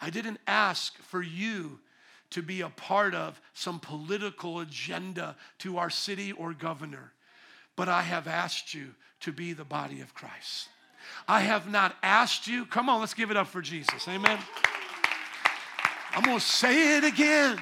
I 0.00 0.10
didn't 0.10 0.40
ask 0.46 0.96
for 0.98 1.22
you 1.22 1.78
to 2.30 2.42
be 2.42 2.60
a 2.60 2.68
part 2.68 3.14
of 3.14 3.40
some 3.54 3.80
political 3.80 4.60
agenda 4.60 5.36
to 5.58 5.78
our 5.78 5.90
city 5.90 6.32
or 6.32 6.52
governor, 6.52 7.12
but 7.76 7.88
I 7.88 8.02
have 8.02 8.28
asked 8.28 8.74
you 8.74 8.94
to 9.20 9.32
be 9.32 9.54
the 9.54 9.64
body 9.64 10.00
of 10.00 10.14
Christ. 10.14 10.68
I 11.26 11.40
have 11.40 11.70
not 11.70 11.96
asked 12.02 12.46
you, 12.46 12.66
come 12.66 12.90
on, 12.90 13.00
let's 13.00 13.14
give 13.14 13.30
it 13.30 13.36
up 13.38 13.46
for 13.46 13.62
Jesus. 13.62 14.06
Amen. 14.06 14.38
I'm 16.12 16.22
going 16.22 16.38
to 16.38 16.44
say 16.44 16.98
it 16.98 17.04
again. 17.04 17.58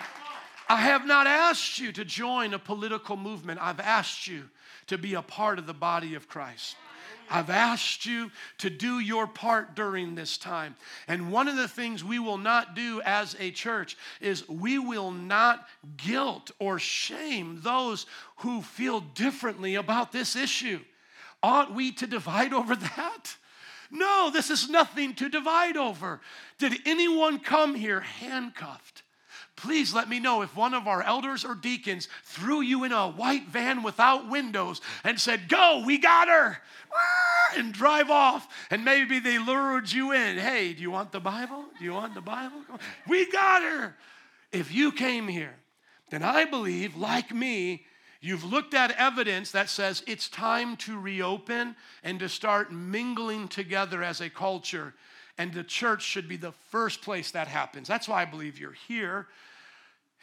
I 0.68 0.76
have 0.76 1.06
not 1.06 1.26
asked 1.26 1.78
you 1.78 1.92
to 1.92 2.04
join 2.04 2.52
a 2.52 2.58
political 2.58 3.16
movement. 3.16 3.60
I've 3.62 3.80
asked 3.80 4.26
you 4.26 4.44
to 4.88 4.98
be 4.98 5.14
a 5.14 5.22
part 5.22 5.58
of 5.58 5.66
the 5.66 5.74
body 5.74 6.14
of 6.14 6.28
Christ. 6.28 6.76
I've 7.30 7.50
asked 7.50 8.06
you 8.06 8.30
to 8.58 8.70
do 8.70 9.00
your 9.00 9.26
part 9.26 9.74
during 9.74 10.14
this 10.14 10.38
time. 10.38 10.76
And 11.06 11.30
one 11.30 11.48
of 11.48 11.56
the 11.56 11.68
things 11.68 12.02
we 12.02 12.18
will 12.18 12.38
not 12.38 12.74
do 12.74 13.02
as 13.04 13.36
a 13.38 13.50
church 13.50 13.96
is 14.20 14.48
we 14.48 14.78
will 14.78 15.10
not 15.10 15.66
guilt 15.96 16.50
or 16.58 16.78
shame 16.78 17.60
those 17.62 18.06
who 18.38 18.62
feel 18.62 19.00
differently 19.00 19.74
about 19.74 20.12
this 20.12 20.36
issue. 20.36 20.80
Ought 21.42 21.74
we 21.74 21.92
to 21.92 22.06
divide 22.06 22.52
over 22.52 22.74
that? 22.74 23.36
No, 23.90 24.30
this 24.32 24.50
is 24.50 24.68
nothing 24.68 25.14
to 25.14 25.28
divide 25.28 25.76
over. 25.76 26.20
Did 26.58 26.74
anyone 26.84 27.38
come 27.38 27.74
here 27.74 28.00
handcuffed? 28.00 29.02
Please 29.62 29.92
let 29.92 30.08
me 30.08 30.20
know 30.20 30.42
if 30.42 30.54
one 30.54 30.72
of 30.72 30.86
our 30.86 31.02
elders 31.02 31.44
or 31.44 31.56
deacons 31.56 32.06
threw 32.22 32.60
you 32.60 32.84
in 32.84 32.92
a 32.92 33.08
white 33.08 33.48
van 33.48 33.82
without 33.82 34.30
windows 34.30 34.80
and 35.02 35.20
said, 35.20 35.48
Go, 35.48 35.82
we 35.84 35.98
got 35.98 36.28
her, 36.28 36.58
and 37.56 37.72
drive 37.72 38.08
off. 38.08 38.46
And 38.70 38.84
maybe 38.84 39.18
they 39.18 39.38
lured 39.38 39.90
you 39.90 40.12
in. 40.12 40.38
Hey, 40.38 40.74
do 40.74 40.82
you 40.82 40.92
want 40.92 41.10
the 41.10 41.18
Bible? 41.18 41.64
Do 41.76 41.84
you 41.84 41.92
want 41.92 42.14
the 42.14 42.20
Bible? 42.20 42.60
We 43.08 43.28
got 43.32 43.62
her. 43.62 43.96
If 44.52 44.72
you 44.72 44.92
came 44.92 45.26
here, 45.26 45.56
then 46.10 46.22
I 46.22 46.44
believe, 46.44 46.96
like 46.96 47.34
me, 47.34 47.84
You've 48.20 48.44
looked 48.44 48.74
at 48.74 48.90
evidence 48.92 49.52
that 49.52 49.68
says 49.68 50.02
it's 50.08 50.28
time 50.28 50.76
to 50.78 50.98
reopen 50.98 51.76
and 52.02 52.18
to 52.18 52.28
start 52.28 52.72
mingling 52.72 53.46
together 53.46 54.02
as 54.02 54.20
a 54.20 54.28
culture. 54.28 54.94
And 55.38 55.52
the 55.52 55.62
church 55.62 56.02
should 56.02 56.28
be 56.28 56.36
the 56.36 56.50
first 56.70 57.00
place 57.00 57.30
that 57.30 57.46
happens. 57.46 57.86
That's 57.86 58.08
why 58.08 58.22
I 58.22 58.24
believe 58.24 58.58
you're 58.58 58.72
here. 58.72 59.28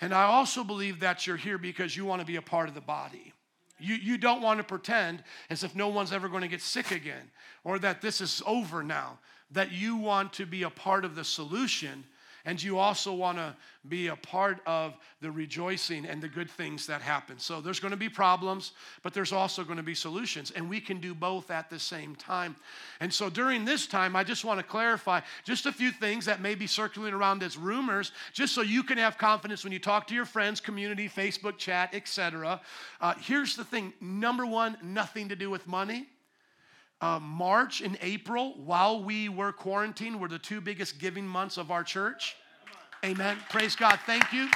And 0.02 0.14
I 0.14 0.24
also 0.24 0.64
believe 0.64 1.00
that 1.00 1.26
you're 1.26 1.38
here 1.38 1.58
because 1.58 1.96
you 1.96 2.06
want 2.06 2.22
to 2.22 2.26
be 2.26 2.36
a 2.36 2.42
part 2.42 2.68
of 2.68 2.76
the 2.76 2.82
body. 2.82 3.34
You, 3.80 3.96
you 3.96 4.18
don't 4.18 4.42
want 4.42 4.60
to 4.60 4.64
pretend 4.64 5.24
as 5.50 5.64
if 5.64 5.76
no 5.76 5.90
one's 5.90 6.14
ever 6.14 6.30
going 6.30 6.42
to 6.42 6.48
get 6.48 6.62
sick 6.62 6.92
again 6.92 7.32
or 7.64 7.80
that 7.80 8.02
this 8.02 8.22
is 8.22 8.42
over 8.46 8.84
now, 8.84 9.20
that 9.52 9.72
you 9.72 9.96
want 9.96 10.34
to 10.34 10.46
be 10.46 10.64
a 10.64 10.70
part 10.70 11.06
of 11.06 11.16
the 11.16 11.24
solution 11.24 12.04
and 12.46 12.62
you 12.62 12.78
also 12.78 13.14
want 13.14 13.38
to 13.38 13.56
be 13.88 14.08
a 14.08 14.16
part 14.16 14.60
of 14.66 14.96
the 15.22 15.30
rejoicing 15.30 16.06
and 16.06 16.22
the 16.22 16.28
good 16.28 16.50
things 16.50 16.88
that 16.88 17.02
happen. 17.02 17.38
So 17.40 17.62
there's 17.62 17.80
going 17.80 17.92
to 17.92 17.98
be 17.98 18.10
problems, 18.10 18.72
but 19.04 19.14
there's 19.14 19.32
also 19.32 19.64
going 19.64 19.78
to 19.78 19.84
be 19.84 19.96
solutions, 19.96 20.52
and 20.52 20.70
we 20.70 20.80
can 20.80 21.00
do 21.00 21.14
both 21.14 21.52
at 21.52 21.70
the 21.70 21.80
same 21.80 22.16
time. 22.16 22.56
And 23.00 23.14
so 23.14 23.30
during 23.30 23.66
this 23.66 23.88
time, 23.88 24.16
I 24.16 24.24
just 24.24 24.46
want 24.46 24.60
to 24.60 24.66
clarify 24.66 25.22
just 25.44 25.66
a 25.66 25.72
few 25.72 25.92
things 25.92 26.26
that 26.26 26.42
may 26.42 26.56
be 26.56 26.68
circulating 26.68 27.20
around 27.20 27.44
as 27.44 27.58
rumors, 27.58 28.12
just 28.34 28.54
so 28.54 28.62
you 28.62 28.84
can 28.84 28.98
have 28.98 29.18
confidence 29.18 29.64
when 29.64 29.74
you 29.74 29.80
talk 29.80 30.08
to 30.08 30.16
your 30.16 30.26
friends, 30.26 30.60
community, 30.60 31.10
Facebook 31.10 31.58
chat, 31.58 31.94
etc. 31.94 32.62
Uh, 33.02 33.14
here's 33.20 33.56
the 33.56 33.64
thing: 33.64 33.94
number 34.00 34.46
one, 34.46 34.78
nothing 34.82 35.30
to 35.30 35.36
do 35.36 35.50
with 35.50 35.68
money. 35.68 36.08
Uh, 37.02 37.20
March 37.20 37.82
and 37.82 37.98
April, 38.02 38.54
while 38.58 39.04
we 39.04 39.30
were 39.30 39.52
quarantined, 39.52 40.20
were 40.20 40.28
the 40.28 40.40
two 40.40 40.62
biggest 40.62 40.98
giving 40.98 41.28
months 41.28 41.58
of 41.58 41.70
our 41.70 41.84
church. 41.84 42.36
Amen. 43.04 43.38
Praise 43.50 43.76
God. 43.76 44.00
Thank 44.06 44.32
you. 44.32 44.50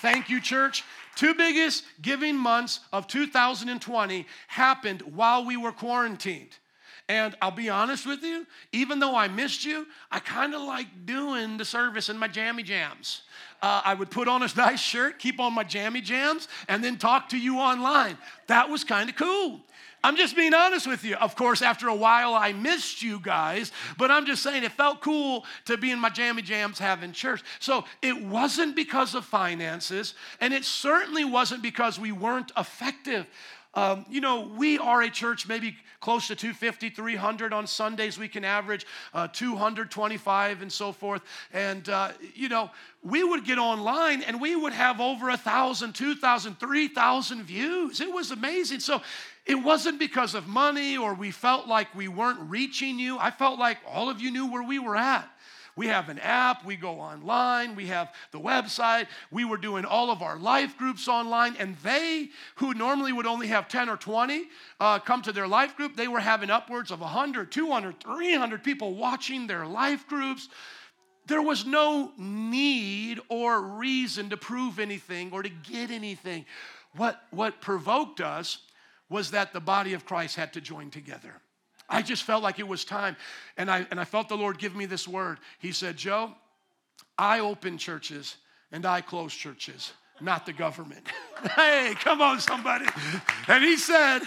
Thank 0.00 0.28
you, 0.28 0.40
church. 0.40 0.84
Two 1.14 1.34
biggest 1.34 1.84
giving 2.00 2.36
months 2.36 2.80
of 2.92 3.06
2020 3.06 4.26
happened 4.48 5.02
while 5.02 5.44
we 5.44 5.56
were 5.56 5.72
quarantined. 5.72 6.56
And 7.08 7.36
I'll 7.42 7.50
be 7.50 7.68
honest 7.68 8.06
with 8.06 8.22
you, 8.22 8.46
even 8.72 8.98
though 8.98 9.14
I 9.14 9.28
missed 9.28 9.64
you, 9.64 9.86
I 10.10 10.18
kind 10.18 10.54
of 10.54 10.62
like 10.62 11.04
doing 11.04 11.58
the 11.58 11.64
service 11.64 12.08
in 12.08 12.16
my 12.16 12.28
jammy 12.28 12.62
jams. 12.62 13.22
Uh, 13.60 13.82
I 13.84 13.94
would 13.94 14.10
put 14.10 14.28
on 14.28 14.42
a 14.42 14.48
nice 14.56 14.80
shirt, 14.80 15.18
keep 15.18 15.38
on 15.38 15.52
my 15.52 15.64
jammy 15.64 16.00
jams, 16.00 16.48
and 16.68 16.82
then 16.82 16.96
talk 16.96 17.28
to 17.30 17.38
you 17.38 17.58
online. 17.58 18.16
That 18.46 18.68
was 18.68 18.82
kind 18.82 19.10
of 19.10 19.16
cool. 19.16 19.60
I'm 20.04 20.16
just 20.16 20.34
being 20.34 20.52
honest 20.52 20.86
with 20.86 21.04
you. 21.04 21.14
Of 21.16 21.36
course, 21.36 21.62
after 21.62 21.88
a 21.88 21.94
while, 21.94 22.34
I 22.34 22.52
missed 22.52 23.02
you 23.02 23.20
guys, 23.20 23.70
but 23.96 24.10
I'm 24.10 24.26
just 24.26 24.42
saying 24.42 24.64
it 24.64 24.72
felt 24.72 25.00
cool 25.00 25.44
to 25.66 25.76
be 25.76 25.90
in 25.90 25.98
my 26.00 26.08
jammy 26.08 26.42
jams 26.42 26.78
having 26.78 27.12
church. 27.12 27.42
So 27.60 27.84
it 28.02 28.20
wasn't 28.24 28.74
because 28.74 29.14
of 29.14 29.24
finances, 29.24 30.14
and 30.40 30.52
it 30.52 30.64
certainly 30.64 31.24
wasn't 31.24 31.62
because 31.62 32.00
we 32.00 32.10
weren't 32.10 32.50
effective. 32.56 33.26
Um, 33.74 34.04
you 34.10 34.20
know, 34.20 34.50
we 34.56 34.78
are 34.78 35.02
a 35.02 35.10
church 35.10 35.48
maybe 35.48 35.76
close 36.00 36.26
to 36.26 36.36
250, 36.36 36.90
300 36.90 37.52
on 37.52 37.66
Sundays. 37.66 38.18
We 38.18 38.28
can 38.28 38.44
average 38.44 38.86
uh, 39.14 39.28
225 39.28 40.60
and 40.60 40.70
so 40.70 40.92
forth. 40.92 41.22
And, 41.52 41.88
uh, 41.88 42.12
you 42.34 42.48
know, 42.48 42.70
we 43.02 43.24
would 43.24 43.44
get 43.44 43.58
online 43.58 44.22
and 44.22 44.40
we 44.40 44.54
would 44.56 44.72
have 44.74 45.00
over 45.00 45.30
a 45.30 45.36
thousand, 45.36 45.94
two 45.94 46.14
thousand, 46.14 46.60
three 46.60 46.88
thousand 46.88 47.44
views. 47.44 48.00
It 48.00 48.12
was 48.12 48.30
amazing. 48.30 48.80
So 48.80 49.00
it 49.46 49.54
wasn't 49.54 49.98
because 49.98 50.34
of 50.34 50.46
money 50.46 50.96
or 50.96 51.14
we 51.14 51.30
felt 51.30 51.66
like 51.66 51.94
we 51.94 52.08
weren't 52.08 52.40
reaching 52.50 52.98
you. 52.98 53.18
I 53.18 53.30
felt 53.30 53.58
like 53.58 53.78
all 53.86 54.10
of 54.10 54.20
you 54.20 54.30
knew 54.30 54.50
where 54.50 54.62
we 54.62 54.78
were 54.78 54.96
at. 54.96 55.28
We 55.74 55.86
have 55.86 56.08
an 56.10 56.18
app, 56.18 56.64
we 56.64 56.76
go 56.76 57.00
online, 57.00 57.74
we 57.74 57.86
have 57.86 58.12
the 58.30 58.38
website. 58.38 59.06
We 59.30 59.44
were 59.44 59.56
doing 59.56 59.84
all 59.84 60.10
of 60.10 60.20
our 60.20 60.38
life 60.38 60.76
groups 60.76 61.08
online, 61.08 61.56
and 61.58 61.76
they, 61.78 62.28
who 62.56 62.74
normally 62.74 63.12
would 63.12 63.26
only 63.26 63.46
have 63.46 63.68
10 63.68 63.88
or 63.88 63.96
20 63.96 64.48
uh, 64.80 64.98
come 64.98 65.22
to 65.22 65.32
their 65.32 65.48
life 65.48 65.76
group, 65.76 65.96
they 65.96 66.08
were 66.08 66.20
having 66.20 66.50
upwards 66.50 66.90
of 66.90 67.00
100, 67.00 67.50
200, 67.50 68.00
300 68.00 68.62
people 68.62 68.94
watching 68.94 69.46
their 69.46 69.66
life 69.66 70.06
groups. 70.06 70.48
There 71.26 71.42
was 71.42 71.64
no 71.64 72.12
need 72.18 73.20
or 73.28 73.62
reason 73.62 74.28
to 74.30 74.36
prove 74.36 74.78
anything 74.78 75.30
or 75.32 75.42
to 75.42 75.48
get 75.48 75.90
anything. 75.90 76.44
What, 76.96 77.22
what 77.30 77.60
provoked 77.60 78.20
us 78.20 78.58
was 79.08 79.30
that 79.30 79.52
the 79.52 79.60
body 79.60 79.94
of 79.94 80.04
Christ 80.04 80.36
had 80.36 80.52
to 80.54 80.60
join 80.60 80.90
together. 80.90 81.40
I 81.92 82.02
just 82.02 82.24
felt 82.24 82.42
like 82.42 82.58
it 82.58 82.66
was 82.66 82.84
time. 82.84 83.16
And 83.56 83.70
I, 83.70 83.86
and 83.90 84.00
I 84.00 84.04
felt 84.04 84.28
the 84.28 84.36
Lord 84.36 84.58
give 84.58 84.74
me 84.74 84.86
this 84.86 85.06
word. 85.06 85.38
He 85.58 85.72
said, 85.72 85.96
Joe, 85.96 86.32
I 87.18 87.40
open 87.40 87.78
churches 87.78 88.36
and 88.72 88.86
I 88.86 89.02
close 89.02 89.34
churches, 89.34 89.92
not 90.20 90.46
the 90.46 90.52
government. 90.54 91.06
hey, 91.56 91.94
come 92.00 92.22
on, 92.22 92.40
somebody. 92.40 92.86
And 93.46 93.62
he 93.62 93.76
said, 93.76 94.20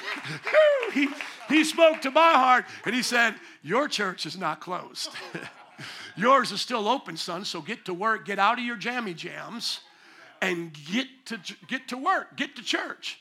he, 0.94 1.10
he 1.50 1.64
spoke 1.64 2.02
to 2.04 2.12
my 2.12 2.34
heart 2.34 2.66
and 2.86 2.94
he 2.94 3.02
said, 3.02 3.36
Your 3.64 3.88
church 3.88 4.26
is 4.26 4.38
not 4.38 4.62
closed. 4.62 5.10
Yours 6.16 6.52
is 6.54 6.62
still 6.62 6.88
open, 6.88 7.18
son, 7.18 7.44
so 7.44 7.62
get 7.62 7.86
to 7.86 7.94
work, 7.94 8.26
get 8.26 8.40
out 8.40 8.58
of 8.58 8.64
your 8.64 8.78
jammy 8.78 9.14
jams 9.14 9.82
and 10.42 10.72
get 10.74 11.08
to, 11.26 11.40
get 11.68 11.90
to 11.90 11.98
work, 11.98 12.38
get 12.38 12.56
to 12.56 12.64
church. 12.64 13.20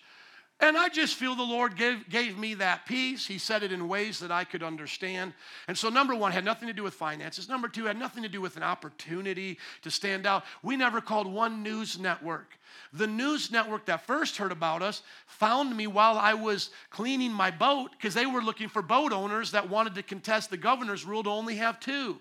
And 0.61 0.79
I 0.79 0.89
just 0.89 1.17
feel 1.17 1.35
the 1.35 1.43
Lord 1.43 1.77
gave, 1.77 2.09
gave 2.09 2.39
me 2.39 2.55
that 2.55 2.87
peace. 2.87 3.27
He 3.27 3.39
said 3.39 3.63
it 3.65 3.73
in 3.73 3.89
ways 3.89 4.21
that 4.21 4.31
I 4.31 4.45
could 4.45 4.63
understand. 4.63 5.35
And 5.67 5.77
so, 5.77 5.89
number 5.89 6.15
one, 6.15 6.31
had 6.31 6.45
nothing 6.45 6.69
to 6.69 6.73
do 6.73 6.85
with 6.85 6.95
finances. 6.95 7.49
Number 7.49 7.69
two, 7.69 7.85
had 7.85 7.99
nothing 7.99 8.23
to 8.23 8.29
do 8.29 8.41
with 8.41 8.57
an 8.57 8.63
opportunity 8.63 9.59
to 9.83 9.91
stand 9.91 10.27
out. 10.27 10.45
We 10.63 10.77
never 10.77 11.01
called 11.01 11.27
one 11.27 11.63
news 11.63 11.99
network. 11.99 12.57
The 12.93 13.07
news 13.07 13.51
network 13.51 13.87
that 13.87 14.07
first 14.07 14.37
heard 14.37 14.53
about 14.53 14.81
us 14.81 15.03
found 15.27 15.77
me 15.77 15.87
while 15.89 16.17
I 16.17 16.35
was 16.35 16.71
cleaning 16.91 17.33
my 17.33 17.51
boat 17.51 17.91
because 17.91 18.15
they 18.15 18.27
were 18.27 18.43
looking 18.43 18.69
for 18.69 18.81
boat 18.81 19.13
owners 19.13 19.51
that 19.51 19.69
wanted 19.69 19.97
to 19.97 20.03
contest 20.03 20.51
the 20.51 20.57
governor's 20.57 21.05
rule 21.05 21.25
to 21.25 21.31
only 21.31 21.57
have 21.57 21.81
two 21.81 22.21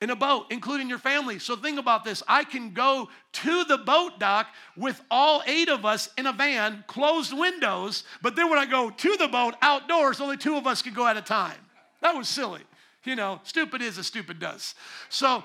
in 0.00 0.10
a 0.10 0.16
boat, 0.16 0.46
including 0.50 0.88
your 0.88 0.98
family. 0.98 1.38
So 1.38 1.56
think 1.56 1.78
about 1.78 2.04
this. 2.04 2.22
I 2.28 2.44
can 2.44 2.72
go 2.72 3.08
to 3.32 3.64
the 3.64 3.78
boat 3.78 4.18
dock 4.18 4.48
with 4.76 5.00
all 5.10 5.42
eight 5.46 5.68
of 5.68 5.86
us 5.86 6.10
in 6.18 6.26
a 6.26 6.32
van, 6.32 6.84
closed 6.86 7.36
windows, 7.36 8.04
but 8.20 8.36
then 8.36 8.50
when 8.50 8.58
I 8.58 8.66
go 8.66 8.90
to 8.90 9.16
the 9.16 9.28
boat 9.28 9.54
outdoors, 9.62 10.20
only 10.20 10.36
two 10.36 10.56
of 10.56 10.66
us 10.66 10.82
can 10.82 10.92
go 10.92 11.06
at 11.06 11.16
a 11.16 11.22
time. 11.22 11.58
That 12.02 12.14
was 12.14 12.28
silly. 12.28 12.60
You 13.04 13.16
know, 13.16 13.40
stupid 13.44 13.82
is 13.82 13.98
as 13.98 14.06
stupid 14.06 14.38
does. 14.38 14.74
So 15.08 15.44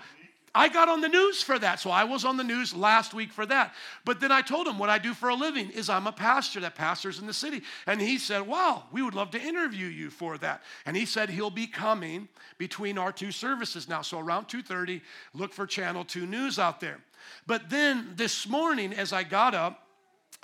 I 0.54 0.68
got 0.68 0.89
on 0.89 0.99
the 0.99 1.08
news 1.08 1.41
for 1.41 1.58
that. 1.60 1.80
So 1.80 1.89
I 1.89 2.04
was 2.04 2.26
on 2.26 2.36
the 2.36 2.43
news 2.43 2.74
last 2.76 3.14
week 3.14 3.32
for 3.32 3.45
that. 3.45 3.74
But 4.04 4.20
then 4.20 4.32
I 4.32 4.41
told 4.41 4.68
him 4.68 4.78
what 4.78 4.89
I 4.89 4.97
do 4.97 5.14
for 5.14 5.30
a 5.30 5.36
living 5.36 5.70
is 5.70 5.89
I'm 5.89 6.08
a 6.08 6.12
pastor 6.12 6.60
that 6.60 6.76
pastors 6.76 7.20
in 7.20 7.28
the 7.28 7.34
city. 7.34 7.62
And 7.88 8.02
he 8.02 8.18
said, 8.18 8.45
Wow, 8.45 8.84
we 8.91 9.02
would 9.02 9.16
love 9.16 9.32
to 9.32 9.41
interview 9.41 9.88
you 9.88 10.10
for 10.10 10.38
that. 10.39 10.62
And 10.86 10.97
he 10.97 11.06
said 11.06 11.30
he'll 11.30 11.49
be 11.49 11.68
coming 11.68 12.28
between 12.58 12.97
our 12.97 13.14
two 13.14 13.32
services 13.32 13.88
now. 13.88 14.02
So 14.02 14.20
around 14.20 14.47
2:30, 14.47 15.02
look 15.34 15.54
for 15.54 15.66
Channel 15.66 16.04
2 16.04 16.26
News 16.26 16.60
out 16.60 16.82
there. 16.82 16.99
But 17.47 17.70
then 17.70 18.14
this 18.16 18.47
morning, 18.47 18.93
as 18.93 19.14
I 19.14 19.24
got 19.24 19.56
up, 19.56 19.88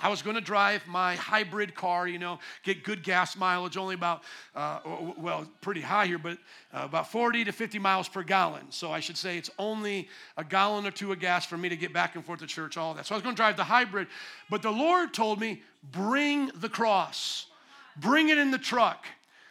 I 0.00 0.08
was 0.08 0.22
going 0.22 0.36
to 0.36 0.40
drive 0.40 0.86
my 0.86 1.16
hybrid 1.16 1.74
car, 1.74 2.06
you 2.06 2.20
know, 2.20 2.38
get 2.62 2.84
good 2.84 3.02
gas 3.02 3.36
mileage, 3.36 3.76
only 3.76 3.96
about, 3.96 4.22
uh, 4.54 4.78
well, 5.16 5.48
pretty 5.60 5.80
high 5.80 6.06
here, 6.06 6.18
but 6.18 6.38
uh, 6.72 6.82
about 6.84 7.10
40 7.10 7.44
to 7.44 7.52
50 7.52 7.80
miles 7.80 8.08
per 8.08 8.22
gallon. 8.22 8.70
So 8.70 8.92
I 8.92 9.00
should 9.00 9.16
say 9.16 9.36
it's 9.36 9.50
only 9.58 10.08
a 10.36 10.44
gallon 10.44 10.86
or 10.86 10.92
two 10.92 11.10
of 11.10 11.18
gas 11.18 11.46
for 11.46 11.56
me 11.56 11.68
to 11.68 11.76
get 11.76 11.92
back 11.92 12.14
and 12.14 12.24
forth 12.24 12.38
to 12.40 12.46
church, 12.46 12.76
all 12.76 12.94
that. 12.94 13.06
So 13.06 13.14
I 13.14 13.16
was 13.16 13.24
going 13.24 13.34
to 13.34 13.40
drive 13.40 13.56
the 13.56 13.64
hybrid, 13.64 14.06
but 14.48 14.62
the 14.62 14.70
Lord 14.70 15.12
told 15.12 15.40
me, 15.40 15.62
bring 15.90 16.52
the 16.54 16.68
cross, 16.68 17.46
bring 17.96 18.28
it 18.28 18.38
in 18.38 18.52
the 18.52 18.58
truck. 18.58 19.04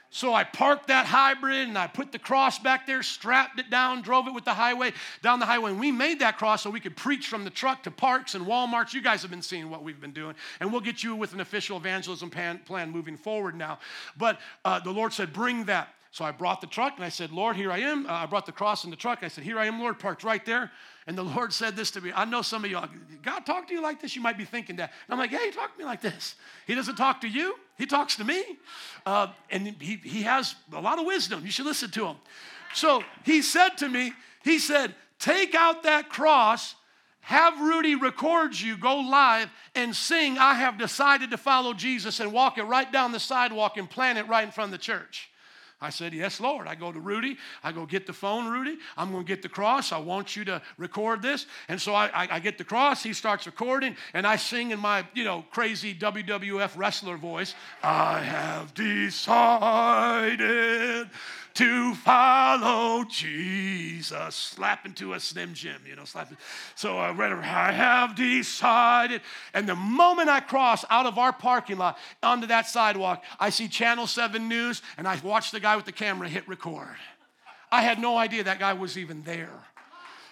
So 0.09 0.33
I 0.33 0.45
parked 0.45 0.87
that 0.87 1.05
hybrid 1.05 1.67
and 1.67 1.77
I 1.77 1.87
put 1.87 2.11
the 2.11 2.19
cross 2.19 2.59
back 2.59 2.87
there, 2.87 3.03
strapped 3.03 3.59
it 3.59 3.69
down, 3.69 4.01
drove 4.01 4.27
it 4.27 4.33
with 4.33 4.45
the 4.45 4.53
highway 4.53 4.93
down 5.21 5.39
the 5.39 5.45
highway. 5.45 5.71
And 5.71 5.79
we 5.79 5.91
made 5.91 6.19
that 6.19 6.37
cross 6.37 6.63
so 6.63 6.69
we 6.69 6.79
could 6.79 6.95
preach 6.95 7.27
from 7.27 7.43
the 7.43 7.49
truck 7.49 7.83
to 7.83 7.91
parks 7.91 8.33
and 8.33 8.45
Walmarts. 8.45 8.93
You 8.93 9.01
guys 9.01 9.21
have 9.21 9.31
been 9.31 9.41
seeing 9.41 9.69
what 9.69 9.83
we've 9.83 9.99
been 9.99 10.13
doing. 10.13 10.35
And 10.59 10.71
we'll 10.71 10.81
get 10.81 11.03
you 11.03 11.15
with 11.15 11.33
an 11.33 11.41
official 11.41 11.77
evangelism 11.77 12.29
plan, 12.29 12.59
plan 12.59 12.89
moving 12.89 13.17
forward 13.17 13.55
now. 13.55 13.79
But 14.17 14.39
uh, 14.63 14.79
the 14.79 14.91
Lord 14.91 15.11
said, 15.11 15.33
bring 15.33 15.65
that. 15.65 15.89
So 16.11 16.25
I 16.25 16.31
brought 16.31 16.61
the 16.61 16.67
truck 16.67 16.93
and 16.95 17.05
I 17.05 17.09
said, 17.09 17.31
Lord, 17.31 17.55
here 17.55 17.71
I 17.71 17.79
am. 17.79 18.07
Uh, 18.07 18.13
I 18.13 18.25
brought 18.25 18.45
the 18.45 18.51
cross 18.51 18.85
in 18.85 18.89
the 18.89 18.95
truck. 18.95 19.19
I 19.21 19.27
said, 19.27 19.43
Here 19.43 19.59
I 19.59 19.65
am, 19.65 19.79
Lord, 19.79 19.99
parked 19.99 20.23
right 20.23 20.43
there. 20.45 20.71
And 21.05 21.17
the 21.17 21.23
Lord 21.35 21.53
said 21.53 21.75
this 21.75 21.91
to 21.91 22.01
me. 22.01 22.11
I 22.15 22.25
know 22.25 22.41
some 22.41 22.63
of 22.63 22.71
you, 22.71 22.79
God 23.21 23.45
talk 23.45 23.67
to 23.67 23.73
you 23.73 23.81
like 23.81 24.01
this. 24.01 24.15
You 24.15 24.21
might 24.21 24.37
be 24.37 24.45
thinking 24.45 24.77
that. 24.77 24.93
And 25.07 25.13
I'm 25.13 25.19
like, 25.19 25.31
yeah, 25.31 25.45
he 25.45 25.51
talked 25.51 25.77
to 25.77 25.79
me 25.79 25.85
like 25.85 26.01
this. 26.01 26.35
He 26.65 26.73
doesn't 26.73 26.95
talk 26.95 27.21
to 27.21 27.27
you, 27.27 27.55
he 27.77 27.85
talks 27.85 28.15
to 28.17 28.23
me. 28.23 28.43
Uh, 29.05 29.27
and 29.49 29.75
he, 29.79 29.95
he 30.03 30.23
has 30.23 30.55
a 30.73 30.81
lot 30.81 30.99
of 30.99 31.05
wisdom. 31.05 31.45
You 31.45 31.51
should 31.51 31.65
listen 31.65 31.91
to 31.91 32.07
him. 32.07 32.17
So 32.73 33.03
he 33.23 33.41
said 33.41 33.77
to 33.77 33.87
me, 33.87 34.13
he 34.43 34.59
said, 34.59 34.93
take 35.19 35.55
out 35.55 35.83
that 35.83 36.09
cross, 36.09 36.75
have 37.21 37.59
Rudy 37.59 37.95
record 37.95 38.59
you, 38.59 38.77
go 38.77 38.97
live, 38.97 39.49
and 39.75 39.95
sing, 39.95 40.37
I 40.37 40.53
have 40.55 40.77
decided 40.77 41.31
to 41.31 41.37
follow 41.37 41.73
Jesus, 41.73 42.19
and 42.19 42.31
walk 42.31 42.57
it 42.57 42.63
right 42.63 42.91
down 42.91 43.11
the 43.11 43.19
sidewalk 43.19 43.77
and 43.77 43.89
plant 43.89 44.17
it 44.17 44.27
right 44.27 44.43
in 44.43 44.51
front 44.51 44.73
of 44.73 44.79
the 44.79 44.83
church. 44.83 45.29
I 45.79 45.91
said, 45.91 46.11
Yes, 46.13 46.39
Lord. 46.39 46.67
I 46.67 46.73
go 46.73 46.91
to 46.91 46.99
Rudy. 46.99 47.37
I 47.63 47.71
go 47.71 47.85
get 47.85 48.07
the 48.07 48.13
phone, 48.13 48.47
Rudy. 48.47 48.77
I'm 48.95 49.11
going 49.11 49.23
to 49.23 49.27
get 49.27 49.43
the 49.43 49.49
cross. 49.49 49.91
I 49.91 49.99
want 49.99 50.35
you 50.35 50.43
to 50.45 50.59
record 50.77 51.21
this. 51.21 51.45
And 51.67 51.79
so 51.79 51.93
I, 51.93 52.07
I, 52.07 52.27
I, 52.31 52.39
get 52.39 52.57
the 52.57 52.63
cross. 52.63 53.03
He 53.03 53.13
starts 53.13 53.45
recording, 53.45 53.95
and 54.13 54.25
I 54.25 54.37
sing 54.37 54.71
in 54.71 54.79
my, 54.79 55.05
you 55.13 55.23
know, 55.23 55.45
crazy 55.51 55.93
WWF 55.93 56.75
wrestler 56.75 57.17
voice 57.17 57.53
I 57.83 58.21
have 58.21 58.73
decided 58.73 59.47
to 61.57 61.95
follow 61.95 63.03
Jesus. 63.03 64.35
Slap 64.35 64.85
into 64.85 65.13
a 65.13 65.19
Slim 65.19 65.55
Jim, 65.55 65.81
you 65.87 65.95
know, 65.95 66.05
slap 66.05 66.31
it. 66.31 66.37
So 66.75 66.99
I 66.99 67.09
read, 67.11 67.31
I 67.31 67.71
have 67.71 68.15
decided. 68.15 69.21
And 69.55 69.67
the 69.67 69.75
moment 69.75 70.29
I 70.29 70.39
cross 70.39 70.85
out 70.91 71.07
of 71.07 71.17
our 71.17 71.33
parking 71.33 71.79
lot 71.79 71.97
onto 72.21 72.45
that 72.47 72.67
sidewalk, 72.67 73.23
I 73.39 73.49
see 73.49 73.67
Channel 73.67 74.05
7 74.05 74.47
News, 74.47 74.83
and 74.99 75.07
I 75.07 75.19
watch 75.23 75.49
the 75.49 75.59
guy 75.59 75.75
with 75.75 75.85
the 75.85 75.91
camera 75.91 76.29
hit 76.29 76.47
record. 76.47 76.95
I 77.71 77.81
had 77.81 77.99
no 77.99 78.17
idea 78.17 78.43
that 78.43 78.59
guy 78.59 78.73
was 78.73 78.95
even 78.95 79.23
there. 79.23 79.63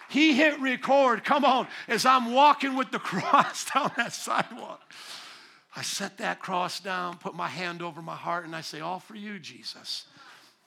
He 0.08 0.34
hit 0.34 0.60
record, 0.60 1.24
come 1.24 1.44
on, 1.44 1.66
as 1.88 2.06
I'm 2.06 2.32
walking 2.32 2.76
with 2.76 2.92
the 2.92 2.98
cross 3.00 3.68
down 3.68 3.90
that 3.96 4.12
sidewalk. 4.12 4.80
I 5.74 5.82
set 5.82 6.18
that 6.18 6.38
cross 6.38 6.78
down, 6.78 7.18
put 7.18 7.34
my 7.34 7.48
hand 7.48 7.82
over 7.82 8.00
my 8.00 8.14
heart, 8.14 8.44
and 8.44 8.54
I 8.54 8.60
say, 8.60 8.78
All 8.78 9.00
for 9.00 9.16
you, 9.16 9.40
Jesus. 9.40 10.06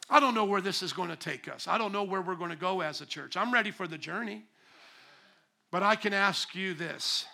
I 0.10 0.20
don't 0.20 0.34
know 0.34 0.46
where 0.46 0.62
this 0.62 0.82
is 0.82 0.92
going 0.92 1.10
to 1.10 1.16
take 1.16 1.48
us. 1.48 1.68
I 1.68 1.78
don't 1.78 1.92
know 1.92 2.04
where 2.04 2.22
we're 2.22 2.36
going 2.36 2.50
to 2.50 2.56
go 2.56 2.82
as 2.82 3.02
a 3.02 3.06
church. 3.06 3.38
I'm 3.38 3.54
ready 3.54 3.72
for 3.72 3.88
the 3.88 3.98
journey. 3.98 4.44
But 5.72 5.84
I 5.84 5.96
can 5.96 6.14
ask 6.14 6.56
you 6.56 6.74
this. 6.74 7.26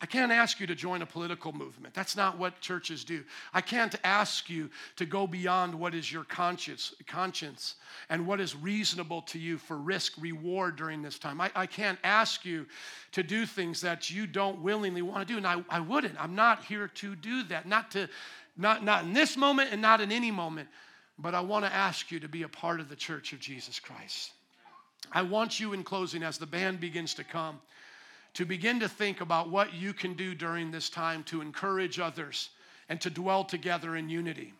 I 0.00 0.06
can't 0.06 0.32
ask 0.32 0.60
you 0.60 0.66
to 0.66 0.74
join 0.74 1.00
a 1.00 1.06
political 1.06 1.52
movement. 1.52 1.94
That's 1.94 2.14
not 2.14 2.36
what 2.36 2.60
churches 2.60 3.04
do. 3.04 3.24
I 3.54 3.62
can't 3.62 3.94
ask 4.04 4.50
you 4.50 4.68
to 4.96 5.06
go 5.06 5.26
beyond 5.26 5.74
what 5.74 5.94
is 5.94 6.12
your 6.12 6.24
conscience, 6.24 6.92
conscience 7.06 7.76
and 8.10 8.26
what 8.26 8.38
is 8.38 8.54
reasonable 8.54 9.22
to 9.22 9.38
you 9.38 9.56
for 9.56 9.78
risk 9.78 10.12
reward 10.20 10.76
during 10.76 11.00
this 11.00 11.18
time. 11.18 11.40
I, 11.40 11.50
I 11.54 11.66
can't 11.66 11.98
ask 12.04 12.44
you 12.44 12.66
to 13.12 13.22
do 13.22 13.46
things 13.46 13.80
that 13.80 14.10
you 14.10 14.26
don't 14.26 14.60
willingly 14.60 15.00
want 15.00 15.26
to 15.26 15.32
do. 15.32 15.38
And 15.38 15.46
I, 15.46 15.64
I 15.70 15.80
wouldn't. 15.80 16.22
I'm 16.22 16.34
not 16.34 16.64
here 16.64 16.88
to 16.88 17.16
do 17.16 17.44
that. 17.44 17.66
Not 17.66 17.90
to 17.92 18.08
not, 18.56 18.84
not 18.84 19.04
in 19.04 19.12
this 19.12 19.36
moment 19.36 19.70
and 19.72 19.82
not 19.82 20.00
in 20.00 20.12
any 20.12 20.30
moment. 20.30 20.68
But 21.18 21.34
I 21.34 21.40
want 21.40 21.64
to 21.64 21.72
ask 21.72 22.10
you 22.10 22.18
to 22.20 22.28
be 22.28 22.42
a 22.42 22.48
part 22.48 22.80
of 22.80 22.88
the 22.88 22.96
church 22.96 23.32
of 23.32 23.40
Jesus 23.40 23.78
Christ. 23.78 24.32
I 25.12 25.22
want 25.22 25.60
you, 25.60 25.72
in 25.72 25.84
closing, 25.84 26.22
as 26.22 26.38
the 26.38 26.46
band 26.46 26.80
begins 26.80 27.14
to 27.14 27.24
come, 27.24 27.60
to 28.34 28.44
begin 28.44 28.80
to 28.80 28.88
think 28.88 29.20
about 29.20 29.50
what 29.50 29.74
you 29.74 29.92
can 29.92 30.14
do 30.14 30.34
during 30.34 30.70
this 30.70 30.90
time 30.90 31.22
to 31.24 31.40
encourage 31.40 32.00
others 32.00 32.50
and 32.88 33.00
to 33.00 33.10
dwell 33.10 33.44
together 33.44 33.96
in 33.96 34.08
unity. 34.08 34.52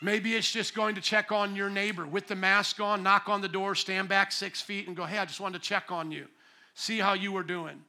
Maybe 0.00 0.34
it's 0.36 0.50
just 0.50 0.74
going 0.74 0.94
to 0.94 1.00
check 1.00 1.32
on 1.32 1.56
your 1.56 1.70
neighbor 1.70 2.06
with 2.06 2.28
the 2.28 2.36
mask 2.36 2.80
on, 2.80 3.02
knock 3.02 3.28
on 3.28 3.40
the 3.40 3.48
door, 3.48 3.74
stand 3.74 4.08
back 4.08 4.30
six 4.30 4.60
feet, 4.60 4.86
and 4.86 4.96
go, 4.96 5.04
Hey, 5.04 5.18
I 5.18 5.24
just 5.24 5.40
wanted 5.40 5.60
to 5.62 5.68
check 5.68 5.90
on 5.90 6.12
you, 6.12 6.26
see 6.74 6.98
how 6.98 7.14
you 7.14 7.32
were 7.32 7.42
doing. 7.42 7.80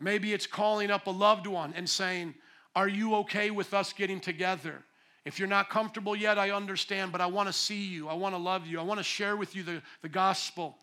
Maybe 0.00 0.32
it's 0.32 0.46
calling 0.46 0.90
up 0.90 1.06
a 1.06 1.10
loved 1.10 1.46
one 1.46 1.72
and 1.76 1.88
saying, 1.88 2.34
Are 2.76 2.88
you 2.88 3.14
okay 3.16 3.50
with 3.50 3.74
us 3.74 3.92
getting 3.92 4.20
together? 4.20 4.82
If 5.24 5.38
you're 5.38 5.48
not 5.48 5.70
comfortable 5.70 6.14
yet, 6.14 6.38
I 6.38 6.50
understand, 6.50 7.10
but 7.10 7.20
I 7.20 7.26
want 7.26 7.48
to 7.48 7.52
see 7.52 7.84
you. 7.84 8.08
I 8.08 8.14
want 8.14 8.34
to 8.34 8.38
love 8.38 8.66
you. 8.66 8.78
I 8.78 8.82
want 8.82 8.98
to 8.98 9.04
share 9.04 9.36
with 9.36 9.56
you 9.56 9.62
the, 9.62 9.82
the 10.02 10.08
gospel. 10.08 10.76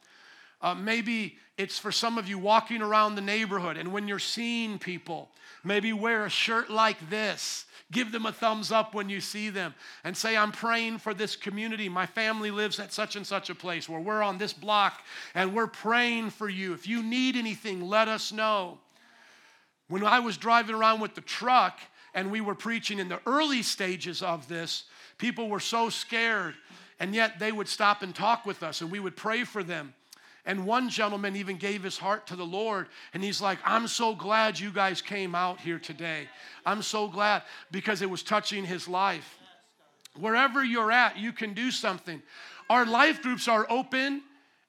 Uh, 0.61 0.73
maybe 0.73 1.37
it's 1.57 1.77
for 1.77 1.91
some 1.91 2.17
of 2.17 2.27
you 2.27 2.39
walking 2.39 2.81
around 2.81 3.15
the 3.15 3.21
neighborhood, 3.21 3.77
and 3.77 3.91
when 3.91 4.07
you're 4.07 4.19
seeing 4.19 4.79
people, 4.79 5.29
maybe 5.63 5.93
wear 5.93 6.25
a 6.25 6.29
shirt 6.29 6.69
like 6.69 7.09
this. 7.09 7.65
Give 7.91 8.11
them 8.11 8.25
a 8.25 8.31
thumbs 8.31 8.71
up 8.71 8.95
when 8.95 9.09
you 9.09 9.19
see 9.19 9.49
them 9.49 9.75
and 10.05 10.15
say, 10.15 10.37
I'm 10.37 10.53
praying 10.53 10.99
for 10.99 11.13
this 11.13 11.35
community. 11.35 11.89
My 11.89 12.05
family 12.05 12.49
lives 12.49 12.79
at 12.79 12.93
such 12.93 13.17
and 13.17 13.27
such 13.27 13.49
a 13.49 13.55
place 13.55 13.89
where 13.89 13.99
we're 13.99 14.21
on 14.21 14.37
this 14.37 14.53
block 14.53 15.01
and 15.35 15.53
we're 15.53 15.67
praying 15.67 16.29
for 16.29 16.47
you. 16.47 16.73
If 16.73 16.87
you 16.87 17.03
need 17.03 17.35
anything, 17.35 17.81
let 17.81 18.07
us 18.07 18.31
know. 18.31 18.79
When 19.89 20.05
I 20.05 20.19
was 20.19 20.37
driving 20.37 20.73
around 20.73 21.01
with 21.01 21.15
the 21.15 21.21
truck, 21.21 21.81
and 22.14 22.32
we 22.32 22.41
were 22.41 22.55
preaching 22.55 22.99
in 22.99 23.09
the 23.09 23.20
early 23.26 23.64
stages 23.64 24.22
of 24.22 24.47
this, 24.47 24.84
people 25.18 25.49
were 25.49 25.59
so 25.59 25.89
scared, 25.89 26.55
and 26.99 27.16
yet 27.16 27.39
they 27.39 27.51
would 27.51 27.68
stop 27.68 28.01
and 28.01 28.14
talk 28.14 28.45
with 28.45 28.64
us, 28.64 28.82
and 28.82 28.91
we 28.91 28.99
would 28.99 29.16
pray 29.16 29.43
for 29.43 29.64
them. 29.64 29.93
And 30.45 30.66
one 30.66 30.89
gentleman 30.89 31.36
even 31.36 31.57
gave 31.57 31.84
his 31.84 31.97
heart 31.97 32.28
to 32.28 32.36
the 32.36 32.45
Lord, 32.45 32.88
and 33.14 33.24
he's 33.24 33.41
like, 33.41 33.59
I'm 33.64 33.88
so 33.88 34.16
glad 34.16 34.59
you 34.59 34.72
guys 34.72 35.01
came 35.01 35.36
out 35.36 35.59
here 35.59 35.80
today. 35.80 36.28
I'm 36.66 36.82
so 36.82 37.07
glad 37.07 37.43
because 37.70 38.01
it 38.01 38.09
was 38.09 38.24
touching 38.24 38.66
his 38.66 38.88
life. 38.88 39.38
Wherever 40.20 40.64
you're 40.64 40.91
at, 40.91 41.18
you 41.18 41.32
can 41.32 41.53
do 41.53 41.72
something. 41.72 42.22
Our 42.70 42.86
life 42.86 43.22
groups 43.22 43.47
are 43.47 43.68
open 43.70 44.24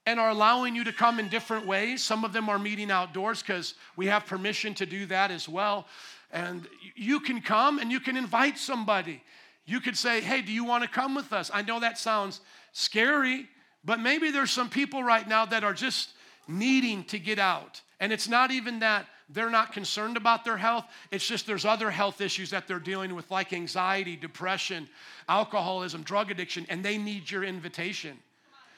and 0.07 0.19
are 0.19 0.31
allowing 0.31 0.75
you 0.75 0.85
to 0.85 0.93
come 0.93 1.19
in 1.19 1.29
different 1.29 1.67
ways. 1.67 2.03
Some 2.03 2.25
of 2.25 2.33
them 2.33 2.49
are 2.49 2.59
meeting 2.59 2.91
outdoors 2.91 3.41
because 3.41 3.75
we 3.97 4.07
have 4.07 4.27
permission 4.27 4.75
to 4.75 4.87
do 4.87 5.07
that 5.07 5.31
as 5.31 5.49
well. 5.49 5.87
And 6.33 6.67
you 6.97 7.21
can 7.21 7.43
come 7.43 7.79
and 7.79 7.93
you 7.93 8.01
can 8.01 8.17
invite 8.17 8.59
somebody. 8.59 9.23
You 9.67 9.81
could 9.81 9.97
say, 9.97 10.21
Hey, 10.21 10.43
do 10.43 10.53
you 10.53 10.65
want 10.65 10.83
to 10.83 10.89
come 10.89 11.15
with 11.15 11.33
us? 11.33 11.51
I 11.53 11.63
know 11.63 11.81
that 11.81 11.99
sounds 11.99 12.41
scary, 12.73 13.49
but 13.85 14.01
maybe 14.01 14.31
there's 14.31 14.51
some 14.51 14.71
people 14.71 15.03
right 15.03 15.27
now 15.29 15.45
that 15.47 15.63
are 15.63 15.75
just 15.75 16.11
needing 16.49 17.05
to 17.05 17.19
get 17.19 17.39
out. 17.39 17.81
And 18.01 18.13
it's 18.13 18.29
not 18.29 18.51
even 18.51 18.81
that 18.81 19.07
they're 19.29 19.51
not 19.51 19.73
concerned 19.73 20.17
about 20.17 20.45
their 20.45 20.57
health, 20.57 20.85
it's 21.11 21.27
just 21.27 21.47
there's 21.47 21.65
other 21.65 21.91
health 21.91 22.21
issues 22.21 22.51
that 22.51 22.69
they're 22.69 22.79
dealing 22.79 23.15
with, 23.15 23.31
like 23.31 23.53
anxiety, 23.53 24.15
depression, 24.17 24.89
alcoholism, 25.29 26.03
drug 26.03 26.31
addiction, 26.31 26.67
and 26.69 26.85
they 26.85 26.99
need 26.99 27.31
your 27.31 27.45
invitation. 27.45 28.19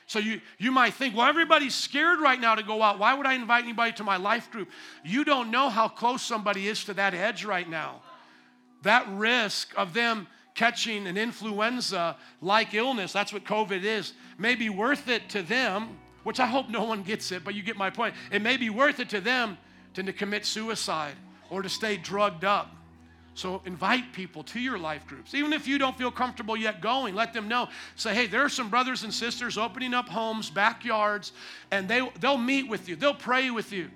So 0.07 0.19
you, 0.19 0.41
you 0.59 0.71
might 0.71 0.95
think, 0.95 1.17
well, 1.17 1.27
everybody's 1.27 1.75
scared 1.75 2.21
right 2.21 2.41
now 2.41 2.55
to 2.55 2.63
go 2.63 2.83
out. 2.83 2.99
Why 2.99 3.15
would 3.15 3.27
I 3.27 3.35
invite 3.35 3.65
anybody 3.65 3.93
to 3.93 4.05
my 4.05 4.17
life 4.17 4.51
group? 4.51 4.69
You 5.05 5.25
don't 5.25 5.51
know 5.51 5.71
how 5.71 5.89
close 5.89 6.23
somebody 6.23 6.69
is 6.69 6.85
to 6.85 6.95
that 6.95 7.15
edge 7.15 7.45
right 7.45 7.69
now. 7.69 8.03
That 8.83 9.07
risk 9.09 9.73
of 9.77 9.95
them 9.95 10.27
catching 10.55 11.07
an 11.07 11.17
influenza 11.17 12.17
like 12.41 12.75
illness, 12.75 13.13
that's 13.13 13.33
what 13.33 13.45
COVID 13.45 13.83
is, 13.83 14.13
may 14.39 14.55
be 14.55 14.69
worth 14.69 15.09
it 15.09 15.29
to 15.31 15.43
them, 15.43 15.99
which 16.23 16.39
I 16.39 16.47
hope 16.47 16.69
no 16.69 16.85
one 16.85 17.03
gets 17.03 17.33
it, 17.33 17.43
but 17.43 17.55
you 17.55 17.63
get 17.63 17.77
my 17.77 17.91
point. 17.91 18.15
It 18.31 18.43
may 18.43 18.57
be 18.57 18.71
worth 18.71 19.01
it 19.01 19.09
to 19.11 19.21
them 19.21 19.59
to, 19.95 20.03
to 20.03 20.13
commit 20.13 20.45
suicide 20.45 21.15
or 21.51 21.63
to 21.63 21.69
stay 21.69 21.97
drugged 21.97 22.45
up 22.45 22.71
so 23.35 23.61
invite 23.65 24.13
people 24.13 24.45
to 24.45 24.61
your 24.61 24.79
life 24.79 25.07
groups. 25.07 25.35
Even 25.35 25.53
if 25.53 25.67
you 25.67 25.77
don't 25.77 25.99
feel 25.99 26.13
comfortable 26.13 26.57
yet 26.57 26.81
going, 26.81 27.17
let 27.17 27.33
them 27.33 27.49
know. 27.49 27.69
Say, 27.97 28.15
hey, 28.15 28.27
there 28.29 28.45
are 28.45 28.49
some 28.49 28.71
brothers 28.71 29.03
and 29.03 29.13
sisters 29.13 29.59
opening 29.59 29.93
up 29.93 30.09
homes, 30.09 30.51
backyards, 30.51 31.33
and 31.73 31.89
they, 31.89 32.09
they'll 32.21 32.39
meet 32.39 32.69
with 32.69 32.89
you, 32.89 32.95
they'll 32.95 33.13
pray 33.13 33.51
with 33.51 33.73
you. 33.73 33.91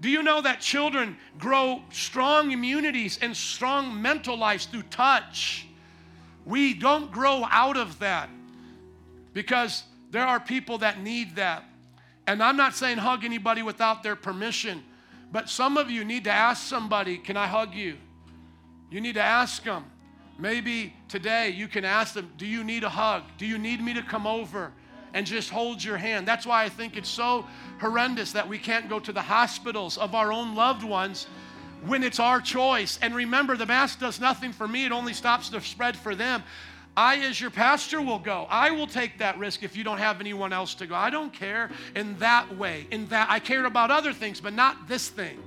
Do 0.00 0.08
you 0.08 0.22
know 0.22 0.42
that 0.42 0.60
children 0.60 1.16
grow 1.38 1.82
strong 1.90 2.52
immunities 2.52 3.18
and 3.20 3.36
strong 3.36 4.00
mental 4.00 4.36
lives 4.36 4.66
through 4.66 4.84
touch? 4.84 5.66
We 6.44 6.72
don't 6.74 7.10
grow 7.10 7.46
out 7.50 7.76
of 7.76 7.98
that 7.98 8.30
because 9.32 9.82
there 10.10 10.24
are 10.24 10.38
people 10.38 10.78
that 10.78 11.02
need 11.02 11.36
that. 11.36 11.64
And 12.26 12.42
I'm 12.42 12.56
not 12.56 12.74
saying 12.74 12.98
hug 12.98 13.24
anybody 13.24 13.62
without 13.62 14.02
their 14.02 14.14
permission, 14.14 14.84
but 15.32 15.48
some 15.48 15.76
of 15.76 15.90
you 15.90 16.04
need 16.04 16.24
to 16.24 16.30
ask 16.30 16.64
somebody, 16.64 17.18
Can 17.18 17.36
I 17.36 17.46
hug 17.46 17.74
you? 17.74 17.96
You 18.90 19.00
need 19.00 19.14
to 19.14 19.22
ask 19.22 19.62
them. 19.62 19.84
Maybe 20.38 20.94
today 21.08 21.50
you 21.50 21.68
can 21.68 21.84
ask 21.84 22.14
them, 22.14 22.30
Do 22.38 22.46
you 22.46 22.64
need 22.64 22.84
a 22.84 22.88
hug? 22.88 23.24
Do 23.38 23.46
you 23.46 23.58
need 23.58 23.82
me 23.82 23.92
to 23.94 24.02
come 24.02 24.26
over 24.26 24.72
and 25.12 25.26
just 25.26 25.50
hold 25.50 25.82
your 25.82 25.96
hand? 25.96 26.26
That's 26.26 26.46
why 26.46 26.64
I 26.64 26.68
think 26.68 26.96
it's 26.96 27.08
so 27.08 27.44
horrendous 27.80 28.32
that 28.32 28.48
we 28.48 28.58
can't 28.58 28.88
go 28.88 29.00
to 29.00 29.12
the 29.12 29.22
hospitals 29.22 29.98
of 29.98 30.14
our 30.14 30.32
own 30.32 30.54
loved 30.54 30.84
ones 30.84 31.26
when 31.86 32.02
it's 32.02 32.20
our 32.20 32.40
choice. 32.40 32.98
And 33.02 33.14
remember, 33.14 33.56
the 33.56 33.66
mask 33.66 34.00
does 34.00 34.20
nothing 34.20 34.52
for 34.52 34.68
me, 34.68 34.84
it 34.86 34.92
only 34.92 35.12
stops 35.12 35.48
the 35.48 35.60
spread 35.60 35.96
for 35.96 36.14
them. 36.14 36.42
I, 36.96 37.18
as 37.18 37.40
your 37.40 37.50
pastor, 37.50 38.02
will 38.02 38.18
go. 38.18 38.48
I 38.50 38.72
will 38.72 38.88
take 38.88 39.18
that 39.18 39.38
risk 39.38 39.62
if 39.62 39.76
you 39.76 39.84
don't 39.84 39.98
have 39.98 40.20
anyone 40.20 40.52
else 40.52 40.74
to 40.74 40.86
go. 40.86 40.96
I 40.96 41.10
don't 41.10 41.32
care 41.32 41.70
in 41.94 42.18
that 42.18 42.56
way. 42.56 42.88
In 42.90 43.06
that, 43.08 43.30
I 43.30 43.38
cared 43.38 43.66
about 43.66 43.92
other 43.92 44.12
things, 44.12 44.40
but 44.40 44.52
not 44.52 44.88
this 44.88 45.08
thing. 45.08 45.38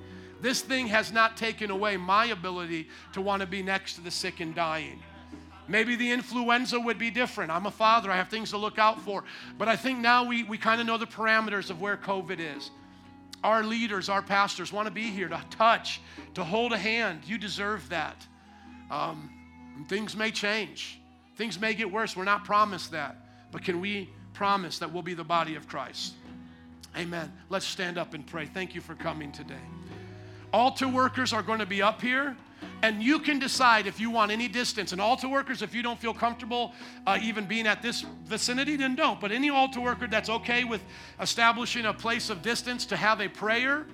This 0.41 0.61
thing 0.61 0.87
has 0.87 1.11
not 1.11 1.37
taken 1.37 1.69
away 1.69 1.97
my 1.97 2.25
ability 2.25 2.89
to 3.13 3.21
want 3.21 3.41
to 3.41 3.47
be 3.47 3.61
next 3.61 3.93
to 3.95 4.01
the 4.01 4.11
sick 4.11 4.39
and 4.39 4.55
dying. 4.55 5.01
Maybe 5.67 5.95
the 5.95 6.11
influenza 6.11 6.79
would 6.79 6.97
be 6.97 7.11
different. 7.11 7.51
I'm 7.51 7.67
a 7.67 7.71
father, 7.71 8.11
I 8.11 8.17
have 8.17 8.29
things 8.29 8.49
to 8.49 8.57
look 8.57 8.79
out 8.79 8.99
for. 9.01 9.23
But 9.57 9.67
I 9.67 9.75
think 9.75 9.99
now 9.99 10.25
we, 10.25 10.43
we 10.43 10.57
kind 10.57 10.81
of 10.81 10.87
know 10.87 10.97
the 10.97 11.05
parameters 11.05 11.69
of 11.69 11.79
where 11.79 11.95
COVID 11.95 12.39
is. 12.39 12.71
Our 13.43 13.63
leaders, 13.63 14.09
our 14.09 14.21
pastors 14.21 14.73
want 14.73 14.87
to 14.87 14.91
be 14.91 15.03
here 15.03 15.27
to 15.27 15.41
touch, 15.49 16.01
to 16.33 16.43
hold 16.43 16.73
a 16.73 16.77
hand. 16.77 17.21
You 17.25 17.37
deserve 17.37 17.87
that. 17.89 18.27
Um, 18.89 19.85
things 19.87 20.15
may 20.15 20.31
change, 20.31 20.99
things 21.37 21.59
may 21.59 21.73
get 21.73 21.89
worse. 21.91 22.17
We're 22.17 22.23
not 22.23 22.43
promised 22.43 22.91
that. 22.91 23.15
But 23.51 23.63
can 23.63 23.79
we 23.79 24.09
promise 24.33 24.79
that 24.79 24.91
we'll 24.91 25.03
be 25.03 25.13
the 25.13 25.23
body 25.23 25.55
of 25.55 25.67
Christ? 25.67 26.15
Amen. 26.97 27.31
Let's 27.49 27.65
stand 27.65 27.97
up 27.97 28.13
and 28.13 28.25
pray. 28.25 28.45
Thank 28.45 28.75
you 28.75 28.81
for 28.81 28.95
coming 28.95 29.31
today. 29.31 29.55
Altar 30.53 30.87
workers 30.87 31.33
are 31.33 31.43
going 31.43 31.59
to 31.59 31.65
be 31.65 31.81
up 31.81 32.01
here. 32.01 32.35
And 32.83 33.01
you 33.01 33.19
can 33.19 33.37
decide 33.37 33.85
if 33.85 33.99
you 33.99 34.09
want 34.09 34.31
any 34.31 34.47
distance. 34.47 34.91
And 34.91 34.99
altar 34.99 35.27
workers, 35.27 35.61
if 35.61 35.73
you 35.73 35.83
don't 35.83 35.99
feel 35.99 36.13
comfortable 36.13 36.73
uh, 37.05 37.19
even 37.21 37.45
being 37.45 37.67
at 37.67 37.81
this 37.81 38.05
vicinity, 38.25 38.75
then 38.75 38.95
don't. 38.95 39.19
But 39.19 39.31
any 39.31 39.49
altar 39.49 39.81
worker 39.81 40.07
that's 40.07 40.29
okay 40.29 40.63
with 40.63 40.83
establishing 41.19 41.85
a 41.85 41.93
place 41.93 42.29
of 42.29 42.41
distance 42.41 42.85
to 42.87 42.97
have 42.97 43.21
a 43.21 43.27
prayer, 43.27 43.85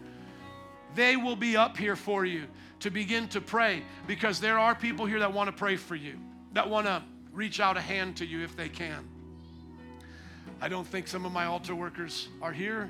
they 0.96 1.18
will 1.18 1.36
be 1.36 1.58
up 1.58 1.78
here 1.78 1.96
for 1.96 2.26
you 2.26 2.46
to 2.80 2.90
begin 2.90 3.28
to 3.30 3.42
pray 3.42 3.84
because 4.06 4.40
there 4.40 4.58
are 4.58 4.74
people 4.74 5.06
here 5.06 5.20
that 5.20 5.34
want 5.34 5.48
to 5.48 5.54
pray 5.54 5.76
for 5.76 5.96
you, 5.96 6.18
that 6.54 6.70
want 6.70 6.88
to 6.88 7.04
reach 7.34 7.60
out 7.60 7.76
a 7.76 7.82
hand 7.82 8.16
to 8.18 8.26
you 8.26 8.44
if 8.44 8.56
they 8.56 8.70
can. 8.70 9.08
I 10.62 10.70
don't 10.70 10.88
think 10.88 11.08
some 11.08 11.26
of 11.26 11.32
my 11.32 11.46
altar 11.46 11.76
workers 11.76 12.30
are 12.42 12.54
here 12.54 12.90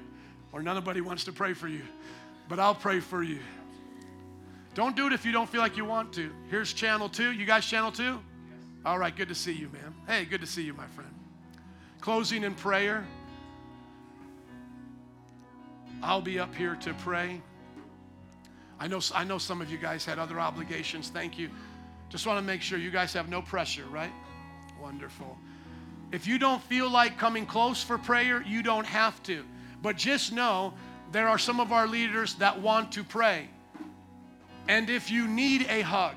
or 0.52 0.62
nobody 0.62 1.02
wants 1.02 1.24
to 1.26 1.32
pray 1.32 1.54
for 1.54 1.68
you, 1.68 1.82
but 2.48 2.60
I'll 2.60 2.76
pray 2.76 3.00
for 3.00 3.24
you. 3.24 3.40
Don't 4.78 4.96
do 4.96 5.08
it 5.08 5.14
if 5.14 5.26
you 5.26 5.32
don't 5.32 5.50
feel 5.50 5.60
like 5.60 5.76
you 5.76 5.86
want 5.86 6.14
to. 6.14 6.32
Here's 6.52 6.72
channel 6.72 7.10
two. 7.10 7.32
You 7.32 7.48
guys, 7.48 7.66
channel 7.66 7.92
two? 7.92 8.20
All 8.86 9.00
right, 9.00 9.16
good 9.16 9.28
to 9.30 9.34
see 9.34 9.52
you, 9.52 9.70
man. 9.70 9.96
Hey, 10.06 10.24
good 10.24 10.40
to 10.42 10.46
see 10.46 10.62
you, 10.62 10.76
my 10.76 10.86
friend. 10.86 11.10
Closing 12.00 12.44
in 12.44 12.54
prayer. 12.54 13.04
I'll 16.04 16.22
be 16.22 16.38
up 16.38 16.54
here 16.54 16.76
to 16.76 16.94
pray. 16.94 17.42
I 18.80 18.86
know, 18.86 19.00
I 19.16 19.24
know 19.24 19.40
some 19.40 19.62
of 19.62 19.72
you 19.72 19.80
guys 19.80 20.06
had 20.06 20.20
other 20.20 20.40
obligations. 20.40 21.10
Thank 21.10 21.40
you. 21.40 21.50
Just 22.10 22.28
want 22.28 22.38
to 22.38 22.46
make 22.46 22.62
sure 22.62 22.78
you 22.78 22.92
guys 22.92 23.14
have 23.14 23.30
no 23.30 23.42
pressure, 23.42 23.86
right? 23.90 24.14
Wonderful. 24.80 25.40
If 26.12 26.28
you 26.28 26.38
don't 26.38 26.62
feel 26.62 26.88
like 26.88 27.18
coming 27.18 27.48
close 27.48 27.82
for 27.82 27.98
prayer, 27.98 28.44
you 28.44 28.62
don't 28.62 28.86
have 28.86 29.24
to. 29.24 29.44
But 29.82 29.98
just 29.98 30.34
know 30.34 30.72
there 31.12 31.28
are 31.28 31.40
some 31.40 31.60
of 31.60 31.72
our 31.72 31.88
leaders 31.88 32.36
that 32.36 32.62
want 32.62 32.92
to 32.92 33.04
pray. 33.04 33.50
And 34.68 34.90
if 34.90 35.10
you 35.10 35.28
need 35.28 35.66
a 35.70 35.82
hug, 35.82 36.16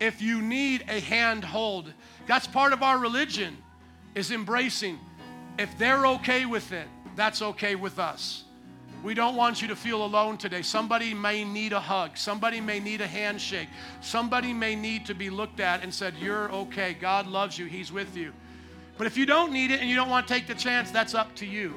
if 0.00 0.20
you 0.20 0.42
need 0.42 0.84
a 0.88 1.00
hand 1.00 1.44
hold, 1.44 1.92
that's 2.26 2.46
part 2.46 2.72
of 2.72 2.82
our 2.82 2.98
religion 2.98 3.56
is 4.14 4.30
embracing. 4.30 4.98
If 5.58 5.76
they're 5.78 6.06
okay 6.06 6.44
with 6.44 6.72
it, 6.72 6.86
that's 7.14 7.40
okay 7.40 7.74
with 7.74 7.98
us. 7.98 8.44
We 9.02 9.14
don't 9.14 9.36
want 9.36 9.62
you 9.62 9.68
to 9.68 9.76
feel 9.76 10.04
alone 10.04 10.36
today. 10.36 10.62
Somebody 10.62 11.14
may 11.14 11.44
need 11.44 11.72
a 11.72 11.80
hug. 11.80 12.16
Somebody 12.16 12.60
may 12.60 12.80
need 12.80 13.00
a 13.00 13.06
handshake. 13.06 13.68
Somebody 14.00 14.52
may 14.52 14.74
need 14.74 15.06
to 15.06 15.14
be 15.14 15.30
looked 15.30 15.60
at 15.60 15.82
and 15.82 15.92
said, 15.92 16.14
You're 16.20 16.50
okay. 16.50 16.94
God 16.94 17.26
loves 17.26 17.58
you. 17.58 17.66
He's 17.66 17.92
with 17.92 18.16
you. 18.16 18.32
But 18.98 19.06
if 19.06 19.16
you 19.16 19.26
don't 19.26 19.52
need 19.52 19.70
it 19.70 19.80
and 19.80 19.88
you 19.88 19.96
don't 19.96 20.08
want 20.08 20.26
to 20.26 20.34
take 20.34 20.46
the 20.46 20.54
chance, 20.54 20.90
that's 20.90 21.14
up 21.14 21.34
to 21.36 21.46
you. 21.46 21.74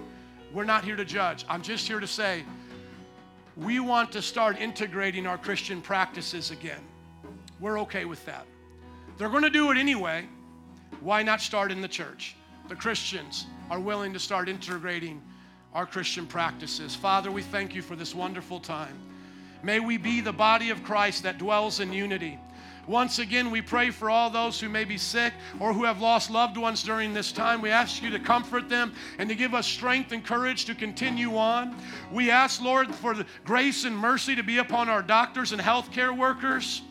We're 0.53 0.63
not 0.63 0.83
here 0.83 0.95
to 0.95 1.05
judge. 1.05 1.45
I'm 1.49 1.61
just 1.61 1.87
here 1.87 1.99
to 1.99 2.07
say, 2.07 2.43
we 3.59 3.79
want 3.79 4.11
to 4.13 4.21
start 4.21 4.57
integrating 4.59 5.27
our 5.27 5.37
Christian 5.37 5.81
practices 5.81 6.51
again. 6.51 6.79
We're 7.59 7.79
okay 7.81 8.05
with 8.05 8.25
that. 8.25 8.45
They're 9.17 9.29
going 9.29 9.43
to 9.43 9.49
do 9.49 9.69
it 9.71 9.77
anyway. 9.77 10.27
Why 11.01 11.23
not 11.23 11.41
start 11.41 11.71
in 11.71 11.81
the 11.81 11.87
church? 11.87 12.35
The 12.69 12.75
Christians 12.75 13.47
are 13.69 13.79
willing 13.79 14.13
to 14.13 14.19
start 14.19 14.47
integrating 14.47 15.21
our 15.73 15.85
Christian 15.85 16.25
practices. 16.25 16.95
Father, 16.95 17.31
we 17.31 17.41
thank 17.41 17.75
you 17.75 17.81
for 17.81 17.97
this 17.97 18.15
wonderful 18.15 18.59
time. 18.59 18.97
May 19.61 19.81
we 19.81 19.97
be 19.97 20.21
the 20.21 20.31
body 20.31 20.69
of 20.69 20.81
Christ 20.83 21.23
that 21.23 21.37
dwells 21.37 21.81
in 21.81 21.91
unity. 21.91 22.39
Once 22.89 23.19
again, 23.19 23.51
we 23.51 23.61
pray 23.61 23.91
for 23.91 24.09
all 24.09 24.31
those 24.31 24.59
who 24.59 24.67
may 24.67 24.83
be 24.83 24.97
sick 24.97 25.31
or 25.59 25.71
who 25.71 25.83
have 25.83 26.01
lost 26.01 26.31
loved 26.31 26.57
ones 26.57 26.81
during 26.81 27.13
this 27.13 27.31
time. 27.31 27.61
We 27.61 27.69
ask 27.69 28.01
you 28.01 28.09
to 28.09 28.17
comfort 28.17 28.67
them 28.67 28.93
and 29.19 29.29
to 29.29 29.35
give 29.35 29.53
us 29.53 29.67
strength 29.67 30.11
and 30.11 30.25
courage 30.25 30.65
to 30.65 30.73
continue 30.73 31.37
on. 31.37 31.75
We 32.11 32.31
ask, 32.31 32.59
Lord, 32.59 32.95
for 32.95 33.13
the 33.13 33.27
grace 33.45 33.83
and 33.85 33.95
mercy 33.95 34.35
to 34.35 34.41
be 34.41 34.57
upon 34.57 34.89
our 34.89 35.03
doctors 35.03 35.51
and 35.51 35.61
healthcare 35.61 36.17
workers. 36.17 36.81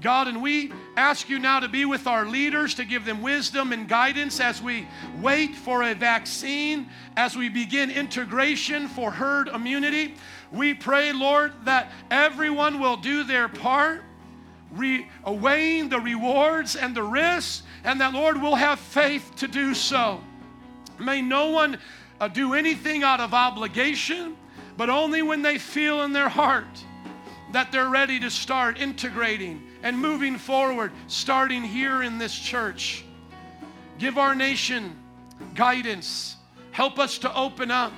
God, 0.00 0.28
and 0.28 0.40
we 0.40 0.72
ask 0.96 1.28
you 1.28 1.40
now 1.40 1.58
to 1.58 1.68
be 1.68 1.86
with 1.86 2.06
our 2.06 2.24
leaders, 2.24 2.74
to 2.74 2.84
give 2.84 3.04
them 3.04 3.20
wisdom 3.20 3.72
and 3.72 3.88
guidance 3.88 4.38
as 4.38 4.62
we 4.62 4.86
wait 5.20 5.56
for 5.56 5.82
a 5.82 5.94
vaccine, 5.94 6.88
as 7.16 7.36
we 7.36 7.48
begin 7.48 7.90
integration 7.90 8.86
for 8.86 9.10
herd 9.10 9.48
immunity. 9.48 10.14
We 10.52 10.72
pray, 10.72 11.12
Lord, 11.12 11.52
that 11.64 11.90
everyone 12.12 12.78
will 12.78 12.96
do 12.96 13.24
their 13.24 13.48
part 13.48 14.04
re- 14.72 15.08
weighing 15.26 15.88
the 15.88 16.00
rewards 16.00 16.76
and 16.76 16.94
the 16.94 17.02
risks, 17.02 17.62
and 17.84 18.00
that, 18.00 18.12
Lord, 18.12 18.40
will 18.40 18.54
have 18.54 18.78
faith 18.78 19.32
to 19.36 19.48
do 19.48 19.74
so. 19.74 20.20
May 20.98 21.22
no 21.22 21.50
one 21.50 21.78
uh, 22.20 22.28
do 22.28 22.54
anything 22.54 23.02
out 23.02 23.20
of 23.20 23.34
obligation, 23.34 24.36
but 24.76 24.90
only 24.90 25.22
when 25.22 25.42
they 25.42 25.58
feel 25.58 26.02
in 26.02 26.12
their 26.12 26.28
heart 26.28 26.84
that 27.52 27.70
they're 27.72 27.88
ready 27.88 28.18
to 28.20 28.30
start 28.30 28.78
integrating 28.78 29.62
and 29.82 29.98
moving 29.98 30.36
forward, 30.36 30.92
starting 31.06 31.62
here 31.62 32.02
in 32.02 32.18
this 32.18 32.36
church. 32.36 33.04
Give 33.98 34.18
our 34.18 34.34
nation 34.34 34.96
guidance. 35.54 36.36
Help 36.72 36.98
us 36.98 37.18
to 37.18 37.34
open 37.34 37.70
up 37.70 37.92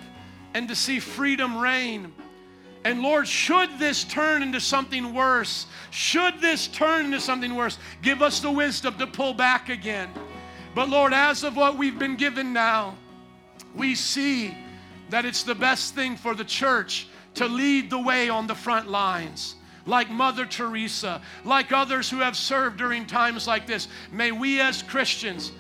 and 0.55 0.69
to 0.69 0.75
see 0.75 1.01
freedom 1.01 1.57
reign 1.57 2.13
and 2.89 3.03
Lord, 3.03 3.29
should 3.29 3.79
this 3.79 4.03
turn 4.03 4.43
into 4.43 4.61
something 4.61 5.13
worse, 5.13 5.67
should 5.91 6.41
this 6.41 6.69
turn 6.69 7.05
into 7.05 7.21
something 7.21 7.55
worse, 7.55 7.79
give 8.01 8.23
us 8.23 8.41
the 8.41 8.51
wisdom 8.51 8.97
to 8.97 9.07
pull 9.07 9.35
back 9.35 9.69
again. 9.69 10.09
But 10.75 10.89
Lord, 10.89 11.13
as 11.13 11.45
of 11.45 11.55
what 11.55 11.77
we've 11.77 11.99
been 11.99 12.17
given 12.17 12.55
now, 12.55 12.97
we 13.75 13.95
see 13.95 14.57
that 15.11 15.27
it's 15.27 15.43
the 15.43 15.55
best 15.55 15.95
thing 15.95 16.17
for 16.17 16.35
the 16.35 16.47
church 16.47 17.09
to 17.35 17.47
lead 17.47 17.91
the 17.91 17.99
way 17.99 18.31
on 18.31 18.47
the 18.47 18.55
front 18.55 18.89
lines. 18.89 19.57
Like 19.85 20.09
Mother 20.09 20.47
Teresa, 20.47 21.21
like 21.45 21.73
others 21.73 22.09
who 22.09 22.21
have 22.21 22.39
served 22.39 22.79
during 22.79 23.05
times 23.05 23.47
like 23.47 23.67
this. 23.67 23.89
May 24.11 24.33
we 24.33 24.63
as 24.63 24.83
Christians 24.83 25.53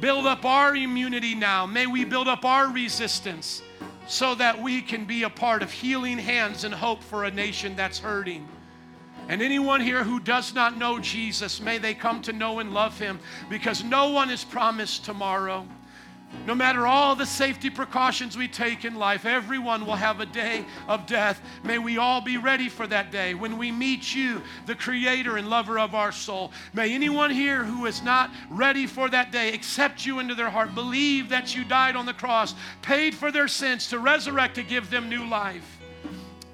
build 0.00 0.26
up 0.26 0.46
our 0.46 0.74
immunity 0.74 1.34
now. 1.34 1.66
May 1.66 1.86
we 1.86 2.06
build 2.06 2.28
up 2.28 2.46
our 2.46 2.70
resistance 2.70 3.60
so 4.06 4.34
that 4.36 4.60
we 4.60 4.80
can 4.80 5.04
be 5.04 5.24
a 5.24 5.30
part 5.30 5.62
of 5.62 5.70
healing 5.70 6.18
hands 6.18 6.64
and 6.64 6.72
hope 6.72 7.02
for 7.02 7.24
a 7.24 7.30
nation 7.30 7.74
that's 7.76 7.98
hurting. 7.98 8.46
And 9.28 9.42
anyone 9.42 9.80
here 9.80 10.04
who 10.04 10.20
does 10.20 10.54
not 10.54 10.78
know 10.78 11.00
Jesus, 11.00 11.60
may 11.60 11.78
they 11.78 11.94
come 11.94 12.22
to 12.22 12.32
know 12.32 12.60
and 12.60 12.72
love 12.72 12.98
him 12.98 13.18
because 13.50 13.82
no 13.82 14.10
one 14.10 14.30
is 14.30 14.44
promised 14.44 15.04
tomorrow. 15.04 15.66
No 16.46 16.54
matter 16.54 16.86
all 16.86 17.16
the 17.16 17.26
safety 17.26 17.70
precautions 17.70 18.36
we 18.36 18.46
take 18.46 18.84
in 18.84 18.94
life, 18.94 19.24
everyone 19.24 19.84
will 19.84 19.96
have 19.96 20.20
a 20.20 20.26
day 20.26 20.64
of 20.86 21.06
death. 21.06 21.40
May 21.64 21.78
we 21.78 21.98
all 21.98 22.20
be 22.20 22.36
ready 22.36 22.68
for 22.68 22.86
that 22.86 23.10
day 23.10 23.34
when 23.34 23.58
we 23.58 23.72
meet 23.72 24.14
you, 24.14 24.42
the 24.66 24.74
creator 24.74 25.38
and 25.38 25.50
lover 25.50 25.78
of 25.78 25.94
our 25.94 26.12
soul. 26.12 26.52
May 26.72 26.94
anyone 26.94 27.30
here 27.30 27.64
who 27.64 27.86
is 27.86 28.02
not 28.02 28.30
ready 28.48 28.86
for 28.86 29.08
that 29.08 29.32
day 29.32 29.52
accept 29.54 30.06
you 30.06 30.20
into 30.20 30.34
their 30.34 30.50
heart, 30.50 30.74
believe 30.74 31.28
that 31.30 31.54
you 31.54 31.64
died 31.64 31.96
on 31.96 32.06
the 32.06 32.14
cross, 32.14 32.54
paid 32.80 33.14
for 33.14 33.32
their 33.32 33.48
sins 33.48 33.88
to 33.88 33.98
resurrect 33.98 34.54
to 34.54 34.62
give 34.62 34.88
them 34.88 35.08
new 35.08 35.26
life. 35.26 35.80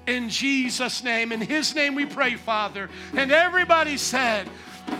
In 0.07 0.27
Jesus' 0.29 1.03
name, 1.03 1.31
in 1.31 1.39
His 1.39 1.75
name 1.75 1.93
we 1.95 2.05
pray, 2.05 2.35
Father. 2.35 2.89
And 3.15 3.31
everybody 3.31 3.97
said, 3.97 4.49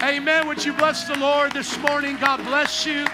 Amen. 0.02 0.48
Would 0.48 0.64
you 0.64 0.74
bless 0.74 1.08
the 1.08 1.18
Lord 1.18 1.52
this 1.52 1.78
morning? 1.80 2.18
God 2.18 2.44
bless 2.46 2.86
you. 2.86 3.06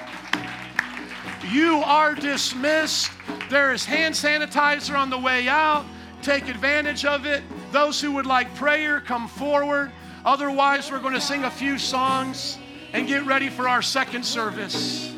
You 1.49 1.77
are 1.77 2.13
dismissed. 2.13 3.11
There 3.49 3.73
is 3.73 3.83
hand 3.83 4.13
sanitizer 4.13 4.95
on 4.95 5.09
the 5.09 5.17
way 5.17 5.47
out. 5.47 5.83
Take 6.21 6.47
advantage 6.47 7.05
of 7.05 7.25
it. 7.25 7.41
Those 7.71 7.99
who 7.99 8.11
would 8.11 8.27
like 8.27 8.53
prayer, 8.53 9.01
come 9.01 9.27
forward. 9.27 9.91
Otherwise, 10.25 10.91
we're 10.91 10.99
going 10.99 11.15
to 11.15 11.21
sing 11.21 11.45
a 11.45 11.51
few 11.51 11.79
songs 11.79 12.59
and 12.93 13.07
get 13.07 13.25
ready 13.25 13.49
for 13.49 13.67
our 13.67 13.81
second 13.81 14.23
service. 14.23 15.09